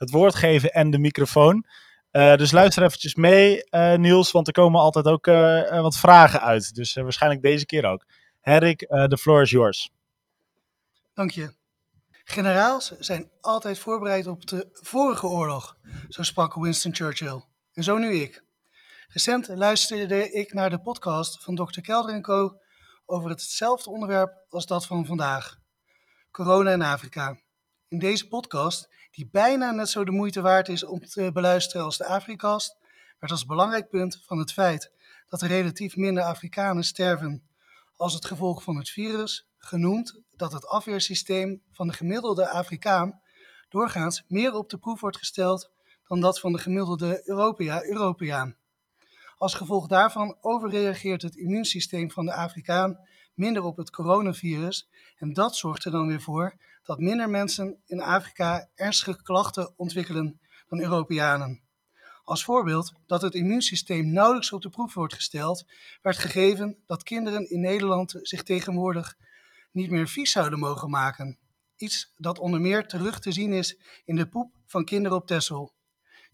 het 0.00 0.10
woord 0.10 0.34
geven 0.34 0.72
en 0.72 0.90
de 0.90 0.98
microfoon. 0.98 1.64
dus 2.10 2.50
luister 2.52 2.82
eventjes 2.82 3.14
mee, 3.14 3.62
Niels, 3.96 4.30
want 4.30 4.46
er 4.46 4.52
komen 4.52 4.80
altijd 4.80 5.06
ook 5.06 5.26
wat 5.82 5.96
vragen 5.96 6.40
uit. 6.40 6.74
Dus 6.74 6.94
waarschijnlijk 6.94 7.42
deze 7.42 7.66
keer 7.66 7.84
ook. 7.84 8.04
Hendrik, 8.40 8.78
de 8.78 9.18
floor 9.20 9.42
is 9.42 9.50
yours. 9.50 9.90
Dank 11.14 11.30
je. 11.30 11.54
Generaals 12.24 12.98
zijn 12.98 13.30
altijd 13.40 13.78
voorbereid 13.78 14.26
op 14.26 14.46
de 14.46 14.68
vorige 14.72 15.26
oorlog, 15.26 15.76
zo 16.08 16.22
sprak 16.22 16.54
Winston 16.54 16.94
Churchill. 16.94 17.42
En 17.72 17.82
zo 17.82 17.98
nu 17.98 18.14
ik. 18.14 18.44
Recent 19.08 19.48
luisterde 19.48 20.30
ik 20.30 20.52
naar 20.52 20.70
de 20.70 20.80
podcast 20.80 21.42
van 21.42 21.54
Dr. 21.54 21.80
Kelder 21.80 22.20
Co. 22.20 22.60
over 23.06 23.30
hetzelfde 23.30 23.90
onderwerp 23.90 24.44
als 24.48 24.66
dat 24.66 24.86
van 24.86 25.06
vandaag. 25.06 25.58
Corona 26.30 26.72
in 26.72 26.82
Afrika. 26.82 27.40
In 27.88 27.98
deze 27.98 28.28
podcast, 28.28 28.88
die 29.10 29.28
bijna 29.30 29.70
net 29.70 29.88
zo 29.88 30.04
de 30.04 30.10
moeite 30.10 30.40
waard 30.40 30.68
is 30.68 30.84
om 30.84 31.00
te 31.06 31.30
beluisteren 31.32 31.84
als 31.84 31.96
de 31.96 32.06
Afrikast, 32.06 32.76
werd 33.18 33.32
als 33.32 33.46
belangrijk 33.46 33.88
punt 33.88 34.20
van 34.26 34.38
het 34.38 34.52
feit 34.52 34.92
dat 35.28 35.42
er 35.42 35.48
relatief 35.48 35.96
minder 35.96 36.22
Afrikanen 36.22 36.84
sterven 36.84 37.48
als 37.96 38.14
het 38.14 38.24
gevolg 38.24 38.62
van 38.62 38.76
het 38.76 38.88
virus 38.88 39.48
genoemd 39.58 40.20
dat 40.36 40.52
het 40.52 40.66
afweersysteem 40.66 41.62
van 41.70 41.86
de 41.86 41.92
gemiddelde 41.92 42.48
Afrikaan 42.48 43.20
doorgaans 43.68 44.24
meer 44.28 44.54
op 44.54 44.70
de 44.70 44.78
proef 44.78 45.00
wordt 45.00 45.16
gesteld 45.16 45.70
dan 46.08 46.20
dat 46.20 46.40
van 46.40 46.52
de 46.52 46.58
gemiddelde 46.58 47.28
Europea, 47.28 47.84
Europeaan. 47.84 48.56
Als 49.36 49.54
gevolg 49.54 49.86
daarvan 49.86 50.36
overreageert 50.40 51.22
het 51.22 51.36
immuunsysteem 51.36 52.10
van 52.10 52.26
de 52.26 52.34
Afrikaan 52.34 52.98
minder 53.34 53.62
op 53.62 53.76
het 53.76 53.90
coronavirus 53.90 54.88
en 55.16 55.32
dat 55.32 55.56
zorgt 55.56 55.84
er 55.84 55.90
dan 55.90 56.06
weer 56.06 56.20
voor 56.20 56.54
dat 56.82 56.98
minder 56.98 57.30
mensen 57.30 57.82
in 57.86 58.00
Afrika 58.00 58.68
ernstige 58.74 59.22
klachten 59.22 59.72
ontwikkelen 59.76 60.40
dan 60.68 60.80
Europeanen. 60.80 61.68
Als 62.24 62.44
voorbeeld 62.44 62.92
dat 63.06 63.22
het 63.22 63.34
immuunsysteem 63.34 64.12
nauwelijks 64.12 64.52
op 64.52 64.62
de 64.62 64.70
proef 64.70 64.94
wordt 64.94 65.14
gesteld, 65.14 65.64
werd 66.02 66.18
gegeven 66.18 66.82
dat 66.86 67.02
kinderen 67.02 67.50
in 67.50 67.60
Nederland 67.60 68.18
zich 68.22 68.42
tegenwoordig 68.42 69.16
niet 69.72 69.90
meer 69.90 70.08
vies 70.08 70.30
zouden 70.30 70.58
mogen 70.58 70.90
maken. 70.90 71.38
Iets 71.76 72.12
dat 72.16 72.38
onder 72.38 72.60
meer 72.60 72.86
terug 72.86 73.20
te 73.20 73.32
zien 73.32 73.52
is 73.52 73.80
in 74.04 74.16
de 74.16 74.28
poep 74.28 74.52
van 74.66 74.84
kinderen 74.84 75.18
op 75.18 75.26
Texel. 75.26 75.72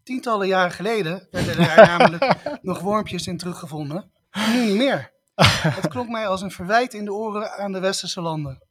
Tientallen 0.03 0.47
jaren 0.47 0.73
geleden 0.73 1.29
werden 1.31 1.59
er 1.59 1.87
namelijk 1.99 2.59
nog 2.63 2.81
wormpjes 2.81 3.27
in 3.27 3.37
teruggevonden. 3.37 4.13
Nu 4.47 4.65
niet 4.65 4.77
meer. 4.77 5.13
Het 5.79 5.89
klonk 5.89 6.09
mij 6.09 6.27
als 6.27 6.41
een 6.41 6.51
verwijt 6.51 6.95
in 6.95 7.05
de 7.05 7.13
oren 7.13 7.51
aan 7.51 7.73
de 7.73 7.81
westerse 7.81 8.21
landen. 8.21 8.66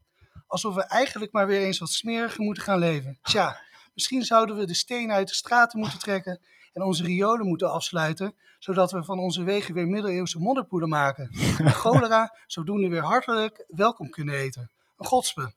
Alsof 0.47 0.75
we 0.75 0.83
eigenlijk 0.83 1.31
maar 1.31 1.47
weer 1.47 1.61
eens 1.61 1.79
wat 1.79 1.89
smeriger 1.89 2.43
moeten 2.43 2.63
gaan 2.63 2.79
leven. 2.79 3.19
Tja, 3.21 3.61
misschien 3.93 4.23
zouden 4.23 4.57
we 4.57 4.65
de 4.65 4.73
stenen 4.73 5.15
uit 5.15 5.27
de 5.27 5.33
straten 5.33 5.79
moeten 5.79 5.99
trekken 5.99 6.39
en 6.73 6.81
onze 6.81 7.03
riolen 7.03 7.47
moeten 7.47 7.71
afsluiten, 7.71 8.35
zodat 8.59 8.91
we 8.91 9.03
van 9.03 9.19
onze 9.19 9.43
wegen 9.43 9.73
weer 9.73 9.87
middeleeuwse 9.87 10.39
modderpoeder 10.39 10.89
maken. 10.89 11.29
En 11.57 11.71
cholera 11.83 12.35
zodoende 12.47 12.87
weer 12.87 13.03
hartelijk 13.03 13.65
welkom 13.67 14.09
kunnen 14.09 14.35
eten. 14.35 14.71
Een 14.97 15.05
godspe. 15.05 15.53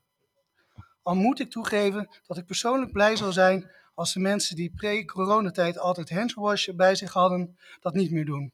Al 1.02 1.14
moet 1.14 1.40
ik 1.40 1.50
toegeven 1.50 2.08
dat 2.26 2.36
ik 2.36 2.46
persoonlijk 2.46 2.92
blij 2.92 3.16
zal 3.16 3.32
zijn 3.32 3.70
als 3.94 4.12
de 4.12 4.20
mensen 4.20 4.56
die 4.56 4.72
pre-coronatijd 4.76 5.78
altijd 5.78 6.10
handwash 6.10 6.68
bij 6.68 6.94
zich 6.94 7.12
hadden, 7.12 7.58
dat 7.80 7.94
niet 7.94 8.10
meer 8.10 8.24
doen. 8.24 8.52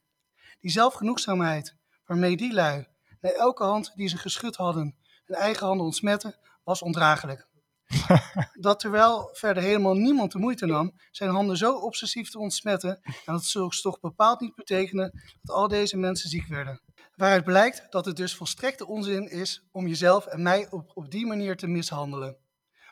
Die 0.60 0.70
zelfgenoegzaamheid 0.70 1.74
waarmee 2.06 2.36
die 2.36 2.52
lui, 2.52 2.86
naar 3.20 3.32
elke 3.32 3.64
hand 3.64 3.92
die 3.94 4.08
ze 4.08 4.16
geschud 4.16 4.56
hadden, 4.56 4.96
hun 5.24 5.36
eigen 5.36 5.66
handen 5.66 5.86
ontsmetten, 5.86 6.36
was 6.64 6.82
ondraaglijk. 6.82 7.48
dat 8.60 8.80
terwijl 8.80 9.28
verder 9.32 9.62
helemaal 9.62 9.94
niemand 9.94 10.32
de 10.32 10.38
moeite 10.38 10.66
nam 10.66 10.92
zijn 11.10 11.30
handen 11.30 11.56
zo 11.56 11.74
obsessief 11.74 12.30
te 12.30 12.38
ontsmetten, 12.38 13.00
en 13.02 13.32
dat 13.32 13.44
zulks 13.44 13.80
toch 13.80 14.00
bepaald 14.00 14.40
niet 14.40 14.54
betekenen 14.54 15.22
dat 15.42 15.56
al 15.56 15.68
deze 15.68 15.96
mensen 15.96 16.28
ziek 16.28 16.46
werden. 16.46 16.80
Waaruit 17.14 17.44
blijkt 17.44 17.86
dat 17.90 18.04
het 18.04 18.16
dus 18.16 18.36
volstrekte 18.36 18.86
onzin 18.86 19.30
is 19.30 19.66
om 19.72 19.86
jezelf 19.86 20.26
en 20.26 20.42
mij 20.42 20.70
op, 20.70 20.90
op 20.94 21.10
die 21.10 21.26
manier 21.26 21.56
te 21.56 21.66
mishandelen. 21.66 22.36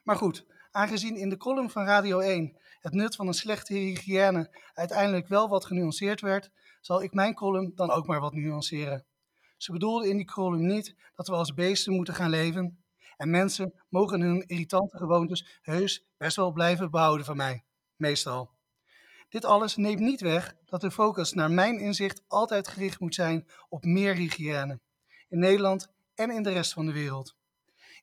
Maar 0.04 0.16
goed, 0.16 0.46
aangezien 0.70 1.16
in 1.16 1.28
de 1.28 1.36
column 1.36 1.70
van 1.70 1.84
Radio 1.84 2.18
1 2.18 2.56
het 2.80 2.92
nut 2.92 3.16
van 3.16 3.26
een 3.26 3.34
slechte 3.34 3.74
hygiëne 3.74 4.56
uiteindelijk 4.74 5.28
wel 5.28 5.48
wat 5.48 5.64
genuanceerd 5.64 6.20
werd, 6.20 6.50
zal 6.80 7.02
ik 7.02 7.12
mijn 7.12 7.34
column 7.34 7.72
dan 7.74 7.90
ook 7.90 8.06
maar 8.06 8.20
wat 8.20 8.32
nuanceren. 8.32 9.04
Ze 9.62 9.72
bedoelde 9.72 10.08
in 10.08 10.16
die 10.16 10.26
column 10.26 10.66
niet 10.66 10.94
dat 11.14 11.26
we 11.26 11.34
als 11.34 11.54
beesten 11.54 11.92
moeten 11.92 12.14
gaan 12.14 12.30
leven, 12.30 12.84
en 13.16 13.30
mensen 13.30 13.82
mogen 13.88 14.20
hun 14.20 14.46
irritante 14.46 14.96
gewoontes 14.96 15.58
heus 15.60 16.04
best 16.16 16.36
wel 16.36 16.52
blijven 16.52 16.90
behouden 16.90 17.26
van 17.26 17.36
mij, 17.36 17.64
meestal. 17.96 18.50
Dit 19.28 19.44
alles 19.44 19.76
neemt 19.76 20.00
niet 20.00 20.20
weg 20.20 20.54
dat 20.64 20.80
de 20.80 20.90
focus 20.90 21.32
naar 21.32 21.50
mijn 21.50 21.78
inzicht 21.78 22.22
altijd 22.28 22.68
gericht 22.68 23.00
moet 23.00 23.14
zijn 23.14 23.46
op 23.68 23.84
meer 23.84 24.14
hygiëne, 24.14 24.80
in 25.28 25.38
Nederland 25.38 25.88
en 26.14 26.30
in 26.30 26.42
de 26.42 26.52
rest 26.52 26.72
van 26.72 26.86
de 26.86 26.92
wereld. 26.92 27.36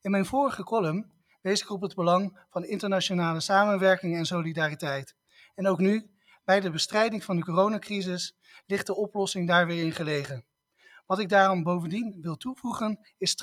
In 0.02 0.12
mijn 0.12 0.26
vorige 0.26 0.64
column 0.64 1.12
wees 1.42 1.62
ik 1.62 1.70
op 1.70 1.82
het 1.82 1.96
belang 1.96 2.46
van 2.50 2.66
internationale 2.66 3.40
samenwerking 3.40 4.16
en 4.16 4.26
solidariteit. 4.26 5.16
En 5.56 5.68
ook 5.68 5.80
nu, 5.80 6.12
bij 6.44 6.60
de 6.60 6.70
bestrijding 6.70 7.24
van 7.24 7.36
de 7.36 7.44
coronacrisis, 7.44 8.38
ligt 8.66 8.88
de 8.88 8.96
oplossing 8.96 9.48
daar 9.48 9.68
weer 9.68 9.84
in 9.84 9.92
gelegen. 9.92 10.48
Wat 11.10 11.20
ik 11.20 11.30
daarom 11.30 11.64
bovendien 11.64 12.22
wil 12.22 12.38
toevoegen 12.38 13.00
is 13.18 13.36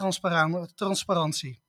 transparantie. 0.75 1.63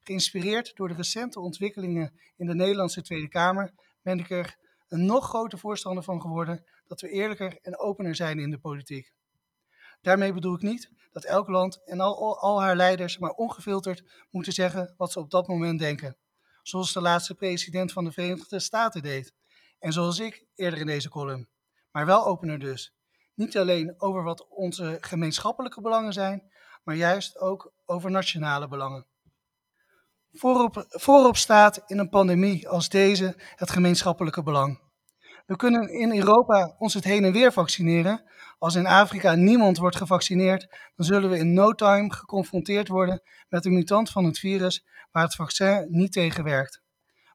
Geïnspireerd 0.00 0.76
door 0.76 0.88
de 0.88 0.94
recente 0.94 1.40
ontwikkelingen 1.40 2.20
in 2.36 2.46
de 2.46 2.54
Nederlandse 2.54 3.02
Tweede 3.02 3.28
Kamer 3.28 3.72
ben 4.02 4.18
ik 4.18 4.30
er 4.30 4.56
een 4.88 5.04
nog 5.04 5.28
groter 5.28 5.58
voorstander 5.58 6.02
van 6.02 6.20
geworden 6.20 6.64
dat 6.86 7.00
we 7.00 7.08
eerlijker 7.08 7.58
en 7.62 7.78
opener 7.78 8.14
zijn 8.14 8.38
in 8.38 8.50
de 8.50 8.58
politiek. 8.58 9.12
Daarmee 10.00 10.32
bedoel 10.32 10.54
ik 10.54 10.62
niet 10.62 10.90
dat 11.12 11.24
elk 11.24 11.48
land 11.48 11.84
en 11.84 12.00
al, 12.00 12.60
haar 12.60 12.76
leiders 12.76 13.18
maar 13.18 13.30
ongefilterd 13.30 14.26
moeten 14.30 14.52
zeggen 14.52 14.94
wat 14.96 15.12
ze 15.12 15.18
op 15.18 15.30
dat 15.30 15.48
moment 15.48 15.78
denken. 15.78 16.16
Zoals 16.62 16.92
de 16.92 17.00
laatste 17.00 17.34
president 17.34 17.92
van 17.92 18.04
de 18.04 18.12
Verenigde 18.12 18.58
Staten 18.58 19.02
deed. 19.02 19.34
En 19.78 19.92
zoals 19.92 20.18
ik 20.18 20.46
eerder 20.54 20.78
in 20.78 20.86
deze 20.86 21.08
column. 21.08 21.48
Maar 21.90 22.06
wel 22.06 22.26
opener 22.26 22.58
dus. 22.58 22.94
Niet 23.40 23.58
alleen 23.58 23.94
over 23.98 24.22
wat 24.22 24.46
onze 24.48 24.98
gemeenschappelijke 25.00 25.80
belangen 25.80 26.12
zijn, 26.12 26.42
maar 26.84 26.94
juist 26.94 27.38
ook 27.38 27.72
over 27.86 28.10
nationale 28.10 28.68
belangen. 28.68 29.06
Voorop, 30.32 30.84
voorop 30.88 31.36
staat 31.36 31.82
in 31.86 31.98
een 31.98 32.08
pandemie 32.08 32.68
als 32.68 32.88
deze 32.88 33.34
het 33.54 33.70
gemeenschappelijke 33.70 34.42
belang. 34.42 34.80
We 35.46 35.56
kunnen 35.56 35.88
in 35.88 36.16
Europa 36.16 36.74
ons 36.78 36.94
het 36.94 37.04
heen 37.04 37.24
en 37.24 37.32
weer 37.32 37.52
vaccineren. 37.52 38.22
Als 38.58 38.74
in 38.74 38.86
Afrika 38.86 39.34
niemand 39.34 39.78
wordt 39.78 39.96
gevaccineerd, 39.96 40.68
dan 40.96 41.06
zullen 41.06 41.30
we 41.30 41.38
in 41.38 41.52
no 41.52 41.72
time 41.72 42.12
geconfronteerd 42.12 42.88
worden 42.88 43.22
met 43.48 43.64
een 43.64 43.74
mutant 43.74 44.10
van 44.10 44.24
het 44.24 44.38
virus 44.38 44.86
waar 45.12 45.22
het 45.22 45.34
vaccin 45.34 45.86
niet 45.90 46.12
tegen 46.12 46.44
werkt. 46.44 46.82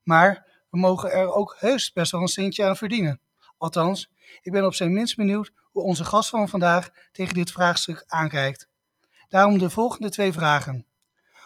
Maar 0.03 0.63
we 0.69 0.77
mogen 0.77 1.11
er 1.11 1.33
ook 1.33 1.55
heus 1.59 1.91
best 1.91 2.11
wel 2.11 2.21
een 2.21 2.27
centje 2.27 2.65
aan 2.65 2.77
verdienen. 2.77 3.21
Althans, 3.57 4.11
ik 4.41 4.51
ben 4.51 4.65
op 4.65 4.73
zijn 4.73 4.93
minst 4.93 5.15
benieuwd 5.15 5.63
hoe 5.75 5.83
onze 5.83 6.05
gast 6.05 6.29
van 6.29 6.49
vandaag 6.49 6.89
tegen 7.11 7.33
dit 7.33 7.51
vraagstuk 7.51 8.03
aankijkt. 8.07 8.67
Daarom 9.29 9.57
de 9.57 9.69
volgende 9.69 10.09
twee 10.09 10.33
vragen. 10.33 10.85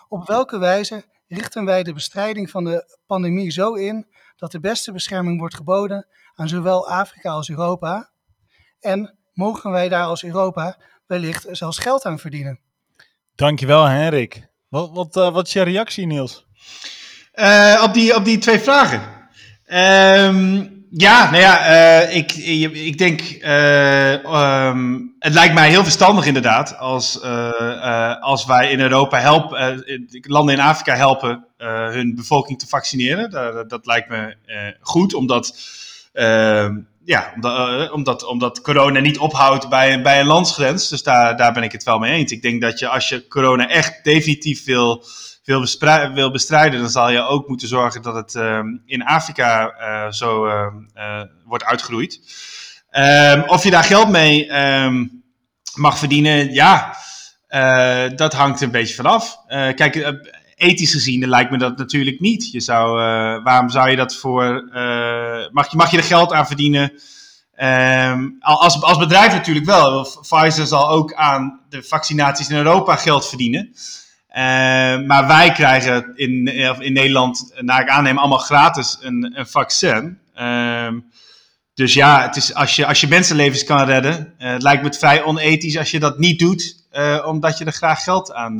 Op 0.09 0.27
welke 0.27 0.57
wijze 0.57 1.05
richten 1.27 1.65
wij 1.65 1.83
de 1.83 1.93
bestrijding 1.93 2.49
van 2.49 2.63
de 2.63 2.97
pandemie 3.07 3.51
zo 3.51 3.73
in 3.73 4.07
dat 4.35 4.51
de 4.51 4.59
beste 4.59 4.91
bescherming 4.91 5.39
wordt 5.39 5.55
geboden 5.55 6.07
aan 6.35 6.47
zowel 6.47 6.89
Afrika 6.89 7.29
als 7.31 7.49
Europa? 7.49 8.09
En 8.79 9.17
mogen 9.33 9.71
wij 9.71 9.89
daar 9.89 10.05
als 10.05 10.23
Europa 10.23 10.77
wellicht 11.05 11.45
zelfs 11.51 11.77
geld 11.77 12.05
aan 12.05 12.19
verdienen? 12.19 12.59
Dankjewel, 13.35 13.85
Henrik. 13.85 14.47
Wat, 14.67 14.91
wat, 14.93 15.15
uh, 15.15 15.33
wat 15.33 15.47
is 15.47 15.53
je 15.53 15.61
reactie, 15.61 16.05
Niels? 16.05 16.47
Uh, 17.33 17.81
op, 17.83 17.93
die, 17.93 18.15
op 18.15 18.25
die 18.25 18.37
twee 18.37 18.59
vragen. 18.59 19.01
Um, 19.65 20.78
ja, 20.91 21.29
nou 21.31 21.43
ja, 21.43 21.69
uh, 21.69 22.15
ik, 22.15 22.33
ik 22.73 22.97
denk, 22.97 23.21
uh, 23.41 24.67
um, 24.67 25.15
het 25.19 25.33
lijkt 25.33 25.53
mij 25.53 25.69
heel 25.69 25.83
verstandig 25.83 26.25
inderdaad 26.25 26.77
als, 26.77 27.19
uh, 27.23 28.21
als 28.21 28.45
wij 28.45 28.71
in 28.71 28.79
Europa 28.79 29.19
helpen, 29.19 29.83
landen 30.21 30.55
in 30.55 30.61
Afrika 30.61 30.95
helpen 30.95 31.45
hun 31.91 32.15
bevolking 32.15 32.59
te 32.59 32.67
vaccineren. 32.67 33.31
Dat, 33.31 33.69
dat 33.69 33.85
lijkt 33.85 34.09
me 34.09 34.35
goed, 34.81 35.13
omdat, 35.13 35.57
ehm, 36.13 36.77
ja, 37.03 37.31
omdat, 37.35 37.91
omdat, 37.91 38.25
omdat 38.25 38.61
corona 38.61 38.99
niet 38.99 39.19
ophoudt 39.19 39.69
bij, 39.69 40.01
bij 40.01 40.19
een 40.19 40.25
landsgrens. 40.25 40.89
Dus 40.89 41.03
daar, 41.03 41.37
daar 41.37 41.53
ben 41.53 41.63
ik 41.63 41.71
het 41.71 41.83
wel 41.83 41.99
mee 41.99 42.13
eens. 42.13 42.31
Ik 42.31 42.41
denk 42.41 42.61
dat 42.61 42.79
je 42.79 42.87
als 42.87 43.09
je 43.09 43.27
corona 43.27 43.69
echt 43.69 44.03
definitief 44.03 44.65
wil 44.65 45.03
wil, 45.49 46.13
wil 46.13 46.31
bestrijden, 46.31 46.79
dan 46.79 46.89
zal 46.89 47.09
je 47.09 47.21
ook 47.21 47.47
moeten 47.47 47.67
zorgen 47.67 48.01
dat 48.01 48.15
het 48.15 48.35
ehm, 48.35 48.67
in 48.85 49.03
Afrika 49.03 49.73
uh, 49.79 50.11
zo 50.11 50.45
ehm, 50.45 50.75
eh, 50.93 51.21
wordt 51.45 51.63
uitgeroeid. 51.63 52.21
Um, 52.91 53.43
of 53.43 53.63
je 53.63 53.71
daar 53.71 53.83
geld 53.83 54.09
mee 54.09 54.51
mag 55.75 55.97
verdienen, 55.97 56.53
ja, 56.53 56.95
uh, 57.49 58.17
dat 58.17 58.33
hangt 58.33 58.61
een 58.61 58.71
beetje 58.71 58.95
vanaf. 58.95 59.37
kijk, 59.75 60.19
ethisch 60.55 60.91
gezien 60.91 61.27
lijkt 61.27 61.51
me 61.51 61.57
dat 61.57 61.77
natuurlijk 61.77 62.19
niet. 62.19 62.51
Je 62.51 62.59
zou, 62.59 62.97
waarom 63.43 63.69
zou 63.69 63.89
je 63.89 63.95
dat 63.95 64.15
voor. 64.15 64.69
mag, 65.51 65.71
je, 65.71 65.77
mag 65.77 65.91
je 65.91 65.97
er 65.97 66.03
geld 66.03 66.33
aan 66.33 66.47
verdienen? 66.47 66.93
Als, 68.39 68.81
als 68.81 68.97
bedrijf 68.97 69.33
natuurlijk 69.33 69.65
wel. 69.65 70.07
Pfizer 70.21 70.65
zal 70.65 70.89
ook 70.89 71.13
aan 71.13 71.59
de 71.69 71.83
vaccinaties 71.83 72.49
in 72.49 72.57
Europa 72.57 72.95
geld 72.95 73.27
verdienen. 73.27 73.73
Uh, 74.29 74.35
maar 75.07 75.27
wij 75.27 75.51
krijgen 75.51 76.11
in, 76.15 76.45
in 76.79 76.93
Nederland, 76.93 77.53
naar 77.59 77.81
ik 77.81 77.89
aanneem, 77.89 78.17
allemaal 78.17 78.37
gratis 78.37 78.97
een, 79.01 79.33
een 79.35 79.47
vaccin. 79.47 80.19
Uh, 80.35 80.87
dus 81.73 81.93
ja, 81.93 82.21
het 82.21 82.35
is, 82.35 82.53
als, 82.53 82.75
je, 82.75 82.85
als 82.85 83.01
je 83.01 83.07
mensenlevens 83.07 83.63
kan 83.63 83.85
redden, 83.85 84.33
lijkt 84.37 84.81
me 84.81 84.87
het 84.87 84.97
vrij 84.97 85.23
onethisch 85.23 85.77
als 85.77 85.91
je 85.91 85.99
dat 85.99 86.19
niet 86.19 86.39
doet, 86.39 86.87
omdat 87.25 87.57
je 87.57 87.65
er 87.65 87.71
graag 87.71 88.03
geld 88.03 88.33
aan, 88.33 88.57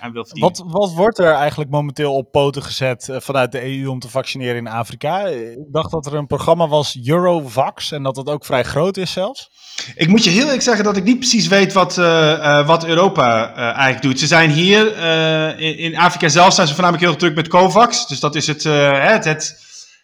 aan 0.00 0.12
wil 0.12 0.24
verdienen. 0.24 0.52
Wat, 0.56 0.72
wat 0.72 0.92
wordt 0.92 1.18
er 1.18 1.32
eigenlijk 1.32 1.70
momenteel 1.70 2.14
op 2.14 2.30
poten 2.30 2.62
gezet 2.62 3.08
vanuit 3.12 3.52
de 3.52 3.78
EU 3.78 3.86
om 3.86 3.98
te 3.98 4.08
vaccineren 4.08 4.56
in 4.56 4.68
Afrika? 4.68 5.26
Ik 5.26 5.72
dacht 5.72 5.90
dat 5.90 6.06
er 6.06 6.14
een 6.14 6.26
programma 6.26 6.68
was, 6.68 6.98
Eurovax, 7.04 7.92
en 7.92 8.02
dat 8.02 8.14
dat 8.14 8.28
ook 8.28 8.44
vrij 8.44 8.62
groot 8.62 8.96
is 8.96 9.12
zelfs. 9.12 9.50
Ik 9.94 10.08
moet 10.08 10.24
je 10.24 10.30
heel 10.30 10.44
eerlijk 10.44 10.62
zeggen 10.62 10.84
dat 10.84 10.96
ik 10.96 11.04
niet 11.04 11.18
precies 11.18 11.46
weet 11.46 11.72
wat, 11.72 11.98
uh, 11.98 12.04
uh, 12.04 12.66
wat 12.66 12.84
Europa 12.84 13.50
uh, 13.50 13.58
eigenlijk 13.58 14.02
doet. 14.02 14.18
Ze 14.18 14.26
zijn 14.26 14.50
hier, 14.50 14.98
in, 15.58 15.78
in, 15.78 15.96
Afrika 15.96 16.28
zelf 16.28 16.54
zijn 16.54 16.66
ze 16.66 16.74
voornamelijk 16.74 17.08
heel 17.08 17.18
druk 17.18 17.34
met 17.34 17.48
COVAX. 17.48 18.06
Dus 18.06 18.20
dat 18.20 18.34
is 18.34 18.46
het, 18.46 18.62
het, 18.64 19.24
het, 19.24 19.56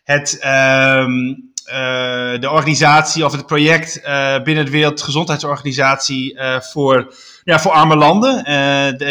het 0.05 0.45
um, 0.45 1.47
de 2.41 2.49
organisatie 2.51 3.25
of 3.25 3.33
het 3.33 3.47
project 3.47 4.01
binnen 4.45 4.64
de 4.64 4.71
Wereldgezondheidsorganisatie 4.71 6.39
voor, 6.61 7.14
ja, 7.45 7.61
voor 7.61 7.71
arme 7.71 7.97
landen. 7.97 8.45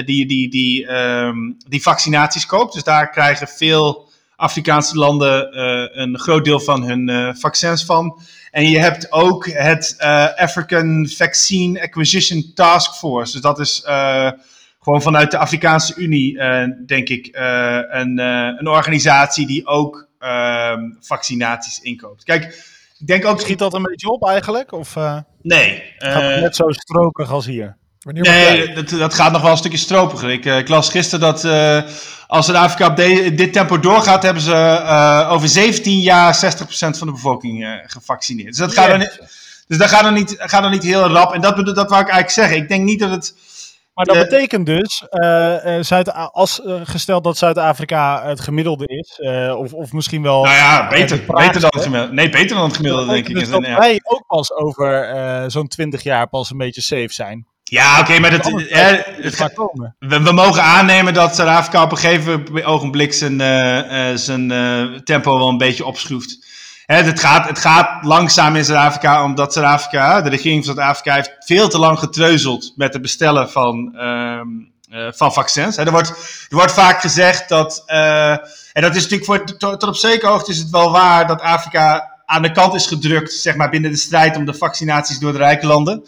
die, 0.05 0.26
die, 0.26 0.49
die, 0.49 0.91
um, 0.91 1.58
die 1.68 1.82
vaccinaties 1.82 2.45
koopt. 2.45 2.74
Dus 2.74 2.84
daar 2.84 3.10
krijgen 3.10 3.47
veel 3.47 4.10
Afrikaanse 4.36 4.97
landen 4.97 5.60
een 6.01 6.20
groot 6.20 6.45
deel 6.45 6.60
van 6.60 6.84
hun 6.84 7.36
vaccins 7.39 7.86
van. 7.86 8.20
En 8.51 8.70
je 8.70 8.80
hebt 8.80 9.12
ook 9.12 9.47
het 9.47 9.95
African 10.36 11.10
Vaccine 11.16 11.82
Acquisition 11.82 12.51
Task 12.53 12.93
Force. 12.93 13.32
Dus 13.32 13.41
dat 13.41 13.60
is 13.60 13.82
gewoon 14.80 15.01
vanuit 15.01 15.32
de 15.32 15.38
Afrikaanse 15.38 15.95
Unie, 15.95 16.38
denk 16.86 17.10
ik, 17.10 17.30
een, 17.89 18.18
een 18.58 18.68
organisatie 18.68 19.47
die 19.47 19.66
ook 19.66 19.95
ehm, 19.97 20.07
vaccinaties 20.99 21.80
inkoopt. 21.80 22.24
Kijk, 22.24 22.43
ik 22.99 23.07
denk 23.07 23.26
ook... 23.26 23.41
Schiet 23.41 23.59
dat 23.59 23.74
een 23.74 23.84
beetje 23.84 24.11
op 24.11 24.28
eigenlijk? 24.28 24.72
Of, 24.72 24.95
nee. 25.41 25.84
Gaat 25.97 26.22
het 26.22 26.41
net 26.41 26.55
zo 26.55 26.70
stroperig 26.70 27.32
als 27.32 27.45
hier? 27.45 27.78
nee, 28.11 28.74
dat, 28.74 28.89
dat, 28.89 29.13
gaat 29.13 29.32
nog 29.32 29.41
wel 29.41 29.51
een 29.51 29.57
stukje 29.57 29.78
stropiger. 29.78 30.30
Ik, 30.30 30.45
ik 30.45 30.68
las 30.68 30.89
gisteren 30.89 31.20
dat 31.20 31.43
als 32.28 32.45
Zuid-Afrika 32.45 32.88
op 32.88 32.95
dit 33.38 33.53
tempo 33.53 33.80
doorgaat, 33.80 34.24
hebben 34.24 34.43
ze 34.43 34.51
uh, 34.51 35.30
over 35.32 35.47
17 35.47 35.99
jaar 35.99 36.36
60% 36.36 36.39
van 36.70 37.07
de 37.07 37.13
bevolking 37.13 37.63
uh, 37.63 37.74
gevaccineerd. 37.84 38.47
Dus 38.47 38.57
dat 38.57 38.74
gaat, 38.74 38.89
er 38.89 38.97
niet, 38.97 39.20
dus 39.68 39.78
dat 39.78 39.89
gaat, 39.89 40.05
er 40.05 40.11
niet, 40.11 40.36
gaat 40.38 40.63
er 40.63 40.70
niet 40.70 40.84
heel 40.84 41.07
rap. 41.07 41.34
En 41.34 41.41
dat, 41.41 41.55
dat 41.55 41.89
wou 41.89 42.01
ik 42.01 42.09
eigenlijk 42.09 42.30
zeggen. 42.30 42.57
Ik 42.57 42.68
denk 42.68 42.84
niet 42.84 42.99
dat 42.99 43.09
het. 43.11 43.36
Maar 43.98 44.06
dat 44.06 44.30
betekent 44.30 44.66
dus, 44.66 45.04
uh, 45.12 45.82
Zuid 45.82 46.14
als 46.14 46.62
gesteld 46.84 47.24
dat 47.24 47.38
Zuid-Afrika 47.38 48.24
het 48.26 48.39
gemiddelde 48.39 48.86
is, 48.86 49.20
of, 49.56 49.74
of 49.74 49.91
misschien 49.91 50.22
wel. 50.22 50.43
Nou 50.43 50.56
ja, 50.56 50.88
beter, 50.88 51.24
beter 51.28 51.62
dan 51.62 51.70
het 51.74 51.84
gemiddelde. 51.84 52.14
Nee, 52.14 52.30
beter 52.30 52.56
dan 52.56 52.66
het 52.66 52.76
gemiddelde, 52.76 53.12
denk 53.14 53.28
ik. 53.28 53.36
Dus 53.36 53.50
dat 53.50 53.66
ja. 53.66 53.78
wij 53.78 54.00
ook 54.04 54.24
pas 54.28 54.54
over 54.54 55.52
zo'n 55.52 55.68
20 55.68 56.04
jaar 56.04 56.28
pas 56.28 56.52
een 56.52 56.58
beetje 56.58 56.82
safe 56.82 57.14
zijn. 57.14 57.48
Ja, 57.64 58.00
oké, 58.00 58.20
maar 58.20 58.32
dat, 58.32 58.45
hè, 58.45 59.00
het, 59.22 59.54
komen. 59.54 59.95
We, 60.00 60.22
we, 60.22 60.32
mogen 60.32 60.64
aannemen 60.64 61.14
dat 61.14 61.36
Zuid-Afrika 61.36 61.84
op 61.84 61.91
een 61.91 61.98
gegeven 61.98 62.66
ogenblik 62.66 63.14
zijn, 63.14 63.39
zijn 64.20 64.48
tempo 65.04 65.38
wel 65.38 65.50
een 65.50 65.58
beetje 65.58 65.86
opschroeft. 65.86 66.47
Het, 66.88 67.19
gaat, 67.19 67.47
het 67.47 67.59
gaat 67.59 68.03
langzaam 68.03 68.55
in 68.55 68.65
Zuid-Afrika, 68.65 69.23
omdat 69.23 69.53
Zuid-Afrika, 69.53 70.21
de 70.21 70.29
regering 70.29 70.65
van 70.65 70.75
Zuid-Afrika, 70.75 71.13
heeft 71.13 71.35
veel 71.39 71.69
te 71.69 71.79
lang 71.79 71.99
getreuzeld 71.99 72.73
met 72.75 72.93
het 72.93 73.01
bestellen 73.01 73.49
van, 73.49 73.91
uh, 73.95 74.41
van 75.11 75.33
vaccins. 75.33 75.77
Er, 75.77 75.91
wordt, 75.91 76.09
er 76.49 76.55
wordt 76.55 76.71
vaak 76.71 77.01
gezegd 77.01 77.49
dat, 77.49 77.83
en 77.85 78.81
dat 78.81 78.95
is 78.95 79.01
natuurlijk 79.01 79.25
voor, 79.25 79.43
tot, 79.45 79.79
tot 79.79 79.89
op 79.89 79.95
zekere 79.95 80.31
hoogte 80.31 80.51
is 80.51 80.57
het 80.57 80.69
wel 80.69 80.91
waar, 80.91 81.27
dat 81.27 81.41
Afrika 81.41 82.17
aan 82.25 82.41
de 82.41 82.51
kant 82.51 82.73
is 82.73 82.88
gedrukt, 82.88 83.33
zeg 83.33 83.55
maar, 83.55 83.69
binnen 83.69 83.91
de 83.91 83.97
strijd 83.97 84.38
om 84.38 84.45
de 84.45 84.53
vaccinaties 84.53 85.19
door 85.19 85.31
de 85.31 85.38
rijke 85.38 85.65
landen. 85.65 86.03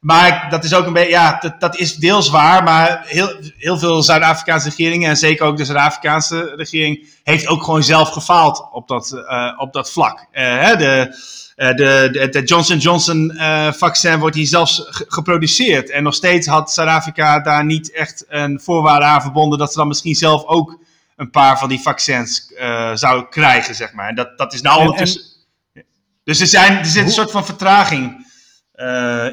Maar 0.00 0.46
dat 0.50 0.64
is 0.64 0.74
ook 0.74 0.86
een 0.86 0.92
beetje, 0.92 1.10
ja, 1.10 1.38
dat, 1.40 1.60
dat 1.60 1.76
is 1.76 1.96
deels 1.96 2.30
waar. 2.30 2.62
Maar 2.62 3.02
heel, 3.06 3.36
heel 3.56 3.78
veel 3.78 4.02
Zuid-Afrikaanse 4.02 4.68
regeringen, 4.68 5.08
en 5.08 5.16
zeker 5.16 5.46
ook 5.46 5.56
de 5.56 5.64
Zuid-Afrikaanse 5.64 6.52
regering, 6.56 7.08
heeft 7.22 7.46
ook 7.46 7.64
gewoon 7.64 7.82
zelf 7.82 8.08
gefaald 8.08 8.68
op 8.72 8.88
dat, 8.88 9.12
uh, 9.14 9.54
op 9.56 9.72
dat 9.72 9.92
vlak. 9.92 10.26
Uh, 10.32 10.76
de, 10.76 11.16
uh, 11.56 11.68
de, 11.68 12.08
de, 12.12 12.28
de, 12.28 12.42
Johnson 12.42 12.78
Johnson 12.78 13.32
vaccin 13.76 14.18
wordt 14.18 14.36
hier 14.36 14.46
zelfs 14.46 14.86
geproduceerd. 14.88 15.90
En 15.90 16.02
nog 16.02 16.14
steeds 16.14 16.46
had 16.46 16.72
Zuid-Afrika 16.72 17.40
daar 17.40 17.64
niet 17.64 17.92
echt 17.92 18.24
een 18.28 18.60
voorwaarde 18.60 19.04
aan 19.04 19.22
verbonden 19.22 19.58
dat 19.58 19.72
ze 19.72 19.78
dan 19.78 19.88
misschien 19.88 20.14
zelf 20.14 20.44
ook 20.44 20.78
een 21.16 21.30
paar 21.30 21.58
van 21.58 21.68
die 21.68 21.80
vaccins 21.80 22.52
zouden 22.94 23.28
krijgen, 23.28 23.74
zeg 23.74 23.92
maar. 23.92 24.08
En 24.08 24.14
dat, 24.14 24.38
dat 24.38 24.52
is 24.52 24.60
nou 24.60 24.80
ondertussen. 24.80 25.22
Dus 26.24 26.40
er, 26.40 26.46
zijn, 26.46 26.78
er 26.78 26.86
zit 26.86 27.04
een 27.04 27.10
soort 27.10 27.30
van 27.30 27.44
vertraging 27.44 28.12
uh, 28.12 28.28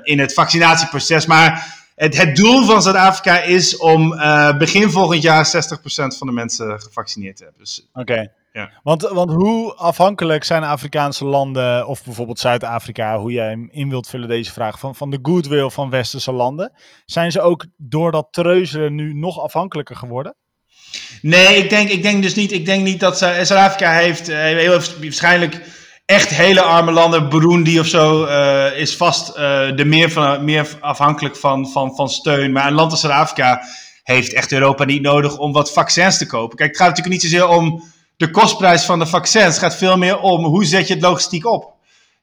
in 0.04 0.20
het 0.20 0.34
vaccinatieproces. 0.34 1.26
Maar 1.26 1.76
het, 1.95 2.18
het 2.18 2.36
doel 2.36 2.66
van 2.66 2.82
Zuid-Afrika 2.82 3.41
is 3.41 3.78
om 3.78 4.14
uh, 4.14 4.58
begin 4.58 4.91
volgend 4.91 5.22
jaar 5.22 5.45
60% 5.45 5.50
van 5.89 6.28
de 6.28 6.34
mensen 6.34 6.82
gevaccineerd 6.82 7.38
te 7.38 7.43
hebben. 7.43 7.62
Dus, 7.62 7.89
Oké. 7.93 8.32
Ja. 8.58 8.72
Want, 8.84 9.02
want 9.02 9.32
hoe 9.32 9.74
afhankelijk 9.74 10.43
zijn 10.43 10.64
Afrikaanse 10.64 11.26
landen, 11.26 11.88
of 11.88 12.04
bijvoorbeeld 12.04 12.39
Zuid-Afrika, 12.39 13.18
hoe 13.18 13.32
jij 13.32 13.50
hem 13.50 13.70
in 13.72 13.89
wilt 13.89 14.08
vullen 14.08 14.28
deze 14.28 14.52
vraag, 14.52 14.80
van, 14.80 14.95
van 14.95 15.10
de 15.10 15.20
goodwill 15.22 15.70
van 15.70 15.89
westerse 15.89 16.32
landen? 16.32 16.72
Zijn 17.06 17.32
ze 17.32 17.41
ook 17.41 17.66
door 17.78 18.12
dat 18.12 18.28
treuzelen 18.32 18.95
nu 18.95 19.14
nog 19.14 19.39
afhankelijker 19.39 19.95
geworden? 19.95 20.36
Nee, 21.22 21.58
ik 21.58 21.70
denk, 21.70 21.89
ik 21.89 22.02
denk 22.02 22.22
dus 22.24 22.36
niet. 22.36 22.52
Ik 22.52 22.66
denk 22.66 22.84
niet 22.84 23.00
dat 23.00 23.18
Zuid-Afrika 23.18 23.91
heeft, 23.91 24.30
uh, 24.30 24.38
heel 24.38 24.80
waarschijnlijk 25.02 25.62
echt 26.08 26.30
hele 26.30 26.62
arme 26.62 26.91
landen, 26.91 27.30
Burundi 27.30 27.80
of 27.80 27.88
zo, 27.88 28.26
uh, 28.26 28.80
is 28.80 28.95
vast 28.95 29.30
uh, 29.30 29.36
de 29.76 29.86
meer, 29.86 30.12
van, 30.12 30.43
meer 30.43 30.68
afhankelijk 30.80 31.36
van, 31.36 31.68
van, 31.68 31.95
van 31.95 32.10
steun. 32.10 32.51
Maar 32.51 32.68
een 32.68 32.74
land 32.74 32.91
als 32.91 32.99
Zuid-Afrika 32.99 33.62
heeft 34.03 34.34
echt 34.34 34.51
Europa 34.51 34.84
niet 34.84 35.01
nodig 35.01 35.38
om 35.38 35.51
wat 35.51 35.74
vaccins 35.74 36.18
te 36.18 36.26
kopen. 36.26 36.58
Kijk, 36.58 36.70
het 36.70 36.78
gaat 36.78 36.88
natuurlijk 36.88 37.14
niet 37.14 37.32
zozeer 37.32 37.47
om 37.47 37.84
de 38.18 38.32
kostprijs 38.32 38.84
van 38.84 38.99
de 38.99 39.05
vaccins. 39.05 39.45
Het 39.45 39.58
gaat 39.58 39.76
veel 39.76 39.97
meer 39.97 40.20
om 40.20 40.45
hoe 40.45 40.66
zet 40.66 40.88
je 40.88 40.93
het 40.93 41.03
logistiek 41.03 41.45
op. 41.45 41.74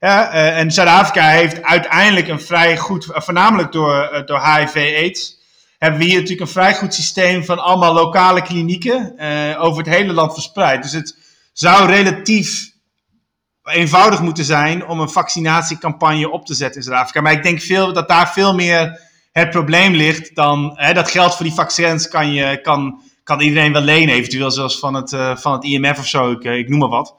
Ja, 0.00 0.34
uh, 0.34 0.58
en 0.58 0.70
Zuid-Afrika 0.70 1.28
heeft 1.28 1.62
uiteindelijk 1.62 2.28
een 2.28 2.40
vrij 2.40 2.76
goed, 2.76 3.06
voornamelijk 3.10 3.72
door, 3.72 4.22
door 4.26 4.46
HIV-AIDS, 4.46 5.38
hebben 5.78 5.98
we 5.98 6.04
hier 6.04 6.14
natuurlijk 6.14 6.40
een 6.40 6.48
vrij 6.48 6.74
goed 6.74 6.94
systeem 6.94 7.44
van 7.44 7.58
allemaal 7.58 7.94
lokale 7.94 8.42
klinieken 8.42 9.14
over 9.58 9.84
het 9.84 9.94
hele 9.94 10.12
land 10.12 10.32
verspreid. 10.32 10.82
Dus 10.82 10.92
het 10.92 11.16
zou 11.52 11.86
relatief 11.86 12.72
eenvoudig 13.64 14.20
moeten 14.20 14.44
zijn 14.44 14.86
om 14.86 15.00
een 15.00 15.10
vaccinatiecampagne 15.10 16.30
op 16.30 16.46
te 16.46 16.54
zetten 16.54 16.76
in 16.76 16.86
Zuid-Afrika. 16.86 17.20
Maar 17.20 17.32
ik 17.32 17.42
denk 17.42 17.60
veel, 17.60 17.92
dat 17.92 18.08
daar 18.08 18.32
veel 18.32 18.54
meer 18.54 19.00
het 19.32 19.50
probleem 19.50 19.94
ligt 19.94 20.34
dan 20.34 20.72
hè, 20.74 20.92
dat 20.92 21.10
geld 21.10 21.34
voor 21.34 21.44
die 21.44 21.54
vaccins 21.54 22.08
kan, 22.08 22.32
je, 22.32 22.60
kan, 22.60 23.02
kan 23.22 23.40
iedereen 23.40 23.72
wel 23.72 23.82
lenen, 23.82 24.14
eventueel 24.14 24.50
zelfs 24.50 24.78
van 24.78 24.94
het, 24.94 25.12
uh, 25.12 25.36
van 25.36 25.52
het 25.52 25.64
IMF 25.64 25.98
of 25.98 26.06
zo, 26.06 26.30
ik, 26.30 26.44
eh, 26.44 26.56
ik 26.56 26.68
noem 26.68 26.78
maar 26.78 26.88
wat. 26.88 27.14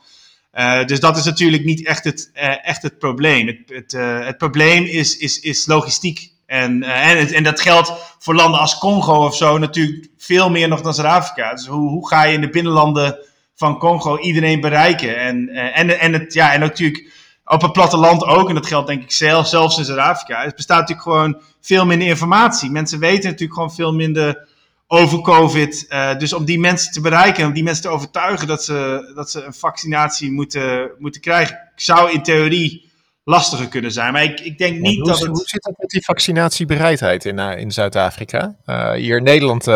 Uh, 0.53 0.85
dus 0.85 0.99
dat 0.99 1.17
is 1.17 1.23
natuurlijk 1.23 1.63
niet 1.63 1.85
echt 1.85 2.03
het, 2.03 2.29
echt 2.63 2.81
het 2.81 2.99
probleem. 2.99 3.47
Het, 3.47 3.59
het, 3.65 3.91
het 4.25 4.37
probleem 4.37 4.83
is, 4.83 5.17
is, 5.17 5.39
is 5.39 5.65
logistiek. 5.65 6.31
En, 6.45 6.83
en, 6.83 7.17
het, 7.17 7.31
en 7.31 7.43
dat 7.43 7.61
geldt 7.61 7.93
voor 8.19 8.35
landen 8.35 8.59
als 8.59 8.77
Congo 8.77 9.25
of 9.25 9.35
zo 9.35 9.57
natuurlijk 9.57 10.07
veel 10.17 10.49
meer 10.49 10.67
nog 10.67 10.81
dan 10.81 10.93
Zuid-Afrika. 10.93 11.53
Dus 11.53 11.65
hoe, 11.65 11.89
hoe 11.89 12.07
ga 12.07 12.23
je 12.23 12.33
in 12.33 12.41
de 12.41 12.49
binnenlanden 12.49 13.17
van 13.56 13.78
Congo 13.78 14.18
iedereen 14.20 14.62
bereiken. 14.62 15.18
En, 15.18 15.49
en, 15.49 15.99
en, 15.99 16.14
het, 16.14 16.34
ja, 16.34 16.53
en 16.53 16.60
natuurlijk 16.60 17.14
op 17.45 17.62
het 17.62 17.72
platteland 17.72 18.24
ook, 18.24 18.49
en 18.49 18.56
dat 18.56 18.66
geldt 18.66 18.88
denk 18.88 19.03
ik 19.03 19.12
zelf, 19.12 19.47
zelfs 19.47 19.78
in 19.78 19.86
Zuid-Afrika. 19.86 20.43
Het 20.43 20.56
bestaat 20.56 20.80
natuurlijk 20.80 21.08
gewoon 21.08 21.41
veel 21.62 21.86
minder 21.86 22.08
informatie. 22.08 22.70
Mensen 22.70 22.99
weten 22.99 23.24
natuurlijk 23.24 23.53
gewoon 23.53 23.74
veel 23.74 23.93
minder 23.93 24.47
over 24.88 25.22
COVID. 25.22 25.86
Uh, 25.89 26.18
dus 26.18 26.34
om 26.34 26.45
die 26.45 26.60
mensen 26.60 26.91
te 26.91 27.01
bereiken, 27.01 27.45
om 27.45 27.53
die 27.53 27.64
mensen 27.64 27.84
te 27.84 27.89
overtuigen 27.89 28.47
dat 28.47 28.64
ze, 28.64 29.12
dat 29.16 29.32
ze 29.32 29.43
een 29.43 29.53
vaccinatie 29.53 30.32
moeten, 30.32 30.91
moeten 30.97 31.22
krijgen, 31.22 31.60
zou 31.76 32.12
in 32.12 32.24
theorie 32.24 32.91
lastiger 33.24 33.68
kunnen 33.68 33.91
zijn. 33.91 34.14
Maar 34.14 34.24
ik, 34.24 34.39
ik 34.39 34.58
denk 34.58 34.80
niet 34.80 34.95
hoe, 34.95 35.08
dat 35.08 35.20
het... 35.20 35.28
Hoe 35.28 35.43
zit 35.45 35.66
het 35.66 35.78
met 35.78 35.89
die 35.89 36.03
vaccinatiebereidheid 36.03 37.26
in, 37.26 37.39
uh, 37.39 37.58
in 37.58 37.72
Zuid-Afrika? 37.72 38.56
Uh, 38.66 38.91
hier 38.91 39.18
in 39.18 39.24
Nederland, 39.24 39.68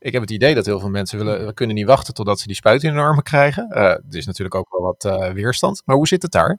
ik 0.00 0.12
heb 0.12 0.22
het 0.22 0.30
idee 0.30 0.54
dat 0.54 0.66
heel 0.66 0.80
veel 0.80 0.88
mensen 0.88 1.18
willen, 1.18 1.46
we 1.46 1.54
kunnen 1.54 1.76
niet 1.76 1.86
wachten 1.86 2.14
totdat 2.14 2.40
ze 2.40 2.46
die 2.46 2.56
spuit 2.56 2.82
in 2.82 2.90
hun 2.90 2.98
armen 2.98 3.22
krijgen. 3.22 3.70
er 3.70 4.00
is 4.10 4.26
natuurlijk 4.26 4.54
ook 4.54 4.68
wel 4.70 4.82
wat 4.82 5.32
weerstand. 5.34 5.82
Maar 5.84 5.96
hoe 5.96 6.08
zit 6.08 6.22
het 6.22 6.32
daar? 6.32 6.58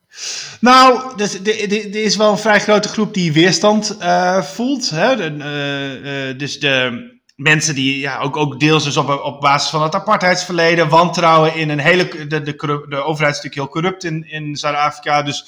Nou, 0.60 1.16
dus, 1.16 1.40
er 1.40 1.96
is 1.96 2.16
wel 2.16 2.32
een 2.32 2.38
vrij 2.38 2.60
grote 2.60 2.88
groep 2.88 3.14
die 3.14 3.34
weerstand 3.34 3.98
voelt. 4.42 4.90
Hè? 4.90 5.16
De, 5.16 6.34
dus 6.38 6.60
de 6.60 7.10
mensen 7.42 7.76
die 7.76 8.00
ja, 8.00 8.20
ook, 8.20 8.38
ook 8.38 8.60
deels 8.60 8.84
dus 8.84 8.98
op, 8.98 9.22
op 9.24 9.42
basis 9.42 9.70
van 9.70 9.84
het 9.84 9.96
apartheidsverleden 9.96 10.90
wantrouwen 10.90 11.56
in 11.56 11.70
een 11.70 11.80
hele. 11.80 12.28
De, 12.28 12.42
de, 12.42 12.56
de 12.90 13.04
overheid 13.04 13.36
is 13.36 13.42
natuurlijk 13.44 13.54
heel 13.54 13.68
corrupt 13.68 14.04
in, 14.04 14.30
in 14.30 14.56
Zuid-Afrika. 14.56 15.24
Dus 15.24 15.46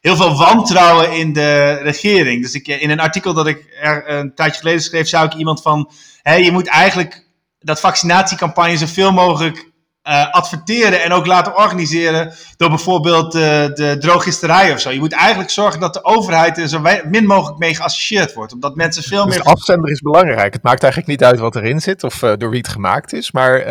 heel 0.00 0.16
veel 0.16 0.36
wantrouwen 0.36 1.12
in 1.12 1.32
de 1.32 1.72
regering. 1.72 2.42
Dus 2.42 2.54
ik, 2.54 2.66
in 2.66 2.90
een 2.90 3.00
artikel 3.00 3.34
dat 3.34 3.46
ik 3.46 3.78
er 3.80 4.10
een 4.10 4.34
tijdje 4.34 4.58
geleden 4.58 4.82
schreef, 4.82 5.08
zou 5.08 5.26
ik 5.26 5.34
iemand 5.34 5.62
van. 5.62 5.90
Hé, 6.22 6.34
je 6.34 6.52
moet 6.52 6.66
eigenlijk 6.66 7.25
dat 7.66 7.80
vaccinatiecampagne 7.80 8.76
zoveel 8.76 9.12
mogelijk 9.12 9.70
uh, 10.08 10.30
adverteren 10.30 11.02
en 11.02 11.12
ook 11.12 11.26
laten 11.26 11.56
organiseren 11.56 12.32
door 12.56 12.68
bijvoorbeeld 12.68 13.34
uh, 13.34 13.42
de 13.42 13.96
drogisterij 14.00 14.72
of 14.72 14.80
zo. 14.80 14.90
Je 14.90 14.98
moet 14.98 15.12
eigenlijk 15.12 15.50
zorgen 15.50 15.80
dat 15.80 15.94
de 15.94 16.04
overheid 16.04 16.58
er 16.58 16.68
zo 16.68 16.80
min 17.08 17.26
mogelijk 17.26 17.58
mee 17.58 17.74
geassocieerd 17.74 18.34
wordt. 18.34 18.52
Omdat 18.52 18.74
mensen 18.74 19.02
veel 19.02 19.24
dus 19.24 19.34
meer... 19.34 19.44
De 19.44 19.50
afzender 19.50 19.90
is 19.90 20.00
belangrijk. 20.00 20.52
Het 20.52 20.62
maakt 20.62 20.82
eigenlijk 20.82 21.12
niet 21.12 21.28
uit 21.28 21.38
wat 21.38 21.56
erin 21.56 21.80
zit 21.80 22.04
of 22.04 22.22
uh, 22.22 22.32
door 22.36 22.50
wie 22.50 22.58
het 22.58 22.68
gemaakt 22.68 23.12
is. 23.12 23.32
Maar 23.32 23.64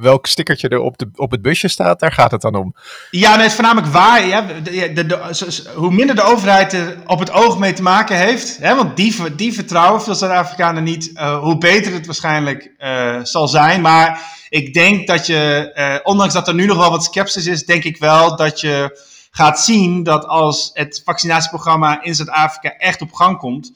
welk 0.00 0.26
stickertje 0.26 0.68
er 0.68 0.78
op, 0.78 0.98
de, 0.98 1.08
op 1.14 1.30
het 1.30 1.42
busje 1.42 1.68
staat, 1.68 2.00
daar 2.00 2.12
gaat 2.12 2.30
het 2.30 2.40
dan 2.40 2.54
om. 2.54 2.74
Ja, 3.10 3.30
nee, 3.30 3.38
het 3.38 3.46
is 3.46 3.54
voornamelijk 3.54 3.92
waar. 3.92 4.26
Ja, 4.26 4.46
de, 4.62 4.92
de, 4.92 5.06
de, 5.06 5.62
hoe 5.74 5.92
minder 5.92 6.16
de 6.16 6.22
overheid 6.22 6.72
er 6.72 6.96
op 7.06 7.18
het 7.18 7.32
oog 7.32 7.58
mee 7.58 7.72
te 7.72 7.82
maken 7.82 8.16
heeft. 8.16 8.58
Hè, 8.60 8.74
want 8.76 8.96
die, 8.96 9.34
die 9.34 9.52
vertrouwen 9.52 10.02
veel 10.02 10.14
Zuid-Afrikanen 10.14 10.84
niet. 10.84 11.12
hoe 11.40 11.58
beter 11.58 11.92
het 11.92 12.06
waarschijnlijk 12.06 12.70
zal 13.22 13.48
zijn. 13.48 13.80
Maar 13.80 14.40
ik 14.52 14.74
denk 14.74 15.06
dat 15.06 15.26
je, 15.26 15.70
eh, 15.74 15.96
ondanks 16.02 16.34
dat 16.34 16.48
er 16.48 16.54
nu 16.54 16.66
nog 16.66 16.76
wel 16.76 16.90
wat 16.90 17.04
sceptisch 17.04 17.46
is, 17.46 17.64
denk 17.64 17.84
ik 17.84 17.96
wel 17.96 18.36
dat 18.36 18.60
je 18.60 18.98
gaat 19.30 19.60
zien 19.60 20.02
dat 20.02 20.26
als 20.26 20.70
het 20.72 21.02
vaccinatieprogramma 21.04 22.02
in 22.02 22.14
Zuid-Afrika 22.14 22.76
echt 22.76 23.00
op 23.00 23.12
gang 23.12 23.38
komt, 23.38 23.72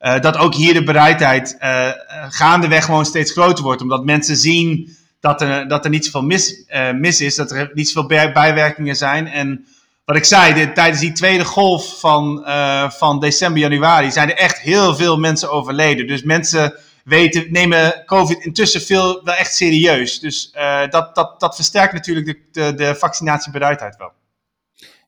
uh, 0.00 0.20
dat 0.20 0.36
ook 0.36 0.54
hier 0.54 0.74
de 0.74 0.84
bereidheid 0.84 1.56
uh, 1.60 1.88
gaandeweg 2.28 2.84
gewoon 2.84 3.04
steeds 3.04 3.32
groter 3.32 3.64
wordt. 3.64 3.82
Omdat 3.82 4.04
mensen 4.04 4.36
zien 4.36 4.96
dat 5.20 5.40
er, 5.40 5.68
dat 5.68 5.84
er 5.84 5.90
niet 5.90 6.04
zoveel 6.04 6.22
mis, 6.22 6.64
mis 6.94 7.20
is, 7.20 7.34
dat 7.34 7.50
er 7.50 7.70
niet 7.74 7.88
zoveel 7.88 8.32
bijwerkingen 8.32 8.96
zijn. 8.96 9.26
En 9.26 9.66
wat 10.04 10.16
ik 10.16 10.24
zei, 10.24 10.54
dit, 10.54 10.74
tijdens 10.74 11.00
die 11.00 11.12
tweede 11.12 11.44
golf 11.44 12.00
van, 12.00 12.44
van 12.92 13.20
december, 13.20 13.60
januari, 13.60 14.10
zijn 14.10 14.30
er 14.30 14.36
echt 14.36 14.58
heel 14.58 14.94
veel 14.94 15.18
mensen 15.18 15.50
overleden. 15.50 16.06
Dus 16.06 16.22
mensen 16.22 16.74
weten, 17.04 17.52
nemen 17.52 18.02
COVID 18.04 18.44
intussen 18.44 18.80
veel 18.80 19.24
wel 19.24 19.34
echt 19.34 19.54
serieus. 19.54 20.20
Dus 20.20 20.52
uh, 20.56 20.88
dat, 20.88 21.14
dat, 21.14 21.40
dat 21.40 21.54
versterkt 21.54 21.92
natuurlijk 21.92 22.26
de, 22.26 22.48
de, 22.50 22.74
de 22.74 22.94
vaccinatiebereidheid 22.94 23.96
wel. 23.96 24.12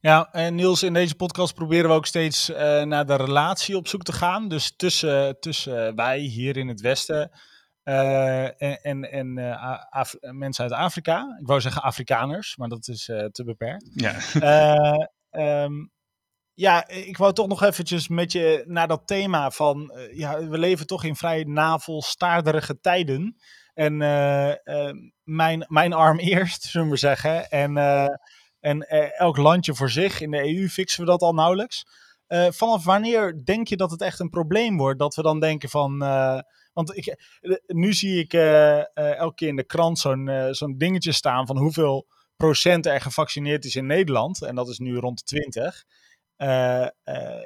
Ja, 0.00 0.28
en 0.32 0.54
Niels, 0.54 0.82
in 0.82 0.92
deze 0.92 1.14
podcast 1.14 1.54
proberen 1.54 1.88
we 1.88 1.96
ook 1.96 2.06
steeds 2.06 2.50
uh, 2.50 2.82
naar 2.82 3.06
de 3.06 3.16
relatie 3.16 3.76
op 3.76 3.88
zoek 3.88 4.02
te 4.02 4.12
gaan. 4.12 4.48
Dus 4.48 4.72
tussen, 4.76 5.36
tussen 5.40 5.94
wij 5.96 6.18
hier 6.18 6.56
in 6.56 6.68
het 6.68 6.80
Westen 6.80 7.30
uh, 7.84 8.62
en, 8.62 8.80
en, 8.80 9.10
en 9.10 9.34
mensen 10.38 10.64
uit 10.64 10.72
Afrika. 10.72 11.38
Ik 11.40 11.46
wou 11.46 11.60
zeggen 11.60 11.82
Afrikaners, 11.82 12.56
maar 12.56 12.68
dat 12.68 12.88
is 12.88 13.04
te 13.04 13.42
beperkt. 13.44 13.90
Ja. 13.94 15.08
Um, 15.64 15.91
ja, 16.62 16.88
ik 16.88 17.16
wou 17.16 17.32
toch 17.32 17.48
nog 17.48 17.62
eventjes 17.62 18.08
met 18.08 18.32
je 18.32 18.64
naar 18.66 18.88
dat 18.88 19.06
thema 19.06 19.50
van, 19.50 19.92
uh, 19.94 20.16
ja, 20.18 20.48
we 20.48 20.58
leven 20.58 20.86
toch 20.86 21.04
in 21.04 21.16
vrij 21.16 21.44
navelstaarderige 21.44 22.80
tijden. 22.80 23.36
En 23.74 24.00
uh, 24.00 24.48
uh, 24.64 24.90
mijn, 25.22 25.64
mijn 25.68 25.92
arm 25.92 26.18
eerst, 26.34 26.62
zullen 26.62 26.90
we 26.90 26.96
zeggen. 26.96 27.50
En, 27.50 27.76
en 28.60 28.88
elk 29.18 29.36
landje 29.36 29.74
voor 29.74 29.90
zich. 29.90 30.20
In 30.20 30.30
de 30.30 30.56
EU 30.56 30.68
fixen 30.68 31.04
we 31.04 31.10
dat 31.10 31.20
al 31.20 31.34
nauwelijks. 31.34 31.86
vanaf 32.48 32.84
wanneer 32.84 33.44
denk 33.44 33.68
je 33.68 33.76
dat 33.76 33.90
het 33.90 34.02
echt 34.02 34.20
een 34.20 34.30
probleem 34.30 34.76
wordt? 34.76 34.98
Dat 34.98 35.14
we 35.14 35.22
dan 35.22 35.40
denken 35.40 35.68
van, 35.68 35.98
want 36.72 36.96
ik, 36.96 37.16
nu 37.66 37.92
zie 37.92 38.18
ik 38.18 38.32
elke 38.94 39.34
keer 39.34 39.48
in 39.48 39.56
de 39.56 39.66
krant 39.66 39.98
zo'n 39.98 40.48
zo'n 40.50 40.78
dingetje 40.78 41.12
staan 41.12 41.46
van 41.46 41.58
hoeveel 41.58 42.06
procent 42.36 42.86
er 42.86 43.00
gevaccineerd 43.00 43.64
is 43.64 43.76
in 43.76 43.86
Nederland. 43.86 44.42
En 44.42 44.54
dat 44.54 44.68
is 44.68 44.78
nu 44.78 44.96
rond 44.96 45.18
de 45.18 45.24
20. 45.24 45.84
Uh, 46.36 46.86
uh, 47.04 47.42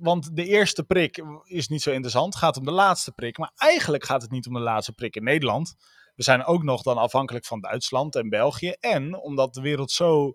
want 0.00 0.36
de 0.36 0.44
eerste 0.44 0.84
prik 0.84 1.24
is 1.44 1.68
niet 1.68 1.82
zo 1.82 1.90
interessant. 1.90 2.36
Gaat 2.36 2.56
om 2.56 2.64
de 2.64 2.70
laatste 2.70 3.12
prik. 3.12 3.38
Maar 3.38 3.52
eigenlijk 3.56 4.04
gaat 4.04 4.22
het 4.22 4.30
niet 4.30 4.46
om 4.46 4.52
de 4.52 4.60
laatste 4.60 4.92
prik 4.92 5.16
in 5.16 5.24
Nederland. 5.24 5.74
We 6.14 6.22
zijn 6.22 6.44
ook 6.44 6.62
nog 6.62 6.82
dan 6.82 6.98
afhankelijk 6.98 7.44
van 7.44 7.60
Duitsland 7.60 8.14
en 8.16 8.28
België. 8.28 8.70
En 8.80 9.20
omdat 9.20 9.54
de 9.54 9.60
wereld 9.60 9.90
zo 9.90 10.32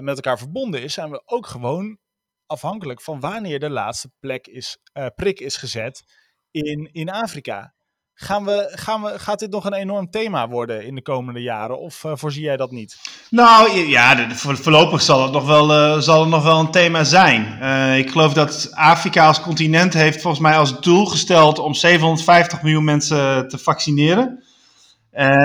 met 0.00 0.16
elkaar 0.16 0.38
verbonden 0.38 0.82
is, 0.82 0.94
zijn 0.94 1.10
we 1.10 1.22
ook 1.24 1.46
gewoon 1.46 1.98
afhankelijk 2.46 3.00
van 3.00 3.20
wanneer 3.20 3.60
de 3.60 3.70
laatste 3.70 4.10
plek 4.20 4.46
is, 4.46 4.78
prik 5.14 5.40
is 5.40 5.56
gezet 5.56 6.02
in, 6.50 6.92
in 6.92 7.10
Afrika. 7.10 7.74
Gaan 8.22 8.44
we, 8.44 8.72
gaan 8.74 9.02
we, 9.02 9.18
gaat 9.18 9.38
dit 9.38 9.50
nog 9.50 9.64
een 9.64 9.72
enorm 9.72 10.10
thema 10.10 10.48
worden 10.48 10.84
in 10.86 10.94
de 10.94 11.02
komende 11.02 11.42
jaren? 11.42 11.78
Of 11.78 12.04
uh, 12.04 12.12
voorzie 12.14 12.42
jij 12.42 12.56
dat 12.56 12.70
niet? 12.70 12.96
Nou 13.30 13.78
ja, 13.78 14.30
voorlopig 14.34 15.02
zal 15.02 15.22
het, 15.22 15.32
nog 15.32 15.46
wel, 15.46 15.70
uh, 15.70 16.00
zal 16.00 16.20
het 16.20 16.28
nog 16.28 16.42
wel 16.42 16.60
een 16.60 16.70
thema 16.70 17.04
zijn. 17.04 17.58
Uh, 17.62 17.98
ik 17.98 18.10
geloof 18.10 18.32
dat 18.32 18.68
Afrika 18.72 19.26
als 19.26 19.40
continent 19.40 19.94
heeft 19.94 20.20
volgens 20.20 20.42
mij 20.42 20.58
als 20.58 20.80
doel 20.80 21.06
gesteld 21.06 21.58
om 21.58 21.74
750 21.74 22.62
miljoen 22.62 22.84
mensen 22.84 23.48
te 23.48 23.58
vaccineren. 23.58 24.44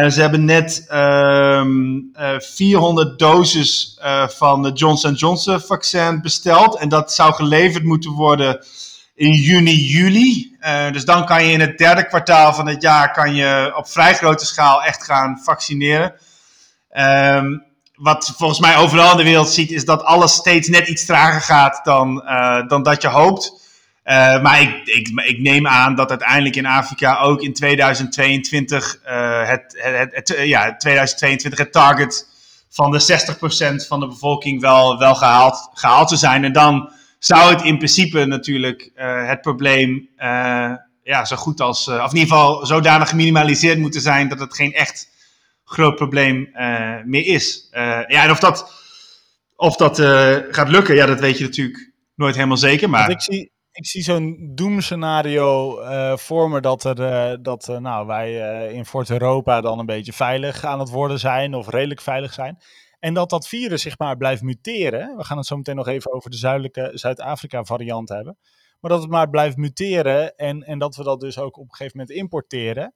ze 0.10 0.16
hebben 0.16 0.46
net 0.46 0.88
um, 0.94 2.12
400 2.38 3.20
doses 3.20 4.00
van 4.28 4.64
de 4.64 4.72
Johnson 4.72 5.14
Johnson 5.14 5.60
vaccin 5.60 6.22
besteld. 6.22 6.78
En 6.78 6.90
dat 6.90 7.14
zou 7.14 7.34
geleverd 7.34 7.84
moeten 7.84 8.12
worden 8.12 8.66
in 9.16 9.32
juni, 9.32 9.76
juli. 9.76 10.58
Uh, 10.62 10.92
dus 10.92 11.06
dan 11.06 11.26
kan 11.26 11.46
je 11.46 11.52
in 11.52 11.60
het 11.60 11.78
derde 11.78 12.08
kwartaal 12.08 12.54
van 12.54 12.68
het 12.68 12.82
jaar 12.82 13.12
kan 13.12 13.36
je 13.36 13.74
op 13.76 13.88
vrij 13.90 14.14
grote 14.14 14.46
schaal 14.46 14.84
echt 14.84 15.04
gaan 15.04 15.40
vaccineren. 15.44 16.14
Um, 16.98 17.64
wat 17.96 18.34
volgens 18.38 18.60
mij 18.60 18.78
overal 18.78 19.12
in 19.12 19.18
de 19.18 19.24
wereld 19.24 19.50
ziet, 19.50 19.72
is 19.72 19.86
dat 19.86 20.04
alles 20.04 20.34
steeds 20.34 20.68
net 20.68 20.88
iets 20.88 21.06
trager 21.06 21.42
gaat 21.42 21.80
dan, 21.84 22.24
uh, 22.26 22.68
dan 22.68 22.84
dat 22.84 23.02
je 23.02 23.08
hoopt. 23.08 23.64
Uh, 24.06 24.42
maar 24.42 24.62
ik, 24.62 24.88
ik, 24.88 25.08
ik, 25.08 25.40
neem 25.40 25.68
aan 25.68 25.96
dat 25.96 26.10
uiteindelijk 26.10 26.56
in 26.56 26.66
Afrika 26.66 27.18
ook 27.18 27.42
in 27.42 27.54
2022 27.54 29.00
het, 29.46 29.76
het, 29.78 30.16
het, 30.16 30.36
ja, 30.44 30.76
2022 30.78 31.60
het 31.60 31.72
target 31.72 32.28
van 32.70 32.92
de 32.92 33.02
60% 33.84 33.88
van 33.88 34.00
de 34.00 34.08
bevolking 34.08 34.62
wel, 34.62 34.98
wel 34.98 35.16
gehaald, 35.16 35.70
gehaald 35.74 36.08
te 36.08 36.16
zijn. 36.16 36.44
En 36.44 36.54
dan 36.54 36.90
zou 37.26 37.54
het 37.54 37.62
in 37.62 37.78
principe 37.78 38.26
natuurlijk 38.26 38.92
uh, 38.96 39.28
het 39.28 39.42
probleem 39.42 40.10
uh, 40.18 40.74
ja, 41.04 41.26
zo 41.26 41.36
goed 41.36 41.62
als, 41.62 41.88
uh, 41.88 42.04
of 42.04 42.12
in 42.14 42.18
ieder 42.18 42.36
geval 42.36 42.66
zodanig 42.66 43.10
geminimaliseerd 43.10 43.78
moeten 43.78 44.02
zijn 44.02 44.28
dat 44.28 44.40
het 44.40 44.56
geen 44.56 44.74
echt 44.74 45.10
groot 45.64 45.96
probleem 45.96 46.50
meer 47.06 47.26
is. 47.26 47.68
ja, 47.72 48.24
en 48.24 48.32
of 48.32 48.40
dat, 48.40 48.72
of 49.56 49.76
dat 49.76 50.00
gaat 50.56 50.70
lukken, 50.70 50.96
ja, 50.96 51.06
dat 51.06 51.20
weet 51.20 51.38
je 51.38 51.44
natuurlijk 51.44 51.92
nooit 52.16 52.36
helemaal 52.36 52.58
zeker. 52.58 52.90
Maar... 52.90 53.10
ik 53.10 53.22
zie, 53.22 53.52
ik 53.72 53.86
zie 53.86 54.04
zo'n 54.04 54.52
doemscenario 54.56 55.78
voor 56.18 56.50
me 56.50 56.62
dat, 56.62 56.84
er, 56.84 57.44
dat 57.44 57.68
nou, 57.80 58.08
wij 58.08 58.34
in 58.74 58.86
Fort 58.86 59.10
Europa 59.10 59.62
dan 59.62 59.80
een 59.80 59.86
beetje 59.86 60.14
veilig 60.14 60.64
aan 60.64 60.80
het 60.80 60.90
worden 60.90 61.20
zijn 61.20 61.54
of 61.54 61.70
redelijk 61.70 62.02
veilig 62.02 62.34
zijn. 62.34 62.58
En 63.06 63.14
dat 63.14 63.30
dat 63.30 63.48
virus 63.48 63.82
zich 63.82 63.98
maar 63.98 64.18
blijft 64.18 64.42
muteren. 64.42 65.18
We 65.18 65.24
gaan 65.24 65.38
het 65.38 65.46
zo 65.46 65.58
meteen 65.58 65.76
nog 65.76 65.88
even 65.88 66.14
over 66.14 66.30
de 66.30 66.38
zuidelijke 66.38 66.92
Zuid-Afrika 66.94 67.64
variant 67.64 68.10
hebben. 68.10 68.38
Maar 68.80 68.92
dat 68.92 69.02
het 69.02 69.10
maar 69.10 69.30
blijft 69.30 69.58
muteren 69.58 70.36
en, 70.36 70.64
en 70.64 70.80
dat 70.80 70.96
we 70.96 71.04
dat 71.04 71.20
dus 71.20 71.38
ook 71.38 71.58
op 71.58 71.64
een 71.64 71.76
gegeven 71.76 71.98
moment 71.98 72.18
importeren. 72.18 72.94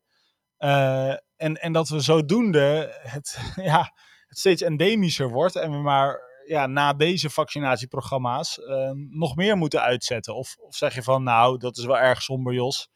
Uh, 0.60 1.10
en, 1.36 1.62
en 1.62 1.74
dat 1.74 1.90
we 1.90 2.00
zodoende 2.00 2.98
het, 3.02 3.40
ja, 3.72 3.94
het 4.28 4.38
steeds 4.38 4.62
endemischer 4.62 5.30
wordt 5.30 5.56
en 5.56 5.72
we 5.72 5.78
maar 5.78 6.20
ja, 6.46 6.68
na 6.68 6.94
deze 6.94 7.30
vaccinatieprogramma's 7.30 8.58
uh, 8.58 8.92
nog 9.10 9.36
meer 9.36 9.58
moeten 9.58 9.82
uitzetten. 9.82 10.36
Of, 10.36 10.56
of 10.60 10.76
zeg 10.76 10.96
je 10.96 11.04
van 11.04 11.24
nou, 11.24 11.58
dat 11.58 11.78
is 11.78 11.86
wel 11.86 11.98
erg 11.98 12.22
somber 12.22 12.54
Jos. 12.54 12.90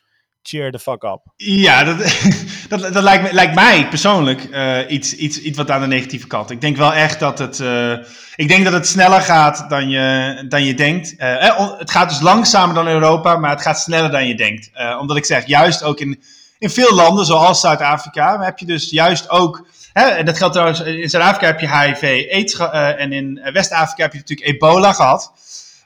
Cheer 0.43 0.71
the 0.71 0.79
fuck 0.79 1.03
up. 1.03 1.19
Ja, 1.35 1.83
dat, 1.83 1.97
dat, 2.69 2.93
dat 2.93 3.03
lijkt, 3.03 3.31
lijkt 3.31 3.55
mij 3.55 3.87
persoonlijk 3.87 4.43
uh, 4.43 4.77
iets, 4.87 5.15
iets, 5.15 5.41
iets 5.41 5.57
wat 5.57 5.71
aan 5.71 5.81
de 5.81 5.87
negatieve 5.87 6.27
kant. 6.27 6.49
Ik 6.49 6.61
denk 6.61 6.77
wel 6.77 6.93
echt 6.93 7.19
dat 7.19 7.39
het, 7.39 7.59
uh, 7.59 7.91
ik 8.35 8.47
denk 8.47 8.63
dat 8.63 8.73
het 8.73 8.87
sneller 8.87 9.21
gaat 9.21 9.69
dan 9.69 9.89
je, 9.89 10.45
dan 10.47 10.63
je 10.63 10.73
denkt. 10.73 11.13
Uh, 11.17 11.77
het 11.77 11.91
gaat 11.91 12.09
dus 12.09 12.21
langzamer 12.21 12.75
dan 12.75 12.87
Europa, 12.87 13.37
maar 13.37 13.49
het 13.49 13.61
gaat 13.61 13.79
sneller 13.79 14.11
dan 14.11 14.27
je 14.27 14.35
denkt. 14.35 14.71
omdat 14.99 15.17
ik 15.17 15.25
zeg, 15.25 15.45
juist 15.45 15.83
ook 15.83 15.99
in, 15.99 16.23
in 16.59 16.69
veel 16.69 16.95
landen, 16.95 17.25
zoals 17.25 17.59
Zuid-Afrika, 17.59 18.39
heb 18.41 18.59
je 18.59 18.65
dus 18.65 18.89
juist 18.89 19.29
ook. 19.29 19.67
Hè, 19.93 20.03
en 20.03 20.25
dat 20.25 20.37
geldt 20.37 20.53
trouwens, 20.53 20.81
in 20.81 21.09
Zuid-Afrika 21.09 21.45
heb 21.45 21.59
je 21.59 21.77
HIV, 21.77 22.31
AIDS 22.31 22.57
en 22.97 23.11
in 23.11 23.49
West-Afrika 23.53 24.03
heb 24.03 24.11
je 24.11 24.19
natuurlijk 24.19 24.49
ebola 24.49 24.93
gehad. 24.93 25.31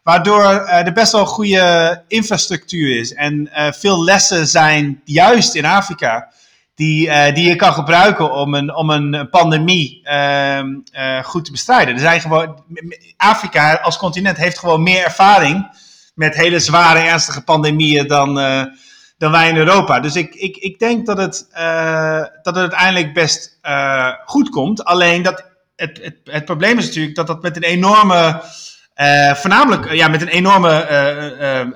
Waardoor 0.08 0.42
uh, 0.42 0.86
er 0.86 0.94
best 0.94 1.12
wel 1.12 1.26
goede 1.26 2.04
infrastructuur 2.08 3.00
is. 3.00 3.14
En 3.14 3.50
uh, 3.58 3.72
veel 3.72 4.04
lessen 4.04 4.48
zijn 4.48 5.02
juist 5.04 5.56
in 5.56 5.66
Afrika. 5.66 6.32
Die, 6.76 7.08
uh, 7.08 7.34
die 7.34 7.48
je 7.48 7.56
kan 7.56 7.74
gebruiken 7.74 8.32
om 8.32 8.54
een, 8.54 8.76
om 8.76 8.90
een 8.90 9.30
pandemie 9.30 10.00
ehm, 10.04 10.76
goed 11.24 11.46
te 11.46 11.52
bestrijden. 11.52 11.94
Er 11.94 12.00
zijn 12.00 12.22
gewoon, 12.22 12.64
Afrika 13.18 13.74
als 13.76 13.98
continent 13.98 14.38
heeft 14.38 14.60
gewoon 14.60 14.84
meer 14.84 15.04
ervaring 15.04 15.70
met 16.16 16.36
hele 16.36 16.60
zware, 16.60 17.00
ernstige 17.00 17.44
pandemieën 17.44 18.08
dan, 18.08 18.34
dan 19.18 19.32
wij 19.32 19.50
in 19.50 19.58
Europa. 19.58 20.00
Dus 20.00 20.16
ik, 20.16 20.36
ik, 20.36 20.58
ik 20.58 20.80
denk 20.80 21.06
dat 21.06 21.18
het, 21.18 21.48
dat 22.42 22.56
het 22.56 22.58
uiteindelijk 22.58 23.14
best 23.14 23.60
goed 24.26 24.50
komt. 24.50 24.84
Alleen 24.84 25.22
dat 25.22 25.46
het, 25.76 26.00
het, 26.04 26.18
het 26.24 26.46
probleem 26.46 26.78
is 26.78 26.86
natuurlijk 26.86 27.16
dat 27.16 27.28
dat 27.28 27.42
met 27.42 27.56
een 27.56 27.64
enorme 27.64 28.42
uh, 28.98 29.34
voornamelijk 29.34 29.94
ja, 29.94 30.08
met 30.08 30.22
een 30.22 30.28
enorme 30.28 30.88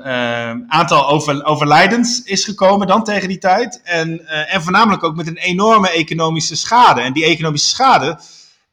uh, 0.06 0.68
aantal 0.68 1.10
over, 1.10 1.46
overlijdens 1.46 2.24
is 2.24 2.46
gekomen 2.46 2.88
dan 2.88 3.04
tegen 3.04 3.28
die 3.28 3.38
tijd. 3.38 3.82
En, 3.84 4.28
en 4.28 4.62
voornamelijk 4.62 5.04
ook 5.04 5.16
met 5.16 5.28
een 5.28 5.38
enorme 5.38 5.90
economische 5.90 6.56
schade. 6.56 7.02
En 7.02 7.14
die 7.14 7.26
economische 7.26 7.70
schade, 7.70 8.20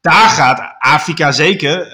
daar 0.00 0.28
gaat 0.28 0.74
Afrika 0.78 1.32
zeker, 1.32 1.92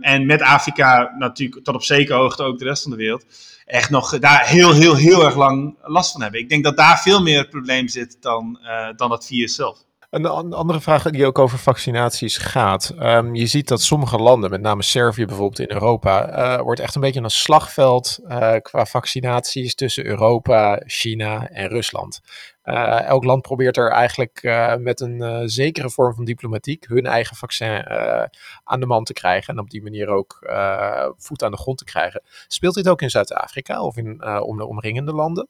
en 0.00 0.26
met 0.26 0.42
Afrika 0.42 1.14
natuurlijk 1.18 1.64
tot 1.64 1.74
op 1.74 1.82
zekere 1.82 2.18
hoogte 2.18 2.42
ook 2.42 2.58
de 2.58 2.64
rest 2.64 2.82
van 2.82 2.90
de 2.90 2.96
wereld, 2.96 3.24
echt 3.66 3.90
nog 3.90 4.18
daar 4.18 4.46
heel, 4.46 4.72
heel, 4.72 4.94
heel 4.94 5.24
erg 5.24 5.36
lang 5.36 5.76
last 5.82 6.12
van 6.12 6.22
hebben. 6.22 6.40
Ik 6.40 6.48
denk 6.48 6.64
dat 6.64 6.76
daar 6.76 7.00
veel 7.00 7.22
meer 7.22 7.38
het 7.38 7.50
probleem 7.50 7.88
zit 7.88 8.16
dan, 8.20 8.58
dan 8.96 9.10
het 9.10 9.26
virus 9.26 9.54
zelf. 9.54 9.78
Een 10.10 10.26
andere 10.52 10.80
vraag 10.80 11.02
die 11.02 11.26
ook 11.26 11.38
over 11.38 11.58
vaccinaties 11.58 12.36
gaat. 12.36 12.94
Um, 13.00 13.34
je 13.34 13.46
ziet 13.46 13.68
dat 13.68 13.82
sommige 13.82 14.18
landen, 14.18 14.50
met 14.50 14.60
name 14.60 14.82
Servië 14.82 15.24
bijvoorbeeld 15.24 15.58
in 15.58 15.74
Europa, 15.74 16.38
uh, 16.38 16.62
wordt 16.62 16.80
echt 16.80 16.94
een 16.94 17.00
beetje 17.00 17.20
een 17.20 17.30
slagveld 17.30 18.18
uh, 18.28 18.54
qua 18.62 18.86
vaccinaties 18.86 19.74
tussen 19.74 20.06
Europa, 20.06 20.82
China 20.86 21.48
en 21.48 21.68
Rusland. 21.68 22.20
Uh, 22.64 23.02
elk 23.02 23.24
land 23.24 23.42
probeert 23.42 23.76
er 23.76 23.90
eigenlijk 23.90 24.42
met 24.78 25.00
een 25.00 25.48
zekere 25.48 25.90
vorm 25.90 26.14
van 26.14 26.24
diplomatiek 26.24 26.84
hun 26.88 27.06
eigen 27.06 27.36
vaccin 27.36 27.86
aan 28.64 28.80
de 28.80 28.86
man 28.86 29.04
te 29.04 29.12
krijgen 29.12 29.54
en 29.54 29.60
op 29.60 29.70
die 29.70 29.82
manier 29.82 30.08
ook 30.08 30.38
voet 31.16 31.42
aan 31.42 31.50
de 31.50 31.56
grond 31.56 31.78
te 31.78 31.84
krijgen. 31.84 32.22
Speelt 32.46 32.74
dit 32.74 32.88
ook 32.88 33.02
in 33.02 33.10
Zuid-Afrika 33.10 33.82
of 33.82 33.96
in 33.96 34.24
om 34.42 34.56
de 34.56 34.66
omringende 34.66 35.12
landen? 35.12 35.48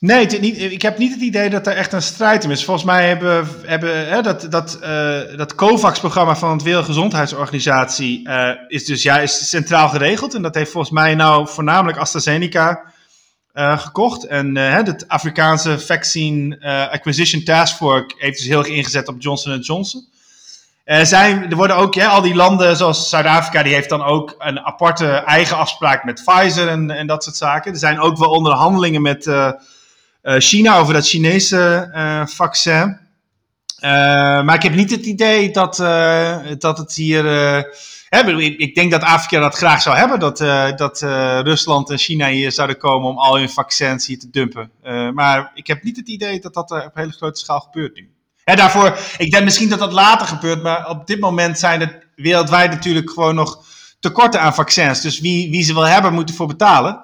Nee, 0.00 0.26
niet, 0.26 0.60
ik 0.60 0.82
heb 0.82 0.98
niet 0.98 1.12
het 1.12 1.20
idee 1.20 1.50
dat 1.50 1.66
er 1.66 1.76
echt 1.76 1.92
een 1.92 2.02
strijd 2.02 2.44
is. 2.44 2.64
Volgens 2.64 2.86
mij 2.86 3.08
hebben, 3.08 3.48
hebben 3.66 4.08
hè, 4.08 4.22
dat, 4.22 4.46
dat, 4.50 4.78
uh, 4.82 5.36
dat 5.36 5.54
COVAX-programma 5.54 6.36
van 6.36 6.52
het 6.52 6.62
Wereldgezondheidsorganisatie 6.62 8.28
uh, 8.28 8.50
is 8.68 8.84
dus 8.84 9.02
juist 9.02 9.46
centraal 9.46 9.88
geregeld. 9.88 10.34
En 10.34 10.42
dat 10.42 10.54
heeft 10.54 10.70
volgens 10.70 10.92
mij 10.92 11.14
nou 11.14 11.48
voornamelijk 11.48 11.98
AstraZeneca 11.98 12.82
uh, 13.54 13.78
gekocht. 13.78 14.24
En 14.24 14.56
het 14.56 15.08
Afrikaanse 15.08 15.78
Vaccine 15.78 16.60
Acquisition 16.90 17.42
Task 17.42 17.76
Force 17.76 18.14
heeft 18.18 18.38
dus 18.38 18.46
heel 18.46 18.58
erg 18.58 18.68
ingezet 18.68 19.08
op 19.08 19.16
Johnson 19.18 19.58
Johnson. 19.58 20.08
Er, 20.88 21.06
zijn, 21.06 21.50
er 21.50 21.56
worden 21.56 21.76
ook 21.76 22.02
al 22.02 22.22
die 22.22 22.34
landen, 22.34 22.76
zoals 22.76 23.08
Zuid-Afrika, 23.08 23.62
die 23.62 23.74
heeft 23.74 23.88
dan 23.88 24.02
ook 24.02 24.34
een 24.38 24.60
aparte 24.60 25.06
eigen 25.06 25.56
afspraak 25.56 26.04
met 26.04 26.22
Pfizer 26.24 26.68
en, 26.68 26.90
en 26.90 27.06
dat 27.06 27.24
soort 27.24 27.36
zaken. 27.36 27.72
Er 27.72 27.78
zijn 27.78 28.00
ook 28.00 28.18
wel 28.18 28.30
onderhandelingen 28.30 29.02
met 29.02 29.26
uh, 29.26 29.52
China 30.22 30.78
over 30.78 30.94
dat 30.94 31.08
Chinese 31.08 31.90
vaccin. 32.28 32.98
maar 33.80 34.54
ik 34.54 34.62
heb 34.62 34.74
niet 34.74 34.90
het 34.90 35.06
idee 35.06 35.50
dat, 35.50 35.76
dat 36.60 36.78
het 36.78 36.94
hier. 36.94 37.24
Hè, 38.08 38.32
ik 38.36 38.74
denk 38.74 38.90
dat 38.90 39.02
Afrika 39.02 39.40
dat 39.40 39.56
graag 39.56 39.82
zou 39.82 39.96
hebben, 39.96 40.20
dat, 40.20 40.38
dat 40.78 41.00
Rusland 41.46 41.90
en 41.90 41.98
China 41.98 42.28
hier 42.28 42.52
zouden 42.52 42.78
komen 42.78 43.08
om 43.08 43.18
al 43.18 43.38
hun 43.38 43.50
vaccins 43.50 44.06
hier 44.06 44.18
te 44.18 44.30
dumpen. 44.30 44.70
maar 45.14 45.50
ik 45.54 45.66
heb 45.66 45.82
niet 45.82 45.96
het 45.96 46.08
idee 46.08 46.40
dat 46.40 46.54
dat 46.54 46.70
op 46.70 46.94
hele 46.94 47.12
grote 47.12 47.40
schaal 47.40 47.60
gebeurt 47.60 47.94
nu. 47.94 48.10
Daarvoor, 48.56 48.98
ik 49.18 49.30
denk 49.30 49.44
misschien 49.44 49.68
dat 49.68 49.78
dat 49.78 49.92
later 49.92 50.26
gebeurt, 50.26 50.62
maar 50.62 50.88
op 50.88 51.06
dit 51.06 51.20
moment 51.20 51.58
zijn 51.58 51.80
er 51.80 52.06
wereldwijd 52.16 52.70
natuurlijk 52.70 53.10
gewoon 53.10 53.34
nog 53.34 53.64
tekorten 54.00 54.40
aan 54.40 54.54
vaccins. 54.54 55.00
Dus 55.00 55.20
wie, 55.20 55.50
wie 55.50 55.62
ze 55.62 55.74
wil 55.74 55.86
hebben, 55.86 56.12
moet 56.12 56.28
ervoor 56.28 56.46
betalen. 56.46 57.02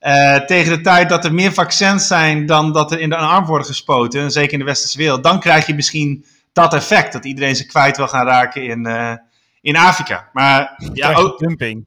Uh, 0.00 0.36
tegen 0.36 0.76
de 0.76 0.80
tijd 0.80 1.08
dat 1.08 1.24
er 1.24 1.34
meer 1.34 1.52
vaccins 1.52 2.06
zijn 2.06 2.46
dan 2.46 2.72
dat 2.72 2.92
er 2.92 3.00
in 3.00 3.08
de 3.08 3.16
arm 3.16 3.46
worden 3.46 3.66
gespoten, 3.66 4.30
zeker 4.30 4.52
in 4.52 4.58
de 4.58 4.64
westerse 4.64 4.98
wereld, 4.98 5.22
dan 5.22 5.40
krijg 5.40 5.66
je 5.66 5.74
misschien 5.74 6.24
dat 6.52 6.74
effect, 6.74 7.12
dat 7.12 7.24
iedereen 7.24 7.56
zich 7.56 7.66
kwijt 7.66 7.96
wil 7.96 8.08
gaan 8.08 8.26
raken 8.26 8.62
in, 8.64 8.86
uh, 8.86 9.12
in 9.60 9.76
Afrika. 9.76 10.28
Maar 10.32 10.74
ja, 10.92 11.14
ook 11.14 11.38
dumping. 11.38 11.86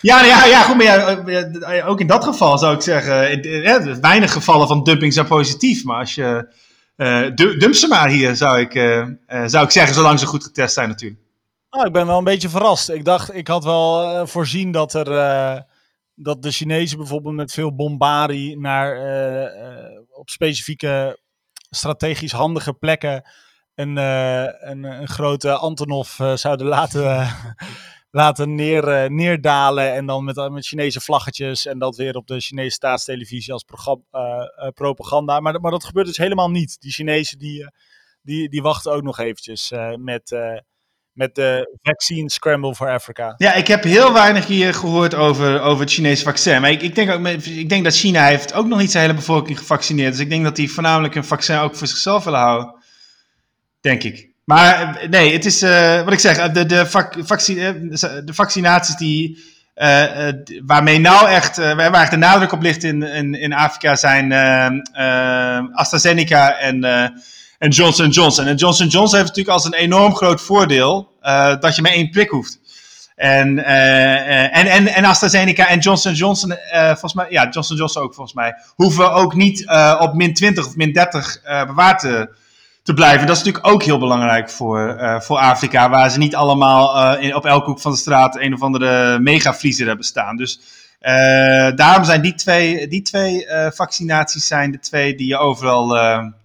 Ja, 0.00 0.24
ja, 0.24 0.44
ja, 0.44 0.62
goed, 0.62 0.76
maar 0.76 0.84
ja, 1.74 1.86
ook 1.86 2.00
in 2.00 2.06
dat 2.06 2.24
geval 2.24 2.58
zou 2.58 2.74
ik 2.74 2.82
zeggen, 2.82 4.00
weinig 4.00 4.32
gevallen 4.32 4.68
van 4.68 4.82
dumping 4.82 5.12
zijn 5.12 5.26
positief, 5.26 5.84
maar 5.84 5.98
als 5.98 6.14
je 6.14 6.48
dump 7.34 7.74
ze 7.74 7.86
maar 7.88 8.08
hier, 8.08 8.36
zou 8.36 8.60
ik, 8.60 8.74
uh, 8.74 9.06
uh, 9.28 9.42
zou 9.46 9.64
ik 9.64 9.70
zeggen, 9.70 9.94
zolang 9.94 10.18
ze 10.18 10.26
goed 10.26 10.44
getest 10.44 10.74
zijn 10.74 10.88
natuurlijk. 10.88 11.20
Oh, 11.70 11.86
ik 11.86 11.92
ben 11.92 12.06
wel 12.06 12.18
een 12.18 12.24
beetje 12.24 12.48
verrast. 12.48 12.90
Ik 12.90 13.04
dacht, 13.04 13.34
ik 13.34 13.48
had 13.48 13.64
wel 13.64 14.26
voorzien 14.26 14.72
dat 14.72 14.94
er 14.94 15.64
dat 16.14 16.42
de 16.42 16.50
Chinezen 16.50 16.98
bijvoorbeeld 16.98 17.34
met 17.34 17.52
veel 17.52 17.74
bombardie 17.74 18.58
naar 18.58 18.96
op 20.10 20.30
specifieke 20.30 21.18
strategisch 21.70 22.32
handige 22.32 22.72
plekken 22.72 23.22
een, 23.74 23.96
een, 23.96 24.84
een 24.84 25.08
grote 25.08 25.52
Antonov 25.52 26.20
zouden 26.34 26.66
laten 26.66 27.28
laten 28.16 28.54
neer, 28.54 29.04
uh, 29.04 29.08
neerdalen. 29.08 29.92
En 29.92 30.06
dan 30.06 30.24
met, 30.24 30.50
met 30.50 30.66
Chinese 30.66 31.00
vlaggetjes. 31.00 31.66
En 31.66 31.78
dat 31.78 31.96
weer 31.96 32.16
op 32.16 32.26
de 32.26 32.40
Chinese 32.40 32.70
staatstelevisie 32.70 33.52
als 33.52 33.62
programma, 33.62 34.02
uh, 34.12 34.68
propaganda. 34.74 35.40
Maar, 35.40 35.60
maar 35.60 35.70
dat 35.70 35.84
gebeurt 35.84 36.06
dus 36.06 36.16
helemaal 36.16 36.50
niet. 36.50 36.80
Die 36.80 36.92
Chinezen 36.92 37.38
die, 37.38 37.70
die, 38.22 38.48
die 38.48 38.62
wachten 38.62 38.92
ook 38.92 39.02
nog 39.02 39.18
eventjes 39.18 39.72
met, 39.96 40.36
met 41.12 41.34
de 41.34 41.78
vaccine 41.82 42.30
scramble 42.30 42.74
for 42.74 42.88
Africa. 42.88 43.34
Ja, 43.36 43.54
ik 43.54 43.66
heb 43.66 43.82
heel 43.82 44.12
weinig 44.12 44.46
hier 44.46 44.74
gehoord 44.74 45.14
over, 45.14 45.60
over 45.60 45.80
het 45.80 45.92
Chinese 45.92 46.22
vaccin. 46.22 46.60
Maar 46.60 46.70
ik, 46.70 46.82
ik, 46.82 46.94
denk 46.94 47.10
ook, 47.10 47.26
ik 47.42 47.68
denk 47.68 47.84
dat 47.84 47.94
China 47.94 48.26
heeft 48.26 48.52
ook 48.52 48.66
nog 48.66 48.78
niet 48.78 48.90
zijn 48.90 49.04
hele 49.04 49.16
bevolking 49.16 49.58
gevaccineerd. 49.58 50.12
Dus 50.12 50.20
ik 50.20 50.30
denk 50.30 50.44
dat 50.44 50.56
die 50.56 50.72
voornamelijk 50.72 51.14
een 51.14 51.24
vaccin 51.24 51.58
ook 51.58 51.76
voor 51.76 51.86
zichzelf 51.86 52.24
willen 52.24 52.40
houden. 52.40 52.74
Denk 53.80 54.02
ik. 54.02 54.34
Maar 54.46 55.06
nee, 55.10 55.32
het 55.32 55.44
is 55.44 55.62
uh, 55.62 56.02
wat 56.02 56.12
ik 56.12 56.18
zeg, 56.18 56.50
de, 56.50 56.66
de, 56.66 56.86
vac, 56.86 57.14
vaccine, 57.18 57.88
de 58.24 58.34
vaccinaties 58.34 58.96
die, 58.96 59.38
waarmee 60.66 60.98
nou 60.98 61.28
echt, 61.28 61.56
waar 61.56 61.94
echt 61.94 62.10
de 62.10 62.16
nadruk 62.16 62.52
op 62.52 62.62
ligt 62.62 62.84
in, 62.84 63.02
in, 63.02 63.34
in 63.34 63.52
Afrika 63.52 63.96
zijn 63.96 64.32
AstraZeneca 65.72 66.58
en, 66.58 66.84
en 67.58 67.70
Johnson 67.70 68.08
Johnson. 68.08 68.46
En 68.46 68.56
Johnson 68.56 68.86
Johnson 68.86 69.18
heeft 69.18 69.28
natuurlijk 69.28 69.56
als 69.56 69.64
een 69.64 69.74
enorm 69.74 70.14
groot 70.14 70.40
voordeel 70.40 71.12
dat 71.60 71.76
je 71.76 71.82
maar 71.82 71.92
één 71.92 72.10
prik 72.10 72.30
hoeft. 72.30 72.60
En, 73.16 73.64
en, 73.64 74.66
en, 74.66 74.86
en 74.86 75.04
AstraZeneca 75.04 75.68
en 75.68 75.78
Johnson 75.78 76.12
Johnson, 76.12 76.54
volgens 76.72 77.14
mij, 77.14 77.26
ja, 77.30 77.48
Johnson 77.50 77.76
Johnson 77.76 78.02
ook 78.02 78.14
volgens 78.14 78.36
mij, 78.36 78.54
hoeven 78.74 79.12
ook 79.12 79.34
niet 79.34 79.66
op 79.98 80.14
min 80.14 80.34
20 80.34 80.66
of 80.66 80.76
min 80.76 80.92
30 80.92 81.40
bewaard 81.66 81.98
te 81.98 82.44
te 82.86 82.94
blijven. 82.94 83.26
Dat 83.26 83.36
is 83.36 83.42
natuurlijk 83.42 83.72
ook 83.74 83.82
heel 83.82 83.98
belangrijk 83.98 84.50
voor, 84.50 84.96
uh, 85.00 85.20
voor 85.20 85.38
Afrika, 85.38 85.90
waar 85.90 86.10
ze 86.10 86.18
niet 86.18 86.34
allemaal 86.34 87.14
uh, 87.16 87.22
in, 87.22 87.34
op 87.34 87.44
elke 87.44 87.66
hoek 87.66 87.80
van 87.80 87.90
de 87.90 87.96
straat 87.98 88.40
een 88.40 88.54
of 88.54 88.62
andere 88.62 89.18
megavriezer 89.18 89.86
hebben 89.86 90.04
staan. 90.04 90.36
Dus 90.36 90.60
uh, 91.00 91.10
daarom 91.76 92.04
zijn 92.04 92.20
die 92.20 92.34
twee, 92.34 92.88
die 92.88 93.02
twee 93.02 93.46
vaccinaties 93.72 94.46
zijn 94.46 94.70
de 94.70 94.78
twee 94.78 95.14
die 95.14 95.26
je 95.26 95.36
overal 95.36 95.96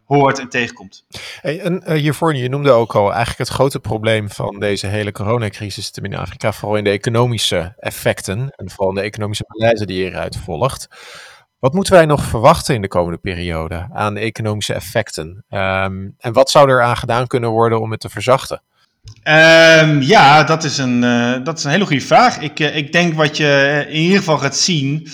hoort 0.05 0.39
en 0.39 0.49
tegenkomt. 0.49 1.03
Hey, 1.41 1.59
en 1.59 1.93
hiervoor, 1.93 2.35
je 2.35 2.49
noemde 2.49 2.71
ook 2.71 2.95
al 2.95 3.09
eigenlijk 3.09 3.37
het 3.37 3.57
grote 3.57 3.79
probleem 3.79 4.29
van 4.29 4.59
deze 4.59 4.87
hele 4.87 5.11
coronacrisis 5.11 5.91
in 5.91 6.15
Afrika, 6.15 6.51
vooral 6.51 6.77
in 6.77 6.83
de 6.83 6.89
economische 6.89 7.73
effecten 7.79 8.53
en 8.55 8.69
vooral 8.69 8.89
in 8.89 8.95
de 8.95 9.01
economische 9.01 9.45
malaise 9.47 9.85
die 9.85 10.03
hieruit 10.03 10.37
volgt. 10.37 10.87
Wat 11.61 11.73
moeten 11.73 11.93
wij 11.93 12.05
nog 12.05 12.23
verwachten 12.23 12.75
in 12.75 12.81
de 12.81 12.87
komende 12.87 13.17
periode 13.17 13.87
aan 13.93 14.17
economische 14.17 14.73
effecten? 14.73 15.45
Um, 15.49 16.15
en 16.17 16.33
wat 16.33 16.49
zou 16.49 16.69
er 16.69 16.81
aan 16.81 16.97
gedaan 16.97 17.27
kunnen 17.27 17.49
worden 17.49 17.81
om 17.81 17.91
het 17.91 17.99
te 17.99 18.09
verzachten? 18.09 18.61
Um, 19.23 20.01
ja, 20.01 20.43
dat 20.43 20.63
is, 20.63 20.77
een, 20.77 21.03
uh, 21.03 21.43
dat 21.43 21.57
is 21.57 21.63
een 21.63 21.71
hele 21.71 21.85
goede 21.85 22.05
vraag. 22.05 22.39
Ik, 22.39 22.59
uh, 22.59 22.75
ik 22.75 22.91
denk 22.91 23.13
wat 23.13 23.37
je 23.37 23.85
in 23.89 23.99
ieder 23.99 24.17
geval 24.17 24.37
gaat 24.37 24.55
zien. 24.55 25.07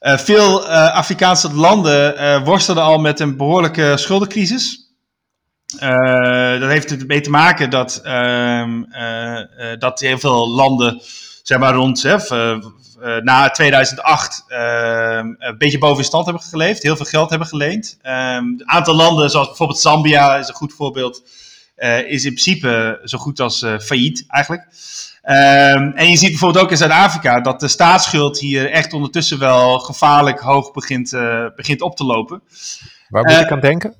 veel 0.00 0.68
Afrikaanse 0.68 1.54
landen 1.54 2.44
worstelden 2.44 2.84
al 2.84 2.98
met 2.98 3.20
een 3.20 3.36
behoorlijke 3.36 3.96
schuldencrisis. 3.96 4.92
dat 6.58 6.70
heeft 6.70 6.90
ermee 6.90 7.20
te 7.20 7.30
maken 7.30 7.70
dat, 7.70 8.00
ehm, 8.04 8.82
dat 9.78 10.00
heel 10.00 10.18
veel 10.18 10.48
landen, 10.48 11.02
zeg 11.46 11.58
maar 11.58 11.74
rond 11.74 12.04
uh, 12.04 13.16
na 13.16 13.50
2008 13.50 14.44
ehm, 14.48 15.34
een 15.38 15.58
beetje 15.58 15.78
boven 15.78 16.04
stand 16.04 16.24
hebben 16.24 16.42
geleefd, 16.42 16.82
heel 16.82 16.96
veel 16.96 17.04
geld 17.04 17.30
hebben 17.30 17.48
geleend. 17.48 17.98
Ehm, 18.02 18.44
een 18.44 18.62
aantal 18.64 18.94
landen, 18.94 19.30
zoals 19.30 19.46
bijvoorbeeld 19.46 19.80
Zambia, 19.80 20.36
is 20.36 20.48
een 20.48 20.54
goed 20.54 20.72
voorbeeld, 20.72 21.22
uh, 21.76 22.10
is 22.10 22.24
in 22.24 22.30
principe 22.30 23.00
zo 23.04 23.18
goed 23.18 23.40
als 23.40 23.62
uh, 23.62 23.78
failliet 23.78 24.24
eigenlijk. 24.28 24.62
Um, 25.22 25.92
en 25.92 26.10
je 26.10 26.16
ziet 26.16 26.30
bijvoorbeeld 26.30 26.64
ook 26.64 26.70
in 26.70 26.76
Zuid-Afrika 26.76 27.40
dat 27.40 27.60
de 27.60 27.68
staatsschuld 27.68 28.38
hier 28.38 28.70
echt 28.70 28.92
ondertussen 28.92 29.38
wel 29.38 29.78
gevaarlijk 29.78 30.40
hoog 30.40 30.72
begint, 30.72 31.10
begint 31.56 31.80
op 31.80 31.96
te 31.96 32.04
lopen. 32.04 32.42
Waar 33.08 33.24
moet 33.24 33.40
ik 33.40 33.50
aan 33.50 33.60
denken? 33.60 33.94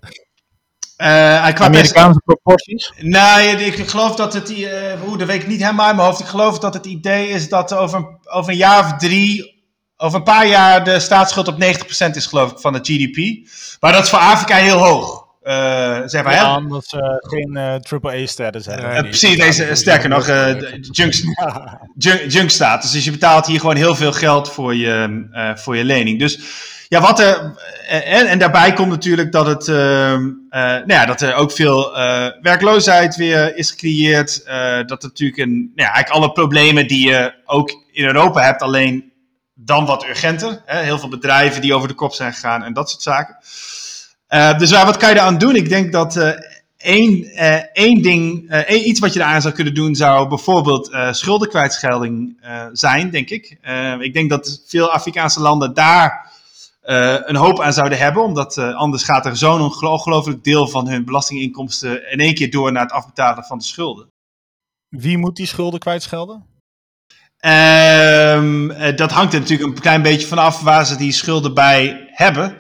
Uh, 0.99 1.61
Amerikaanse 1.61 2.21
proporties? 2.25 2.93
Nee, 2.99 3.65
ik 3.65 3.89
geloof 3.89 4.17
dat 4.17 4.33
het, 4.33 4.51
uh, 4.51 4.69
hoe, 5.01 5.19
dat 5.19 5.27
weet 5.27 5.43
ik 5.43 5.49
niet 5.49 5.61
helemaal 5.61 5.91
in 5.91 5.97
mijn 5.97 6.09
hoofd. 6.09 6.21
Ik 6.21 6.27
geloof 6.27 6.59
dat 6.59 6.75
het 6.75 6.87
idee 6.87 7.29
is 7.29 7.49
dat 7.49 7.75
over, 7.75 8.19
over 8.25 8.51
een 8.51 8.57
jaar 8.57 8.85
of 8.85 8.93
drie, 8.93 9.63
over 9.97 10.19
een 10.19 10.25
paar 10.25 10.47
jaar 10.47 10.85
de 10.85 11.01
staatsschuld 11.01 11.49
op 11.49 11.63
90% 11.63 12.11
is 12.13 12.27
geloof 12.27 12.51
ik 12.51 12.59
van 12.59 12.75
het 12.75 12.87
GDP. 12.87 13.49
Maar 13.81 13.93
dat 13.93 14.03
is 14.03 14.11
voor 14.11 14.19
Afrika 14.19 14.57
heel 14.57 14.79
hoog. 14.79 15.25
Uh, 15.43 16.01
zeg 16.05 16.25
maar, 16.25 16.33
ja, 16.35 16.57
omdat 16.57 16.87
ze 16.87 17.19
geen 17.21 17.57
AAA-status 17.57 18.67
hebben. 18.67 19.03
precies, 19.03 19.39
deze, 19.39 19.75
sterker 19.75 20.09
nog, 20.09 20.27
junk, 20.27 21.15
junk, 21.97 22.31
junk 22.31 22.51
status. 22.51 22.91
Dus 22.91 23.05
je 23.05 23.11
betaalt 23.11 23.47
hier 23.47 23.61
gewoon 23.61 23.77
heel 23.77 23.95
veel 23.95 24.13
geld 24.13 24.53
voor 24.53 24.75
je, 24.75 25.55
voor 25.57 25.77
je 25.77 25.85
lening. 25.85 26.19
Dus 26.19 26.39
ja, 26.89 27.01
wat 27.01 27.21
er. 27.21 27.55
Eh, 27.89 28.13
en, 28.13 28.27
en 28.27 28.39
daarbij 28.39 28.73
komt 28.73 28.89
natuurlijk 28.89 29.33
dat, 29.33 29.47
het, 29.47 29.67
uh, 29.67 29.77
uh, 29.77 30.19
nou 30.51 30.85
ja, 30.87 31.07
dat 31.07 31.21
er 31.21 31.35
ook 31.35 31.53
veel 31.53 31.93
werkloosheid 32.41 33.17
weer 33.17 33.57
is 33.57 33.71
gecreëerd. 33.71 34.45
dat 34.87 35.03
natuurlijk 35.03 35.39
een. 35.39 35.55
Nou 35.55 35.89
ja, 35.89 35.93
eigenlijk 35.93 36.09
alle 36.09 36.33
problemen 36.33 36.87
die 36.89 37.09
je 37.09 37.35
ook 37.45 37.71
in 37.93 38.05
Europa 38.05 38.41
hebt, 38.41 38.63
alleen 38.63 39.13
dan 39.55 39.87
wat 39.87 40.05
urgenter. 40.05 40.63
Hè? 40.67 40.83
Heel 40.83 40.99
veel 40.99 41.09
bedrijven 41.09 41.61
die 41.61 41.75
over 41.75 41.89
de 41.89 41.95
kop 41.95 42.13
zijn 42.13 42.33
gegaan 42.33 42.63
en 42.63 42.73
dat 42.73 42.91
soort 42.91 43.03
zaken. 43.03 43.37
dus 44.59 44.71
wat 44.71 44.97
kan 44.97 45.09
je 45.09 45.15
eraan 45.15 45.39
doen? 45.39 45.57
Ik 45.57 45.69
denk 45.69 45.93
dat 45.93 46.37
één, 46.77 47.25
één 47.73 48.03
ding, 48.03 48.51
één, 48.51 48.89
iets 48.89 49.01
wat 49.01 49.13
je 49.13 49.21
eraan 49.21 49.43
zou 49.43 49.55
kunnen 49.55 49.75
doen, 49.75 49.95
zou 49.95 50.29
bijvoorbeeld 50.29 50.97
schuldenkwijtschelding 51.11 52.41
zijn, 52.73 53.11
denk 53.11 53.31
ik. 53.31 53.59
ik 54.01 54.13
denk 54.13 54.31
dat 54.31 54.63
veel 54.67 54.91
Afrikaanse 54.91 55.41
landen 55.41 55.75
daar 55.75 56.26
uh, 56.87 57.17
een 57.21 57.37
hoop 57.37 57.61
aan 57.61 57.73
zouden 57.73 57.99
hebben. 57.99 58.23
Omdat 58.23 58.57
uh, 58.57 58.75
anders 58.75 59.03
gaat 59.03 59.27
er 59.27 59.37
zo'n 59.37 59.61
ongelooflijk 59.61 60.45
deel 60.45 60.69
van 60.69 60.89
hun 60.89 61.05
belastinginkomsten 61.05 62.11
in 62.11 62.19
één 62.19 62.35
keer 62.35 62.51
door 62.51 62.73
naar 62.73 62.83
het 62.83 62.93
afbetalen 62.93 63.45
van 63.45 63.59
de 63.59 63.65
schulden. 63.65 64.11
Wie 64.89 65.19
moet 65.19 65.37
die 65.37 65.47
schulden 65.47 65.81
kwijtschelden? 65.81 66.47
Um, 67.47 68.69
dat 68.97 69.11
hangt 69.11 69.33
er 69.33 69.41
natuurlijk 69.41 69.69
een 69.69 69.81
klein 69.81 70.03
beetje 70.03 70.27
vanaf 70.27 70.61
waar 70.61 70.87
ze 70.87 70.97
die 70.97 71.13
schulden 71.13 71.55
bij 71.55 72.09
hebben. 72.11 72.57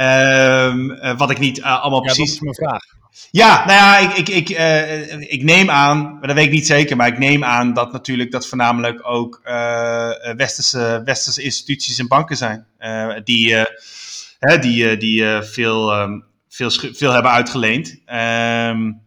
Um, 0.00 1.16
wat 1.16 1.30
ik 1.30 1.38
niet 1.38 1.62
allemaal 1.62 2.04
ja, 2.04 2.12
precies. 2.12 2.24
Dat 2.24 2.34
is 2.34 2.40
mijn 2.40 2.54
vraag. 2.54 2.97
Ja, 3.30 3.66
nou 3.66 3.78
ja, 3.78 3.98
ik, 3.98 4.16
ik, 4.16 4.28
ik, 4.28 4.48
uh, 4.48 5.20
ik 5.20 5.42
neem 5.42 5.70
aan, 5.70 6.12
maar 6.18 6.26
dat 6.26 6.36
weet 6.36 6.46
ik 6.46 6.52
niet 6.52 6.66
zeker, 6.66 6.96
maar 6.96 7.08
ik 7.08 7.18
neem 7.18 7.44
aan 7.44 7.72
dat 7.72 7.92
natuurlijk 7.92 8.30
dat 8.30 8.46
voornamelijk 8.46 9.08
ook 9.08 9.40
uh, 9.44 10.10
westerse, 10.36 11.02
westerse 11.04 11.42
instituties 11.42 11.98
en 11.98 12.08
banken 12.08 12.36
zijn. 12.36 12.66
Die 13.24 13.54
hè, 14.38 14.58
die, 14.58 14.96
die 14.96 15.42
veel, 15.42 16.00
um, 16.00 16.24
veel, 16.48 16.70
veel 16.70 17.12
hebben 17.12 17.30
uitgeleend. 17.30 17.88
Um, 18.12 19.00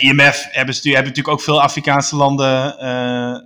IMF 0.00 0.46
hebben, 0.50 0.74
hebben 0.74 0.92
natuurlijk 0.92 1.28
ook 1.28 1.40
veel 1.40 1.62
Afrikaanse 1.62 2.16
landen 2.16 2.74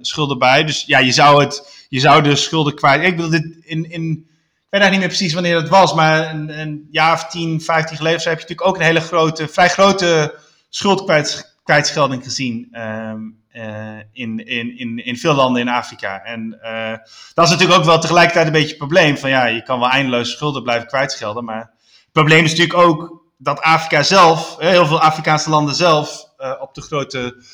schulden 0.01 0.38
bij. 0.38 0.64
Dus 0.64 0.84
ja, 0.86 0.99
je 0.99 1.12
zou, 1.12 1.42
het, 1.45 1.86
je 1.88 2.01
zou 2.01 2.22
de 2.22 2.36
schulden 2.36 2.74
kwijt. 2.74 3.03
Ik 3.03 3.16
bedoel, 3.16 3.30
dit 3.30 3.57
in. 3.62 3.90
in 3.90 4.32
weet 4.74 4.82
eigenlijk 4.82 5.12
niet 5.12 5.20
meer 5.20 5.28
precies 5.28 5.34
wanneer 5.34 5.70
dat 5.70 5.80
was, 5.80 5.94
maar 5.94 6.34
een, 6.58 6.88
jaar 6.90 7.12
of 7.12 7.26
10, 7.26 7.60
15 7.60 7.96
geleden 7.96 8.18
heb 8.18 8.38
je 8.38 8.40
natuurlijk 8.40 8.68
ook 8.68 8.76
een 8.76 8.82
hele 8.82 9.00
grote, 9.00 9.48
vrij 9.48 9.68
grote 9.68 10.34
schuldkwijtschelding 10.68 12.24
gezien 12.24 12.68
um, 12.80 13.42
uh, 13.52 13.98
in, 14.12 14.46
in, 14.46 14.78
in, 14.78 15.04
in 15.04 15.16
veel 15.16 15.34
landen 15.34 15.62
in 15.62 15.68
Afrika. 15.68 16.22
En 16.22 16.58
uh, 16.62 16.90
dat 17.34 17.44
is 17.44 17.50
natuurlijk 17.50 17.78
ook 17.78 17.84
wel 17.84 17.98
tegelijkertijd 17.98 18.46
een 18.46 18.52
beetje 18.52 18.68
het 18.68 18.78
probleem 18.78 19.18
van 19.18 19.30
ja, 19.30 19.46
je 19.46 19.62
kan 19.62 19.78
wel 19.78 19.90
eindeloos 19.90 20.30
schulden 20.30 20.62
blijven 20.62 20.88
kwijtschelden, 20.88 21.44
maar 21.44 21.60
het 21.60 22.12
probleem 22.12 22.44
is 22.44 22.50
natuurlijk 22.50 22.78
ook 22.78 23.22
dat 23.38 23.60
Afrika 23.60 24.02
zelf, 24.02 24.56
heel 24.58 24.86
veel 24.86 25.00
Afrikaanse 25.00 25.50
landen 25.50 25.74
zelf, 25.74 26.24
op 26.60 26.74
de 26.74 26.82
grote 26.82 27.44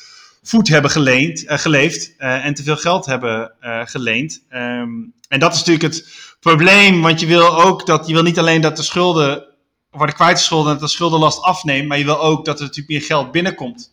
voet 0.43 0.67
hebben 0.67 0.91
geleend, 0.91 1.43
geleefd 1.45 2.15
en 2.17 2.53
te 2.53 2.63
veel 2.63 2.77
geld 2.77 3.05
hebben 3.05 3.53
geleend. 3.85 4.43
Um, 4.49 5.13
en 5.31 5.39
dat 5.39 5.53
is 5.53 5.57
natuurlijk 5.57 5.93
het 5.93 6.30
probleem, 6.41 7.01
want 7.01 7.19
je 7.19 7.25
wil 7.25 7.61
ook 7.63 7.85
dat, 7.85 8.07
je 8.07 8.13
wil 8.13 8.23
niet 8.23 8.39
alleen 8.39 8.61
dat 8.61 8.77
de 8.77 8.83
schulden 8.83 9.45
worden 9.89 10.15
kwijtgescholden 10.15 10.73
en 10.73 10.79
dat 10.79 10.89
de 10.89 10.95
schuldenlast 10.95 11.41
afneemt, 11.41 11.87
maar 11.87 11.97
je 11.97 12.05
wil 12.05 12.19
ook 12.19 12.45
dat 12.45 12.55
er 12.55 12.61
natuurlijk 12.61 12.89
meer 12.89 13.01
geld 13.01 13.31
binnenkomt. 13.31 13.91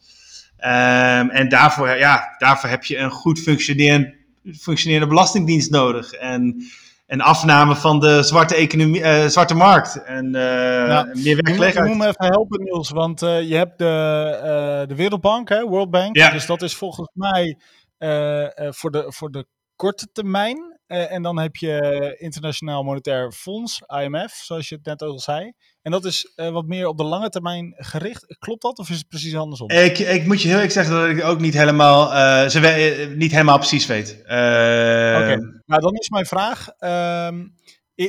Um, 0.61 1.31
en 1.31 1.49
daarvoor, 1.49 1.97
ja, 1.97 2.35
daarvoor 2.39 2.71
heb 2.71 2.85
je 2.85 2.97
een 2.97 3.11
goed 3.11 3.39
functionerend, 3.39 4.15
functionerende 4.61 5.09
belastingdienst 5.09 5.71
nodig. 5.71 6.13
En 6.13 6.65
een 7.07 7.21
afname 7.21 7.77
van 7.77 8.01
de 8.01 8.23
zwarte, 8.23 8.55
economie, 8.55 9.01
uh, 9.01 9.27
zwarte 9.27 9.55
markt. 9.55 10.03
En 10.05 10.27
uh, 10.27 10.43
ja, 10.87 11.09
meer 11.13 11.35
werkgelegenheid. 11.35 11.77
Ik 11.77 11.83
moet 11.85 11.97
me 11.97 12.07
even 12.07 12.27
helpen, 12.27 12.63
Niels. 12.63 12.91
Want 12.91 13.23
uh, 13.23 13.49
je 13.49 13.55
hebt 13.55 13.79
de, 13.79 14.85
de 14.89 14.95
Wereldbank, 14.95 15.49
hè, 15.49 15.65
World 15.65 15.91
Bank. 15.91 16.17
Ja. 16.17 16.31
Dus 16.31 16.47
dat 16.47 16.63
is 16.63 16.75
volgens 16.77 17.09
mij 17.13 17.59
voor, 18.71 18.91
de, 18.91 19.05
voor 19.09 19.31
de 19.31 19.47
korte 19.77 20.09
termijn. 20.13 20.68
Uh, 20.89 21.13
en 21.13 21.23
dan 21.23 21.39
heb 21.39 21.57
je 21.57 22.15
Internationaal 22.19 22.83
Monetair 22.83 23.33
Fonds, 23.33 23.83
IMF, 23.87 24.33
zoals 24.33 24.69
je 24.69 24.75
het 24.75 24.85
net 24.85 25.03
al 25.03 25.19
zei. 25.19 25.53
En 25.83 25.91
dat 25.91 26.05
is 26.05 26.33
uh, 26.37 26.51
wat 26.51 26.67
meer 26.67 26.87
op 26.87 26.97
de 26.97 27.05
lange 27.05 27.29
termijn 27.29 27.75
gericht. 27.77 28.37
Klopt 28.39 28.63
dat 28.63 28.79
of 28.79 28.91
is 28.91 28.99
het 28.99 29.09
precies 29.09 29.37
andersom? 29.37 29.71
Ik, 29.71 29.99
ik 29.99 30.27
moet 30.27 30.41
je 30.43 30.47
heel 30.47 30.57
eerlijk 30.57 30.73
zeggen 30.73 30.95
dat 30.95 31.09
ik 31.09 31.25
ook 31.25 31.41
niet 31.41 31.55
helemaal, 31.55 32.13
uh, 32.13 32.49
ze 32.49 33.15
niet 33.17 33.31
helemaal 33.31 33.59
precies 33.59 33.87
weet. 33.87 34.19
Oké, 34.21 34.33
okay. 34.33 35.37
nou 35.67 35.81
dan 35.81 35.95
is 35.95 36.09
mijn 36.09 36.27
vraag. 36.27 36.69
Ehm, 36.69 37.47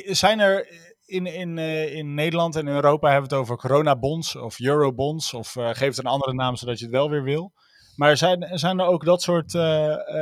zijn 0.04 0.40
er 0.40 0.68
in, 1.06 1.26
in, 1.26 1.58
in 1.92 2.14
Nederland 2.14 2.56
en 2.56 2.68
Europa 2.68 3.12
hebben 3.12 3.30
we 3.30 3.36
het 3.36 3.44
over 3.44 3.58
coronabonds 3.58 4.36
of 4.36 4.60
eurobonds 4.60 5.34
of 5.34 5.52
geef 5.52 5.88
het 5.88 5.98
een 5.98 6.06
andere 6.06 6.34
naam 6.34 6.56
zodat 6.56 6.80
je 6.80 6.86
het 6.86 6.94
wel 6.94 7.10
weer 7.10 7.24
wil. 7.24 7.54
Maar 7.96 8.18
zijn, 8.18 8.50
zijn 8.54 8.80
er 8.80 8.86
ook 8.86 9.06
dat 9.06 9.22
soort 9.22 9.54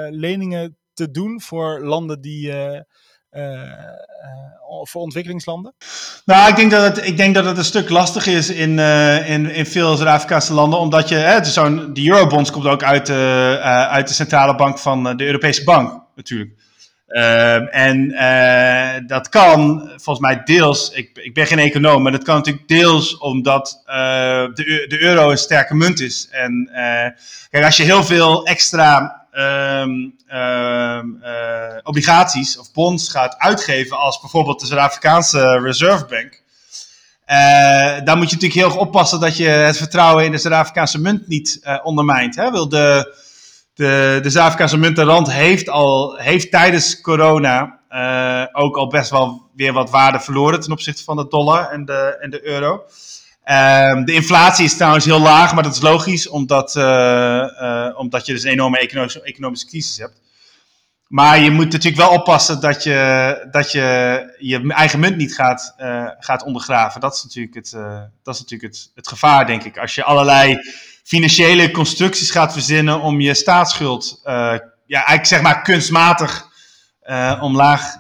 leningen 0.10 0.78
te 0.98 1.12
doen 1.12 1.42
voor 1.42 1.80
landen 1.86 2.22
die. 2.22 2.48
Uh, 2.48 2.80
uh, 3.32 3.44
voor 4.84 5.02
ontwikkelingslanden? 5.02 5.76
Nou, 6.26 6.50
ik 6.50 6.56
denk 6.56 6.72
dat 6.72 6.84
het, 6.84 7.08
ik 7.08 7.18
denk 7.18 7.36
dat 7.36 7.46
het 7.46 7.58
een 7.58 7.64
stuk 7.64 7.90
lastig 7.90 8.26
is 8.26 8.50
in, 8.50 8.80
in, 8.80 9.52
in 9.52 9.66
veel 9.66 9.96
Zuid-Afrikaanse 9.96 10.54
landen, 10.54 10.80
omdat 10.80 11.10
je, 11.10 11.16
hè, 11.16 11.44
zo'n, 11.44 11.94
die 11.94 12.12
eurobonds 12.12 12.52
komt 12.52 12.66
ook 12.66 12.84
uit, 12.84 13.10
uit 13.90 14.08
de 14.08 14.14
centrale 14.14 14.56
bank 14.56 14.80
van 14.80 15.18
de 15.18 15.26
Europese 15.26 15.64
bank, 15.64 16.02
natuurlijk. 16.16 16.52
En 17.72 18.16
dat 19.08 19.30
kan 19.30 19.90
volgens 19.96 20.20
mij 20.20 20.42
deels, 20.44 20.92
ik, 20.92 21.18
ik 21.18 21.34
ben 21.34 21.48
geen 21.48 21.60
econoom, 21.60 22.04
maar 22.04 22.12
dat 22.12 22.24
kan 22.24 22.36
natuurlijk 22.36 22.68
deels 22.68 23.18
omdat 23.18 23.82
de, 23.86 24.86
de 24.88 25.02
euro 25.02 25.32
een 25.32 25.38
sterke 25.38 25.76
munt 25.76 26.00
is. 26.00 26.30
En 26.32 26.70
kijk, 27.50 27.66
als 27.66 27.78
je 27.78 27.84
heel 27.84 28.04
veel 28.04 28.46
extra 28.46 29.27
um, 29.38 30.16
um, 30.34 31.22
uh, 31.24 31.78
obligaties 31.84 32.58
of 32.58 32.72
bonds 32.72 33.10
gaat 33.10 33.38
uitgeven 33.38 33.98
als 33.98 34.20
bijvoorbeeld 34.20 34.60
de 34.60 34.66
Zuid-Afrikaanse 34.66 35.60
Reserve 35.60 36.06
Bank. 36.06 36.42
Uh, 37.28 38.06
dan 38.06 38.18
moet 38.18 38.30
je 38.30 38.36
natuurlijk 38.36 38.54
heel 38.54 38.66
erg 38.66 38.78
oppassen 38.78 39.20
dat 39.20 39.38
je 39.38 39.48
het 39.48 39.78
vertrouwen 39.78 40.26
in 40.26 40.32
de 40.32 40.38
Zuid-Afrikaanse 40.38 41.02
munt 41.02 41.28
niet 41.28 41.60
uh, 41.64 41.80
ondermijnt. 41.84 42.36
Hè? 42.36 42.52
Wil 42.52 42.70
de, 42.70 43.16
de, 43.74 44.20
de 44.22 44.30
Zuid-Afrikaanse 44.30 44.78
munt, 44.78 44.98
rand, 44.98 45.32
heeft, 45.32 45.70
al, 45.70 46.16
heeft 46.16 46.52
tijdens 46.52 47.02
corona 47.02 47.80
ook 48.52 48.78
al 48.78 48.88
best 48.88 49.10
wel 49.10 49.50
weer 49.56 49.74
wat 49.74 49.90
waarde 49.90 50.20
verloren 50.20 50.60
ten 50.60 50.72
opzichte 50.72 51.04
van 51.04 51.18
de 51.18 51.28
dollar 51.28 51.70
en 51.70 51.86
de, 51.86 52.18
en 52.20 52.30
de 52.30 52.46
euro. 52.46 52.84
Um, 53.50 54.06
de 54.06 54.14
inflatie 54.14 54.66
is 54.66 54.78
trouwens 54.78 55.06
heel 55.06 55.20
laag, 55.20 55.54
maar 55.54 55.64
dat 55.64 55.74
is 55.74 55.82
logisch, 55.82 56.28
omdat, 56.28 56.76
uh, 56.76 56.84
uh, 56.84 57.90
omdat 57.96 58.26
je 58.26 58.34
dus 58.34 58.44
een 58.44 58.52
enorme 58.52 58.78
economische, 58.78 59.22
economische 59.22 59.68
crisis 59.68 59.98
hebt. 59.98 60.22
Maar 61.08 61.40
je 61.40 61.52
moet 61.52 61.72
natuurlijk 61.72 62.02
wel 62.02 62.12
oppassen 62.12 62.62
dat 62.62 62.84
je 62.84 63.48
dat 63.52 63.72
je, 63.72 64.36
je 64.38 64.74
eigen 64.74 65.00
munt 65.00 65.18
niet 65.18 65.36
gaat, 65.36 65.76
uh, 65.80 66.10
gaat 66.20 66.44
ondergraven. 66.44 67.02
Dat 67.02 67.14
is 67.16 67.24
natuurlijk, 67.24 67.56
het, 67.56 67.72
dat 68.24 68.36
is 68.36 68.42
natuurlijk 68.42 68.76
het 68.96 69.08
gevaar, 69.08 69.46
denk 69.46 69.64
ik. 69.64 69.78
Als 69.78 69.96
je 69.96 70.04
allerlei 70.04 70.58
financiële 71.04 71.72
constructies 71.72 72.32
gaat 72.32 72.54
verzinnen 72.54 73.02
om 73.02 73.22
je 73.22 73.34
staatsschuld, 73.34 74.22
ja, 74.24 74.62
eigenlijk 74.88 75.26
zeg 75.26 75.42
maar 75.42 75.62
kunstmatig 75.62 76.48
omlaag, 77.42 77.96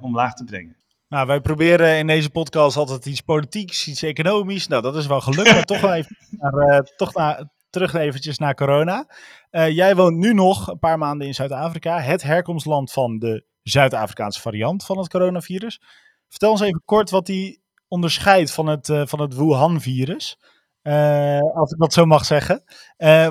omlaag 0.00 0.34
te 0.34 0.44
brengen. 0.44 0.76
Nou, 1.08 1.26
wij 1.26 1.40
proberen 1.40 1.98
in 1.98 2.06
deze 2.06 2.30
podcast 2.30 2.76
altijd 2.76 3.06
iets 3.06 3.20
politieks, 3.20 3.88
iets 3.88 4.02
economisch. 4.02 4.66
Nou, 4.66 4.82
dat 4.82 4.96
is 4.96 5.06
wel 5.06 5.20
gelukt, 5.20 5.52
maar 5.52 5.64
toch, 5.64 5.82
even 5.82 6.16
naar, 6.30 6.82
toch 6.96 7.14
naar, 7.14 7.48
terug 7.70 7.94
eventjes 7.94 8.38
naar 8.38 8.54
corona. 8.54 9.06
jij 9.50 9.96
woont 9.96 10.16
nu 10.16 10.34
nog 10.34 10.66
een 10.66 10.78
paar 10.78 10.98
maanden 10.98 11.26
in 11.26 11.34
Zuid-Afrika, 11.34 12.00
het 12.00 12.22
herkomstland 12.22 12.92
van 12.92 13.18
de 13.18 13.44
Zuid-Afrikaanse 13.62 14.40
variant 14.40 14.84
van 14.84 14.98
het 14.98 15.08
coronavirus. 15.08 15.80
Vertel 16.28 16.50
ons 16.50 16.60
even 16.60 16.82
kort 16.84 17.10
wat 17.10 17.26
die 17.26 17.62
onderscheidt 17.88 18.52
van 18.52 18.66
het, 18.66 18.88
uh, 18.88 19.02
van 19.06 19.20
het 19.20 19.34
Wuhan-virus. 19.34 20.38
Uh, 20.82 21.40
als 21.40 21.72
ik 21.72 21.78
dat 21.78 21.92
zo 21.92 22.04
mag 22.04 22.24
zeggen. 22.24 22.64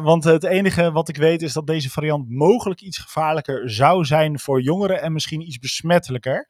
Want 0.03 0.23
het 0.23 0.43
enige 0.43 0.91
wat 0.91 1.09
ik 1.09 1.17
weet 1.17 1.41
is 1.41 1.53
dat 1.53 1.67
deze 1.67 1.89
variant 1.89 2.29
mogelijk 2.29 2.81
iets 2.81 2.97
gevaarlijker 2.97 3.69
zou 3.69 4.05
zijn 4.05 4.39
voor 4.39 4.61
jongeren 4.61 5.01
en 5.01 5.13
misschien 5.13 5.41
iets 5.41 5.59
besmettelijker. 5.59 6.47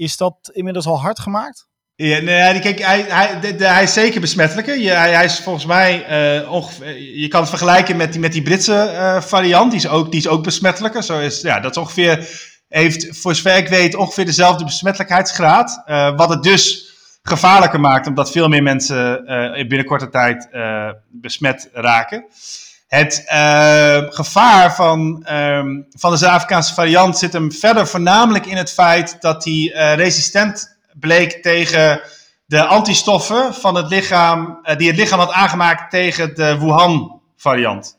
Is 0.00 0.16
dat 0.16 0.50
inmiddels 0.52 0.86
al 0.86 1.00
hard 1.00 1.18
gemaakt? 1.18 1.68
Ja, 1.94 2.20
nee, 2.20 2.60
kijk, 2.60 2.78
hij, 2.78 3.04
hij, 3.08 3.54
hij 3.58 3.82
is 3.82 3.92
zeker 3.92 4.20
besmettelijker. 4.20 4.78
Je, 4.78 4.90
hij, 4.90 5.12
hij, 5.12 5.24
is 5.24 5.40
volgens 5.40 5.66
mij 5.66 6.04
ongeveer. 6.46 6.98
Je 6.98 7.28
kan 7.28 7.40
het 7.40 7.48
vergelijken 7.48 7.96
met 7.96 8.12
die, 8.12 8.20
met 8.20 8.32
die 8.32 8.42
Britse 8.42 9.18
variant. 9.22 9.70
Die 9.70 9.80
is, 9.80 9.88
ook, 9.88 10.10
die 10.10 10.20
is 10.20 10.28
ook 10.28 10.42
besmettelijker. 10.42 11.02
Zo 11.02 11.18
is, 11.18 11.40
ja, 11.40 11.60
dat 11.60 11.76
ongeveer 11.76 12.28
heeft, 12.68 13.18
voor 13.18 13.34
zover 13.34 13.56
ik 13.56 13.68
weet, 13.68 13.94
ongeveer 13.94 14.24
dezelfde 14.24 14.64
besmettelijkheidsgraad. 14.64 15.82
Uh, 15.86 16.16
wat 16.16 16.28
het 16.28 16.42
dus 16.42 16.92
gevaarlijker 17.22 17.80
maakt, 17.80 18.06
omdat 18.06 18.30
veel 18.30 18.48
meer 18.48 18.62
mensen 18.62 19.22
uh, 19.24 19.68
binnen 19.68 19.86
korte 19.86 20.08
tijd 20.08 20.48
besmet 21.08 21.68
raken. 21.72 22.24
Het 22.90 23.22
gevaar 24.08 24.74
van, 24.74 25.26
um, 25.32 25.86
van 25.90 26.10
de 26.10 26.16
Zuid-Afrikaanse 26.16 26.74
variant 26.74 27.18
zit 27.18 27.32
hem 27.32 27.52
verder 27.52 27.86
voornamelijk 27.86 28.46
in 28.46 28.56
het 28.56 28.72
feit 28.72 29.16
dat 29.20 29.44
hij 29.44 29.94
resistent 29.94 30.78
bleek 30.92 31.42
tegen 31.42 32.00
de 32.46 32.64
antistoffen 32.64 33.54
van 33.54 33.74
het 33.74 33.88
lichaam, 33.88 34.58
die 34.76 34.88
het 34.88 34.96
lichaam 34.96 35.18
had 35.18 35.32
aangemaakt 35.32 35.90
tegen 35.90 36.34
de 36.34 36.58
Wuhan-variant. 36.58 37.98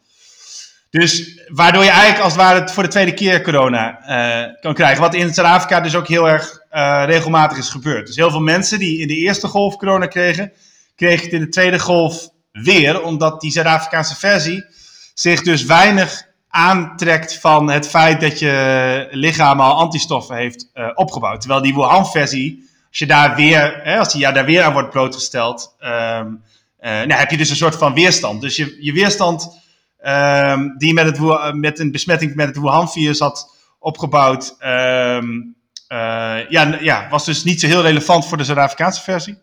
Dus 0.89 1.41
waardoor 1.47 1.83
je 1.83 1.89
eigenlijk 1.89 2.23
als 2.23 2.33
het 2.33 2.41
ware 2.41 2.69
voor 2.69 2.83
de 2.83 2.89
tweede 2.89 3.13
keer 3.13 3.41
corona 3.41 3.99
uh, 4.07 4.53
kan 4.61 4.73
krijgen. 4.73 5.01
Wat 5.01 5.13
in 5.13 5.33
Zuid-Afrika 5.33 5.81
dus 5.81 5.95
ook 5.95 6.07
heel 6.07 6.29
erg 6.29 6.59
regelmatig 7.05 7.57
is 7.57 7.69
gebeurd. 7.69 8.07
Dus 8.07 8.15
heel 8.15 8.29
veel 8.31 8.39
mensen 8.39 8.79
die 8.79 8.99
in 8.99 9.07
de 9.07 9.15
eerste 9.15 9.47
golf 9.47 9.75
corona 9.75 10.05
kregen, 10.05 10.51
kregen 10.95 11.23
het 11.23 11.33
in 11.33 11.39
de 11.39 11.49
tweede 11.49 11.79
golf 11.79 12.29
weer. 12.51 13.01
Omdat 13.01 13.41
die 13.41 13.51
Zuid-Afrikaanse 13.51 14.15
versie 14.15 14.65
zich 15.13 15.41
dus 15.41 15.63
weinig 15.63 16.29
aantrekt 16.49 17.39
van 17.39 17.69
het 17.69 17.87
feit 17.87 18.21
dat 18.21 18.39
je 18.39 19.07
lichaam 19.11 19.59
al 19.59 19.75
antistoffen 19.75 20.35
heeft 20.35 20.69
uh, 20.73 20.89
opgebouwd. 20.93 21.39
Terwijl 21.39 21.61
die 21.61 21.73
Wuhan-versie, 21.73 22.69
als 22.89 22.99
je 22.99 23.05
daar 23.05 23.35
weer, 23.35 23.79
hè, 23.83 23.97
als 23.97 24.11
die 24.11 24.21
ja, 24.21 24.31
daar 24.31 24.45
weer 24.45 24.63
aan 24.63 24.73
wordt 24.73 24.89
blootgesteld, 24.89 25.75
um, 25.79 26.43
nou, 26.81 27.13
heb 27.13 27.31
je 27.31 27.37
dus 27.37 27.49
een 27.49 27.55
soort 27.55 27.75
van 27.75 27.93
weerstand. 27.93 28.41
Dus 28.41 28.55
je, 28.55 28.77
je 28.79 28.93
weerstand 28.93 29.59
um, 30.05 30.77
die 30.77 30.93
met, 30.93 31.05
het, 31.05 31.53
met 31.55 31.79
een 31.79 31.91
besmetting 31.91 32.35
met 32.35 32.47
het 32.47 32.57
Wuhan-virus 32.57 33.19
had 33.19 33.55
opgebouwd, 33.79 34.55
um, 34.59 35.55
uh, 35.89 36.49
ja, 36.49 36.77
ja, 36.79 37.07
was 37.09 37.25
dus 37.25 37.43
niet 37.43 37.59
zo 37.59 37.67
heel 37.67 37.81
relevant 37.81 38.27
voor 38.27 38.37
de 38.37 38.43
Zuid-Afrikaanse 38.43 39.01
versie. 39.01 39.37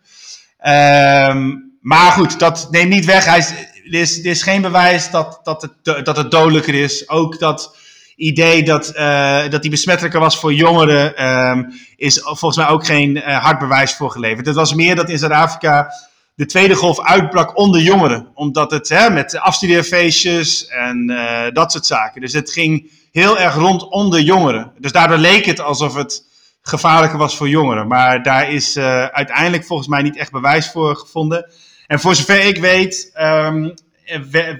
Maar 1.80 2.12
goed, 2.12 2.38
dat 2.38 2.68
neemt 2.70 2.90
niet 2.90 3.04
weg. 3.04 3.24
Hij 3.24 3.38
is, 3.38 3.52
er, 3.90 4.26
is, 4.26 4.42
geen 4.42 4.62
bewijs 4.62 5.10
dat, 5.10 5.40
dat, 5.42 5.62
het, 5.62 6.04
dat 6.04 6.16
het 6.16 6.30
dodelijker 6.30 6.74
is. 6.74 7.08
Ook 7.08 7.38
dat 7.38 7.76
idee 8.18 8.62
dat, 8.62 8.92
uh, 8.96 9.48
dat 9.48 9.62
die 9.62 9.70
besmettelijker 9.70 10.20
was 10.20 10.38
voor 10.38 10.54
jongeren, 10.54 11.26
um, 11.26 11.72
is 11.96 12.20
volgens 12.22 12.56
mij 12.56 12.68
ook 12.68 12.86
geen 12.86 13.16
uh, 13.16 13.38
hard 13.44 13.58
bewijs 13.58 13.94
voor 13.94 14.10
geleverd. 14.10 14.46
Het 14.46 14.54
was 14.54 14.74
meer 14.74 14.96
dat 14.96 15.08
in 15.08 15.18
Zuid-Afrika 15.18 15.92
de 16.34 16.46
tweede 16.46 16.74
golf 16.74 17.00
uitbrak 17.00 17.58
onder 17.58 17.80
jongeren. 17.80 18.28
Omdat 18.34 18.70
het 18.70 18.88
hè, 18.88 19.10
met 19.10 19.38
afstudeerfeestjes 19.38 20.66
en 20.66 21.10
uh, 21.10 21.42
dat 21.52 21.72
soort 21.72 21.86
zaken. 21.86 22.20
Dus 22.20 22.32
het 22.32 22.52
ging 22.52 22.90
heel 23.12 23.38
erg 23.38 23.54
rond 23.54 23.88
onder 23.88 24.20
jongeren. 24.20 24.72
Dus 24.78 24.92
daardoor 24.92 25.16
leek 25.16 25.44
het 25.44 25.60
alsof 25.60 25.94
het 25.94 26.24
gevaarlijker 26.62 27.18
was 27.18 27.36
voor 27.36 27.48
jongeren. 27.48 27.86
Maar 27.86 28.22
daar 28.22 28.50
is 28.52 28.76
uiteindelijk 29.12 29.64
volgens 29.64 29.88
mij 29.88 30.02
niet 30.02 30.16
echt 30.16 30.32
bewijs 30.32 30.70
voor 30.70 30.96
gevonden. 30.96 31.50
En 31.88 32.00
voor 32.00 32.14
zover 32.14 32.44
ik 32.44 32.58
weet, 32.58 33.10
um, 33.20 33.74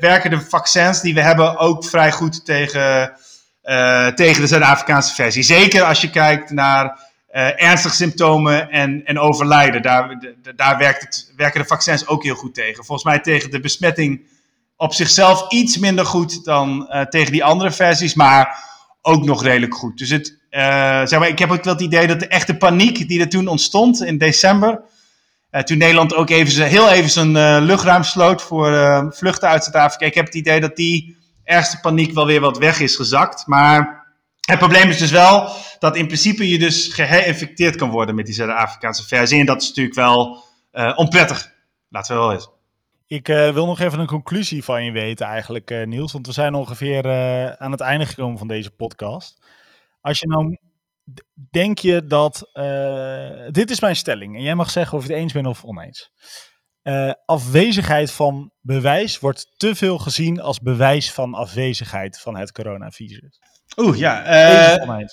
werken 0.00 0.30
de 0.30 0.40
vaccins 0.40 1.00
die 1.00 1.14
we 1.14 1.22
hebben 1.22 1.58
ook 1.58 1.84
vrij 1.84 2.12
goed 2.12 2.44
tegen, 2.44 3.12
uh, 3.64 4.06
tegen 4.06 4.40
de 4.40 4.46
Zuid-Afrikaanse 4.46 5.14
versie. 5.14 5.42
Zeker 5.42 5.82
als 5.82 6.00
je 6.00 6.10
kijkt 6.10 6.50
naar 6.50 6.84
uh, 7.32 7.62
ernstige 7.62 7.94
symptomen 7.94 8.70
en, 8.70 9.04
en 9.04 9.18
overlijden. 9.18 9.82
Daar, 9.82 10.18
daar 10.56 10.78
werkt 10.78 11.02
het, 11.02 11.32
werken 11.36 11.60
de 11.60 11.66
vaccins 11.66 12.06
ook 12.06 12.22
heel 12.22 12.34
goed 12.34 12.54
tegen. 12.54 12.84
Volgens 12.84 13.04
mij 13.04 13.18
tegen 13.18 13.50
de 13.50 13.60
besmetting 13.60 14.26
op 14.76 14.92
zichzelf 14.92 15.50
iets 15.52 15.78
minder 15.78 16.06
goed 16.06 16.44
dan 16.44 16.88
uh, 16.90 17.02
tegen 17.02 17.32
die 17.32 17.44
andere 17.44 17.72
versies, 17.72 18.14
maar 18.14 18.64
ook 19.02 19.24
nog 19.24 19.42
redelijk 19.42 19.74
goed. 19.74 19.98
Dus 19.98 20.10
het, 20.10 20.38
zeg 21.08 21.18
maar, 21.18 21.28
ik 21.28 21.38
heb 21.38 21.50
ook 21.50 21.64
wel 21.64 21.74
het 21.74 21.82
idee 21.82 22.06
dat 22.06 22.20
de 22.20 22.28
echte 22.28 22.56
paniek 22.56 23.08
die 23.08 23.20
er 23.20 23.28
toen 23.28 23.48
ontstond 23.48 24.02
in 24.02 24.18
december, 24.18 24.80
toen 25.64 25.78
Nederland 25.78 26.14
ook 26.14 26.30
even, 26.30 26.66
heel 26.66 26.90
even 26.90 27.10
zijn 27.10 27.62
luchtruim 27.64 28.02
sloot 28.02 28.42
voor 28.42 28.70
vluchten 29.14 29.48
uit 29.48 29.64
Zuid-Afrika, 29.64 30.06
ik 30.06 30.14
heb 30.14 30.24
het 30.24 30.34
idee 30.34 30.60
dat 30.60 30.76
die 30.76 31.16
ergste 31.44 31.80
paniek 31.80 32.12
wel 32.12 32.26
weer 32.26 32.40
wat 32.40 32.58
weg 32.58 32.80
is 32.80 32.96
gezakt. 32.96 33.46
Maar 33.46 34.06
het 34.40 34.58
probleem 34.58 34.88
is 34.88 34.98
dus 34.98 35.10
wel 35.10 35.50
dat 35.78 35.96
in 35.96 36.06
principe 36.06 36.48
je 36.48 36.58
dus 36.58 36.92
geïnfecteerd 36.92 37.76
kan 37.76 37.90
worden 37.90 38.14
met 38.14 38.26
die 38.26 38.34
Zuid-Afrikaanse 38.34 39.06
versie. 39.06 39.40
En 39.40 39.46
dat 39.46 39.62
is 39.62 39.68
natuurlijk 39.68 39.96
wel 39.96 40.44
onprettig. 40.94 41.52
Laten 41.88 42.14
we 42.14 42.20
wel 42.20 42.32
eens. 42.32 42.48
Ik 43.06 43.26
wil 43.26 43.66
nog 43.66 43.80
even 43.80 43.98
een 43.98 44.06
conclusie 44.06 44.64
van 44.64 44.84
je 44.84 44.92
weten 44.92 45.26
eigenlijk, 45.26 45.86
Niels. 45.86 46.12
Want 46.12 46.26
we 46.26 46.32
zijn 46.32 46.54
ongeveer 46.54 47.04
aan 47.58 47.72
het 47.72 47.80
einde 47.80 48.06
gekomen 48.06 48.38
van 48.38 48.48
deze 48.48 48.70
podcast. 48.70 49.46
Als 50.00 50.18
je 50.18 50.26
nou... 50.26 50.58
Denk 51.50 51.78
je 51.78 52.06
dat... 52.06 52.50
dit 53.50 53.70
is 53.70 53.80
mijn 53.80 53.96
stelling. 53.96 54.36
En 54.36 54.42
jij 54.42 54.54
mag 54.54 54.70
zeggen 54.70 54.98
of 54.98 55.06
je 55.06 55.12
het 55.12 55.20
eens 55.20 55.32
bent 55.32 55.46
of 55.46 55.64
oneens. 55.64 56.10
afwezigheid 57.24 58.12
van 58.12 58.52
bewijs 58.60 59.18
wordt 59.18 59.46
te 59.56 59.74
veel 59.74 59.98
gezien 59.98 60.40
als 60.40 60.60
bewijs 60.60 61.12
van 61.12 61.34
afwezigheid 61.34 62.20
van 62.20 62.36
het 62.36 62.52
coronavirus. 62.52 63.40
Oeh, 63.76 63.98
ja. 63.98 64.26
Uh, 64.86 65.04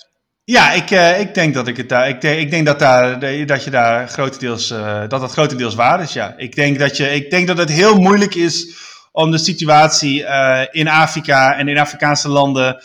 ja, 0.44 0.72
ik, 0.72 0.90
ik 1.20 1.34
denk 1.34 1.54
dat 1.54 1.68
ik 1.68 1.76
het 1.76 1.88
daar. 1.88 2.08
Ik, 2.08 2.22
ik 2.22 2.50
denk 2.50 2.66
dat, 2.66 2.78
daar, 2.78 3.18
dat 3.46 3.64
je 3.64 3.70
daar 3.70 4.08
grotendeels. 4.08 4.68
Dat 4.68 5.10
dat 5.10 5.32
grotendeels 5.32 5.74
waar 5.74 6.00
is. 6.00 6.12
Ja. 6.12 6.34
Ik 6.36 6.54
denk 6.54 6.78
dat 6.78 6.96
je. 6.96 7.10
Ik 7.10 7.30
denk 7.30 7.46
dat 7.46 7.58
het 7.58 7.70
heel 7.70 8.00
moeilijk 8.00 8.34
is 8.34 8.74
om 9.12 9.30
de 9.30 9.38
situatie 9.38 10.24
in 10.70 10.88
Afrika 10.88 11.58
en 11.58 11.68
in 11.68 11.78
Afrikaanse 11.78 12.28
landen 12.28 12.82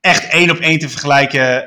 echt 0.00 0.28
één 0.28 0.50
op 0.50 0.58
één 0.58 0.78
te 0.78 0.88
vergelijken 0.88 1.66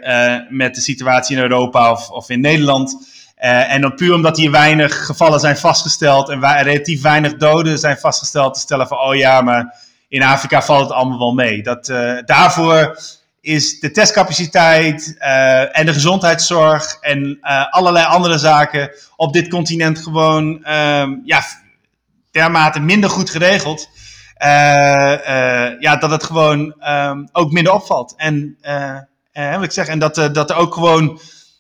met 0.50 0.76
de 0.76 0.82
situatie 0.82 1.36
in 1.36 1.42
Europa 1.42 1.92
of, 1.92 2.10
of 2.10 2.30
in 2.30 2.42
Nederland. 2.42 3.12
en 3.36 3.82
dan 3.82 3.96
puur 3.96 4.14
omdat 4.14 4.38
hier 4.38 4.52
weinig 4.52 5.06
gevallen 5.06 5.40
zijn 5.40 5.58
vastgesteld 5.58 6.30
en 6.30 6.64
relatief 6.64 7.02
weinig 7.02 7.36
doden 7.36 7.80
zijn 7.80 7.98
vastgesteld, 7.98 8.54
te 8.54 8.60
stellen 8.60 8.88
van 8.88 9.00
oh 9.00 9.16
ja, 9.16 9.42
maar 9.42 9.76
in 10.08 10.24
Afrika 10.24 10.62
valt 10.62 10.84
het 10.84 10.92
allemaal 10.92 11.20
wel 11.20 11.34
mee. 11.34 11.64
Dat, 11.64 11.86
daarvoor 12.26 12.98
is 13.42 13.80
de 13.80 13.92
testcapaciteit 13.92 15.16
en 15.72 15.86
de 15.86 15.94
gezondheidszorg 15.94 16.98
en 17.02 17.38
allerlei 17.70 18.06
andere 18.06 18.38
zaken 18.38 18.92
op 19.16 19.34
dit 19.34 19.48
continent 19.48 20.00
gewoon 20.00 20.46
um, 20.46 21.22
ja, 21.26 21.44
dermate 22.32 22.80
minder 22.80 23.10
goed 23.10 23.30
geregeld. 23.30 23.90
Uh, 24.44 25.80
ja, 25.80 25.96
dat 26.00 26.12
het 26.12 26.24
gewoon 26.24 26.76
um, 26.88 27.30
ook 27.32 27.52
minder 27.52 27.74
opvalt. 27.74 28.14
En, 28.18 28.58
wil 29.32 29.64
ik 29.64 29.72
zeggen, 29.72 29.94
en 29.94 30.00
dat, 30.00 30.16
dat 30.16 30.50
er 30.50 30.56
ook 30.56 30.74
gewoon 30.74 31.20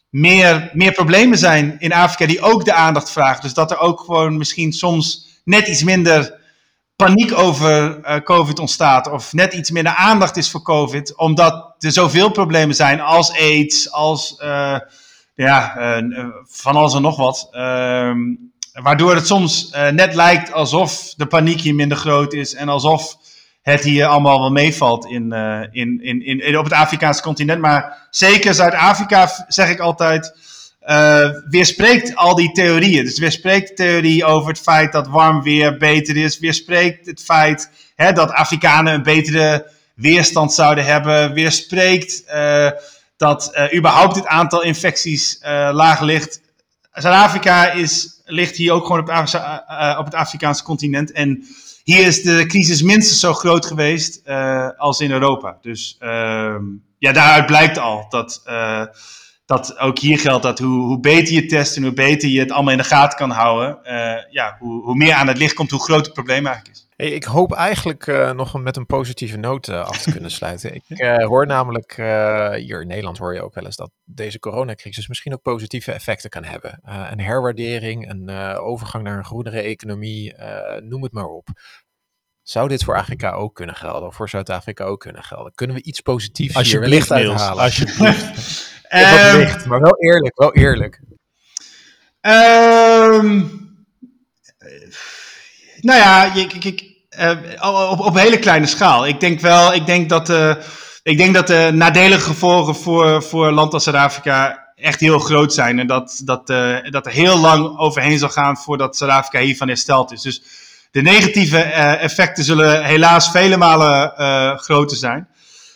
meer, 0.09 0.69
meer 0.73 0.91
problemen 0.91 1.38
zijn 1.38 1.75
in 1.79 1.93
Afrika 1.93 2.25
die 2.25 2.41
ook 2.41 2.65
de 2.65 2.73
aandacht 2.73 3.11
vragen. 3.11 3.41
Dus 3.41 3.53
dat 3.53 3.71
er 3.71 3.79
ook 3.79 3.99
gewoon 3.99 4.38
misschien 4.38 4.73
soms 4.73 5.27
net 5.43 5.67
iets 5.67 5.84
minder 5.84 6.41
paniek 6.95 7.34
over 7.38 8.01
COVID 8.23 8.59
ontstaat 8.59 9.09
of 9.11 9.34
net 9.34 9.53
iets 9.53 9.71
minder 9.71 9.95
aandacht 9.95 10.38
is 10.38 10.51
voor 10.51 10.61
COVID, 10.61 11.17
omdat 11.17 11.75
er 11.79 11.91
zoveel 11.91 12.31
problemen 12.31 12.75
zijn 12.75 13.01
als 13.01 13.31
AIDS, 13.31 13.91
als 13.91 14.36
ja, 15.36 15.73
van 16.45 16.75
alles 16.75 16.93
en 16.93 17.01
nog 17.01 17.17
wat. 17.17 17.47
Ehm, 17.51 18.19
waardoor 18.74 19.15
het 19.15 19.28
soms 19.28 19.69
net 19.91 20.15
lijkt 20.15 20.51
alsof 20.51 21.13
de 21.17 21.26
paniek 21.26 21.61
hier 21.61 21.76
minder 21.76 21.97
groot 21.97 22.34
is 22.34 22.53
en 22.53 22.69
alsof 22.69 23.17
het 23.61 23.84
hier 23.84 24.05
allemaal 24.05 24.39
wel 24.39 24.51
meevalt 24.51 25.05
in, 25.05 25.32
in, 25.71 26.03
in, 26.03 26.41
in, 26.41 26.57
op 26.57 26.63
het 26.63 26.74
Afrikaanse 26.74 27.21
continent. 27.21 27.61
Maar 27.61 28.07
zeker 28.09 28.53
Zuid-Afrika, 28.53 29.45
zeg 29.47 29.69
ik 29.69 29.80
altijd 29.80 30.36
uh, 30.88 31.30
weerspreekt 31.49 32.15
al 32.15 32.36
die 32.36 32.51
theorieën. 32.51 33.03
Dus 33.03 33.19
weerspreekt 33.19 33.67
de 33.67 33.74
theorie 33.74 34.26
over 34.26 34.49
het 34.49 34.59
feit 34.59 34.91
dat 34.91 35.07
warm 35.07 35.43
weer 35.43 35.78
beter 35.78 36.17
is. 36.17 36.39
Weerspreekt 36.39 37.05
het 37.05 37.21
feit 37.21 37.69
hè, 37.95 38.11
dat 38.11 38.32
Afrikanen 38.32 38.93
een 38.93 39.03
betere 39.03 39.71
weerstand 39.95 40.53
zouden 40.53 40.86
hebben. 40.86 41.34
Weerspreekt 41.34 42.24
uh, 42.28 42.69
dat 43.17 43.53
überhaupt 43.76 44.15
het 44.15 44.26
aantal 44.26 44.61
infecties 44.61 45.39
laag 45.71 46.01
ligt. 46.01 46.41
Zuid-Afrika 46.94 47.74
ligt 48.26 48.56
hier 48.56 48.72
ook 48.72 48.86
gewoon 48.86 49.02
op, 49.02 49.08
het, 49.08 49.98
op 49.98 50.06
het 50.06 50.14
Afrikaanse 50.14 50.64
continent. 50.64 51.12
En 51.12 51.44
hier 51.84 52.06
is 52.06 52.22
de 52.22 52.46
crisis 52.46 52.82
minstens 52.82 53.20
zo 53.20 53.34
groot 53.34 53.66
geweest 53.66 54.22
als 54.78 55.00
in 55.00 55.12
Europa. 55.12 55.58
Dus 55.62 55.96
ehm, 56.00 56.64
ja, 56.98 57.12
daaruit 57.12 57.46
blijkt 57.46 57.78
al 57.78 58.06
dat 58.10 58.41
dat 59.46 59.80
ook 59.80 60.00
hier 60.00 60.20
geldt 60.20 60.44
dat 60.44 60.60
hoe, 60.60 60.82
hoe 60.82 61.00
beter 61.00 61.34
je 61.34 61.46
test 61.46 61.76
en 61.78 61.84
hoe 61.84 61.94
beter 61.94 62.30
je 62.30 62.39
het 62.39 62.52
allemaal 62.52 62.72
in 62.72 62.78
de 62.78 62.84
gaten 62.84 63.18
kan 63.18 63.30
houden, 63.30 63.80
ja, 64.30 64.56
hoe, 64.60 64.84
hoe 64.84 64.96
meer 64.96 65.14
aan 65.14 65.28
het 65.28 65.38
licht 65.38 65.54
komt, 65.54 65.72
hoe 65.72 65.84
groter 65.84 66.04
het 66.04 66.14
probleem 66.14 66.46
eigenlijk 66.46 66.76
is. 66.76 66.82
Hey, 66.96 67.12
ik 67.12 67.24
hoop 67.24 67.54
eigenlijk 67.54 68.08
uh, 68.08 68.32
nog 68.32 68.62
met 68.62 68.78
een 68.78 68.86
positieve 68.86 69.38
noot 69.38 69.68
uh, 69.68 69.86
af 69.86 70.02
te 70.02 70.12
kunnen 70.12 70.32
sluiten. 70.39 70.74
Ik 70.76 70.84
hoor 71.22 71.46
namelijk, 71.46 71.96
hier 72.56 72.82
in 72.82 72.88
Nederland 72.88 73.18
hoor 73.18 73.34
je 73.34 73.41
ook 73.41 73.54
wel 73.54 73.66
eens 73.66 73.76
dat 73.76 73.91
deze 74.04 74.39
coronacrisis 74.39 75.08
misschien 75.08 75.34
ook 75.34 75.41
positieve 75.41 75.91
effecten 75.91 76.30
kan 76.30 76.44
hebben. 76.44 76.80
een 76.84 77.20
herwaardering, 77.20 78.10
een 78.10 78.30
overgang 78.58 79.04
naar 79.04 79.18
een 79.18 79.26
groenere 79.26 79.62
economie, 79.62 80.36
noem 80.82 81.04
het 81.04 81.14
maar 81.14 81.28
op. 81.28 81.48
Zou 82.41 82.68
dit 82.68 82.84
voor 82.84 82.96
Afrika 82.96 83.32
ook 83.32 83.56
kunnen 83.56 83.76
gelden? 83.76 84.08
Of 84.08 84.16
voor 84.16 84.30
Zuid-Afrika 84.30 84.84
ook 84.84 85.00
kunnen 85.00 85.24
gelden? 85.24 85.54
Kunnen 85.56 85.76
we 85.76 85.84
iets 85.84 86.02
positiefs 86.02 86.72
hier 86.72 86.80
wellicht 86.80 87.12
uithalen? 87.12 87.64
Alsjeblieft. 87.64 88.72
Um, 88.94 89.38
licht, 89.38 89.66
maar 89.66 89.82
wel 89.82 89.98
eerlijk, 89.98 90.38
wel 90.39 90.54
eerlijk. 90.54 91.02
Um, 92.22 93.62
nou 95.84 95.99
ja, 95.99 96.34
ik, 96.34 96.53
ik, 96.53 96.84
uh, 97.19 97.91
op, 97.91 97.99
op 97.99 98.15
hele 98.15 98.39
kleine 98.39 98.65
schaal. 98.65 99.07
Ik 99.07 99.19
denk 99.19 99.39
wel, 99.39 99.73
ik 99.73 99.86
denk 99.86 100.09
dat, 100.09 100.29
uh, 100.29 100.55
ik 101.03 101.17
denk 101.17 101.34
dat 101.34 101.47
de 101.47 101.69
nadelige 101.73 102.21
gevolgen 102.21 102.75
voor, 102.75 103.23
voor 103.23 103.51
land 103.51 103.73
als 103.73 103.84
Zuid-Afrika 103.84 104.67
echt 104.75 104.99
heel 104.99 105.19
groot 105.19 105.53
zijn. 105.53 105.79
En 105.79 105.88
dat, 105.88 106.21
dat, 106.25 106.49
uh, 106.49 106.77
dat 106.89 107.05
er 107.05 107.11
heel 107.11 107.38
lang 107.38 107.77
overheen 107.77 108.19
zal 108.19 108.29
gaan 108.29 108.57
voordat 108.57 108.97
Zuid-Afrika 108.97 109.39
hiervan 109.39 109.67
hersteld 109.67 110.11
is. 110.11 110.21
Dus 110.21 110.41
de 110.91 111.01
negatieve 111.01 111.57
effecten 111.57 112.43
zullen 112.43 112.84
helaas 112.84 113.31
vele 113.31 113.57
malen 113.57 114.59
groter 114.59 114.97
zijn. 114.97 115.27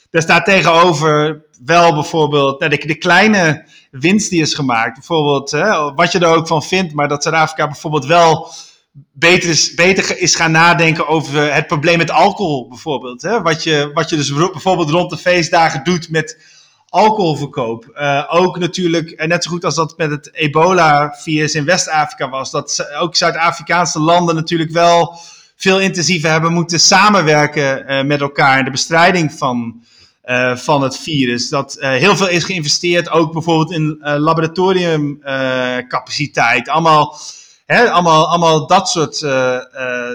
Daar 0.10 0.22
staat 0.22 0.46
tegenover 0.46 1.42
wel 1.66 1.94
bijvoorbeeld 1.94 2.60
nou, 2.60 2.78
de, 2.78 2.88
de, 2.88 2.96
kleine 2.96 3.66
winst 3.92 4.30
die 4.30 4.42
is 4.42 4.54
gemaakt. 4.54 4.94
Bijvoorbeeld, 4.94 5.50
wat 5.96 6.12
je 6.12 6.20
er 6.20 6.36
ook 6.36 6.48
van 6.48 6.64
vindt, 6.64 6.94
maar 6.94 7.08
dat 7.08 7.24
Zuid-Afrika 7.24 7.66
bijvoorbeeld 7.68 8.06
wel 8.06 8.52
beter 9.12 9.50
is, 9.50 9.74
beter 9.74 10.20
is 10.20 10.36
gaan 10.36 10.52
nadenken 10.52 11.08
over 11.08 11.54
het 11.54 11.68
probleem 11.68 11.98
met 11.98 12.12
alcohol 12.12 12.68
bijvoorbeeld. 12.68 13.22
Hè? 13.22 13.42
Wat, 13.42 13.64
je, 13.64 13.92
wat 13.94 14.10
je 14.10 14.16
dus 14.16 14.34
bijvoorbeeld 14.34 14.90
rond 14.90 15.10
de 15.10 15.18
feestdagen 15.18 15.84
doet 15.84 16.10
met 16.10 16.56
alcoholverkoop. 16.90 17.92
Uh, 17.94 18.24
ook 18.30 18.60
natuurlijk, 18.60 19.28
net 19.28 19.44
zo 19.44 19.50
goed 19.50 19.66
als 19.66 19.76
dat 19.76 19.98
met 19.98 20.10
het 20.10 20.30
ebola-virus 20.34 21.56
in 21.56 21.66
West-Afrika 21.66 22.30
was, 22.30 22.52
dat 22.52 22.88
ook 23.00 23.16
Zuid-Afrikaanse 23.16 24.00
landen 24.00 24.36
natuurlijk 24.36 24.72
wel 24.72 25.20
veel 25.56 25.80
intensiever 25.80 26.30
hebben 26.30 26.54
moeten 26.54 26.80
samenwerken 26.80 28.08
met 28.08 28.22
elkaar 28.22 28.60
in 28.60 28.66
de 28.66 28.72
bestrijding 28.72 29.34
van 29.34 29.82
van 30.56 30.82
het 30.82 30.98
virus. 30.98 31.50
Dat 31.50 31.78
heel 31.80 32.16
veel 32.16 32.30
is 32.30 32.44
geïnvesteerd, 32.44 33.10
ook 33.10 33.32
bijvoorbeeld 33.32 33.72
in 33.72 33.98
laboratoriumcapaciteit. 34.02 36.70
allemaal, 36.70 37.18
hè, 37.68 37.90
allemaal, 37.92 38.28
allemaal 38.28 38.68
dat, 38.68 38.90
soort, 38.90 39.20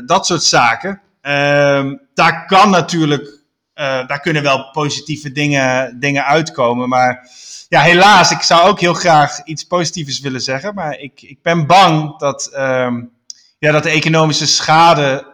dat 0.06 0.26
soort 0.26 0.42
zaken. 0.42 1.00
Ehm, 1.20 1.96
daar 2.14 2.46
kan 2.46 2.70
natuurlijk, 2.70 3.40
daar 3.74 4.20
kunnen 4.20 4.42
wel 4.42 4.70
positieve 4.70 5.32
dingen, 5.32 6.00
dingen 6.00 6.24
uitkomen. 6.24 6.88
Maar 6.88 7.28
ja, 7.68 7.80
helaas, 7.80 8.30
ik 8.30 8.42
zou 8.42 8.68
ook 8.68 8.80
heel 8.80 8.94
graag 8.94 9.44
iets 9.44 9.64
positiefs 9.64 10.20
willen 10.20 10.40
zeggen. 10.40 10.74
Maar 10.74 10.98
ik, 10.98 11.22
ik 11.22 11.42
ben 11.42 11.66
bang 11.66 12.18
dat. 12.18 12.50
Um, 12.56 13.12
ja, 13.58 13.72
dat 13.72 13.82
de 13.82 13.90
economische 13.90 14.46
schade 14.46 15.26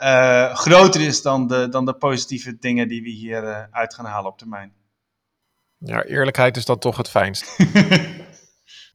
groter 0.55 1.01
is 1.01 1.23
dan 1.23 1.47
de, 1.47 1.69
dan 1.69 1.85
de 1.85 1.95
positieve 1.95 2.57
dingen 2.59 2.89
die 2.89 3.03
we 3.03 3.09
hier 3.09 3.69
uit 3.71 3.95
gaan 3.95 4.05
halen 4.05 4.31
op 4.31 4.39
termijn. 4.39 4.73
Ja, 5.79 6.05
eerlijkheid 6.05 6.57
is 6.57 6.65
dan 6.65 6.79
toch 6.79 6.97
het 6.97 7.09
fijnst. 7.09 7.57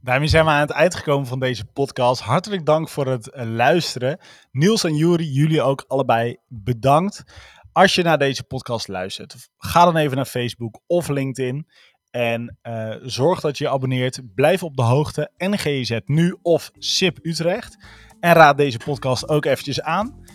Daarmee 0.03 0.27
zijn 0.27 0.45
we 0.45 0.51
aan 0.51 0.59
het 0.59 0.69
eind 0.69 0.95
gekomen 0.95 1.27
van 1.27 1.39
deze 1.39 1.65
podcast. 1.65 2.21
Hartelijk 2.21 2.65
dank 2.65 2.89
voor 2.89 3.07
het 3.07 3.31
uh, 3.33 3.43
luisteren. 3.43 4.19
Niels 4.51 4.83
en 4.83 4.95
Juri, 4.95 5.31
jullie 5.31 5.61
ook 5.61 5.85
allebei 5.87 6.37
bedankt. 6.47 7.23
Als 7.71 7.95
je 7.95 8.03
naar 8.03 8.17
deze 8.17 8.43
podcast 8.43 8.87
luistert, 8.87 9.49
ga 9.57 9.85
dan 9.85 9.95
even 9.95 10.15
naar 10.15 10.25
Facebook 10.25 10.79
of 10.87 11.07
LinkedIn. 11.07 11.67
En 12.11 12.57
uh, 12.63 12.95
zorg 13.01 13.39
dat 13.39 13.57
je 13.57 13.63
je 13.63 13.69
abonneert. 13.69 14.21
Blijf 14.35 14.63
op 14.63 14.75
de 14.75 14.83
hoogte. 14.83 15.31
NGZ 15.37 15.99
Nu 16.05 16.37
of 16.41 16.71
SIP 16.77 17.19
Utrecht. 17.21 17.77
En 18.19 18.33
raad 18.33 18.57
deze 18.57 18.77
podcast 18.77 19.29
ook 19.29 19.45
eventjes 19.45 19.81
aan. 19.81 20.25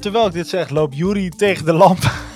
Terwijl 0.00 0.26
ik 0.26 0.32
dit 0.32 0.48
zeg, 0.48 0.68
loopt 0.68 0.96
Juri 0.96 1.28
tegen 1.28 1.64
de 1.64 1.72
lamp. 1.72 2.10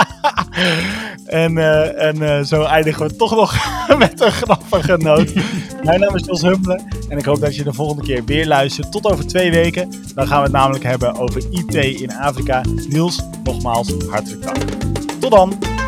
en 1.26 1.52
uh, 1.52 2.02
en 2.02 2.22
uh, 2.22 2.40
zo 2.40 2.62
eindigen 2.62 3.06
we 3.06 3.16
toch 3.16 3.34
nog 3.34 3.56
met 3.98 4.20
een 4.20 4.32
grappige 4.32 4.96
noot. 4.96 5.32
Mijn 5.84 6.00
naam 6.00 6.14
is 6.14 6.22
Niels 6.22 6.42
Hummelen 6.42 6.88
en 7.08 7.18
ik 7.18 7.24
hoop 7.24 7.40
dat 7.40 7.56
je 7.56 7.64
de 7.64 7.72
volgende 7.72 8.02
keer 8.02 8.24
weer 8.24 8.46
luistert. 8.46 8.92
Tot 8.92 9.04
over 9.04 9.26
twee 9.26 9.50
weken. 9.50 9.92
Dan 10.14 10.26
gaan 10.26 10.36
we 10.36 10.42
het 10.42 10.52
namelijk 10.52 10.84
hebben 10.84 11.14
over 11.14 11.42
IT 11.50 11.74
in 11.74 12.12
Afrika. 12.12 12.60
Niels, 12.88 13.20
nogmaals 13.44 13.92
hartelijk 14.08 14.42
dank. 14.42 14.58
Tot 15.20 15.30
dan! 15.30 15.81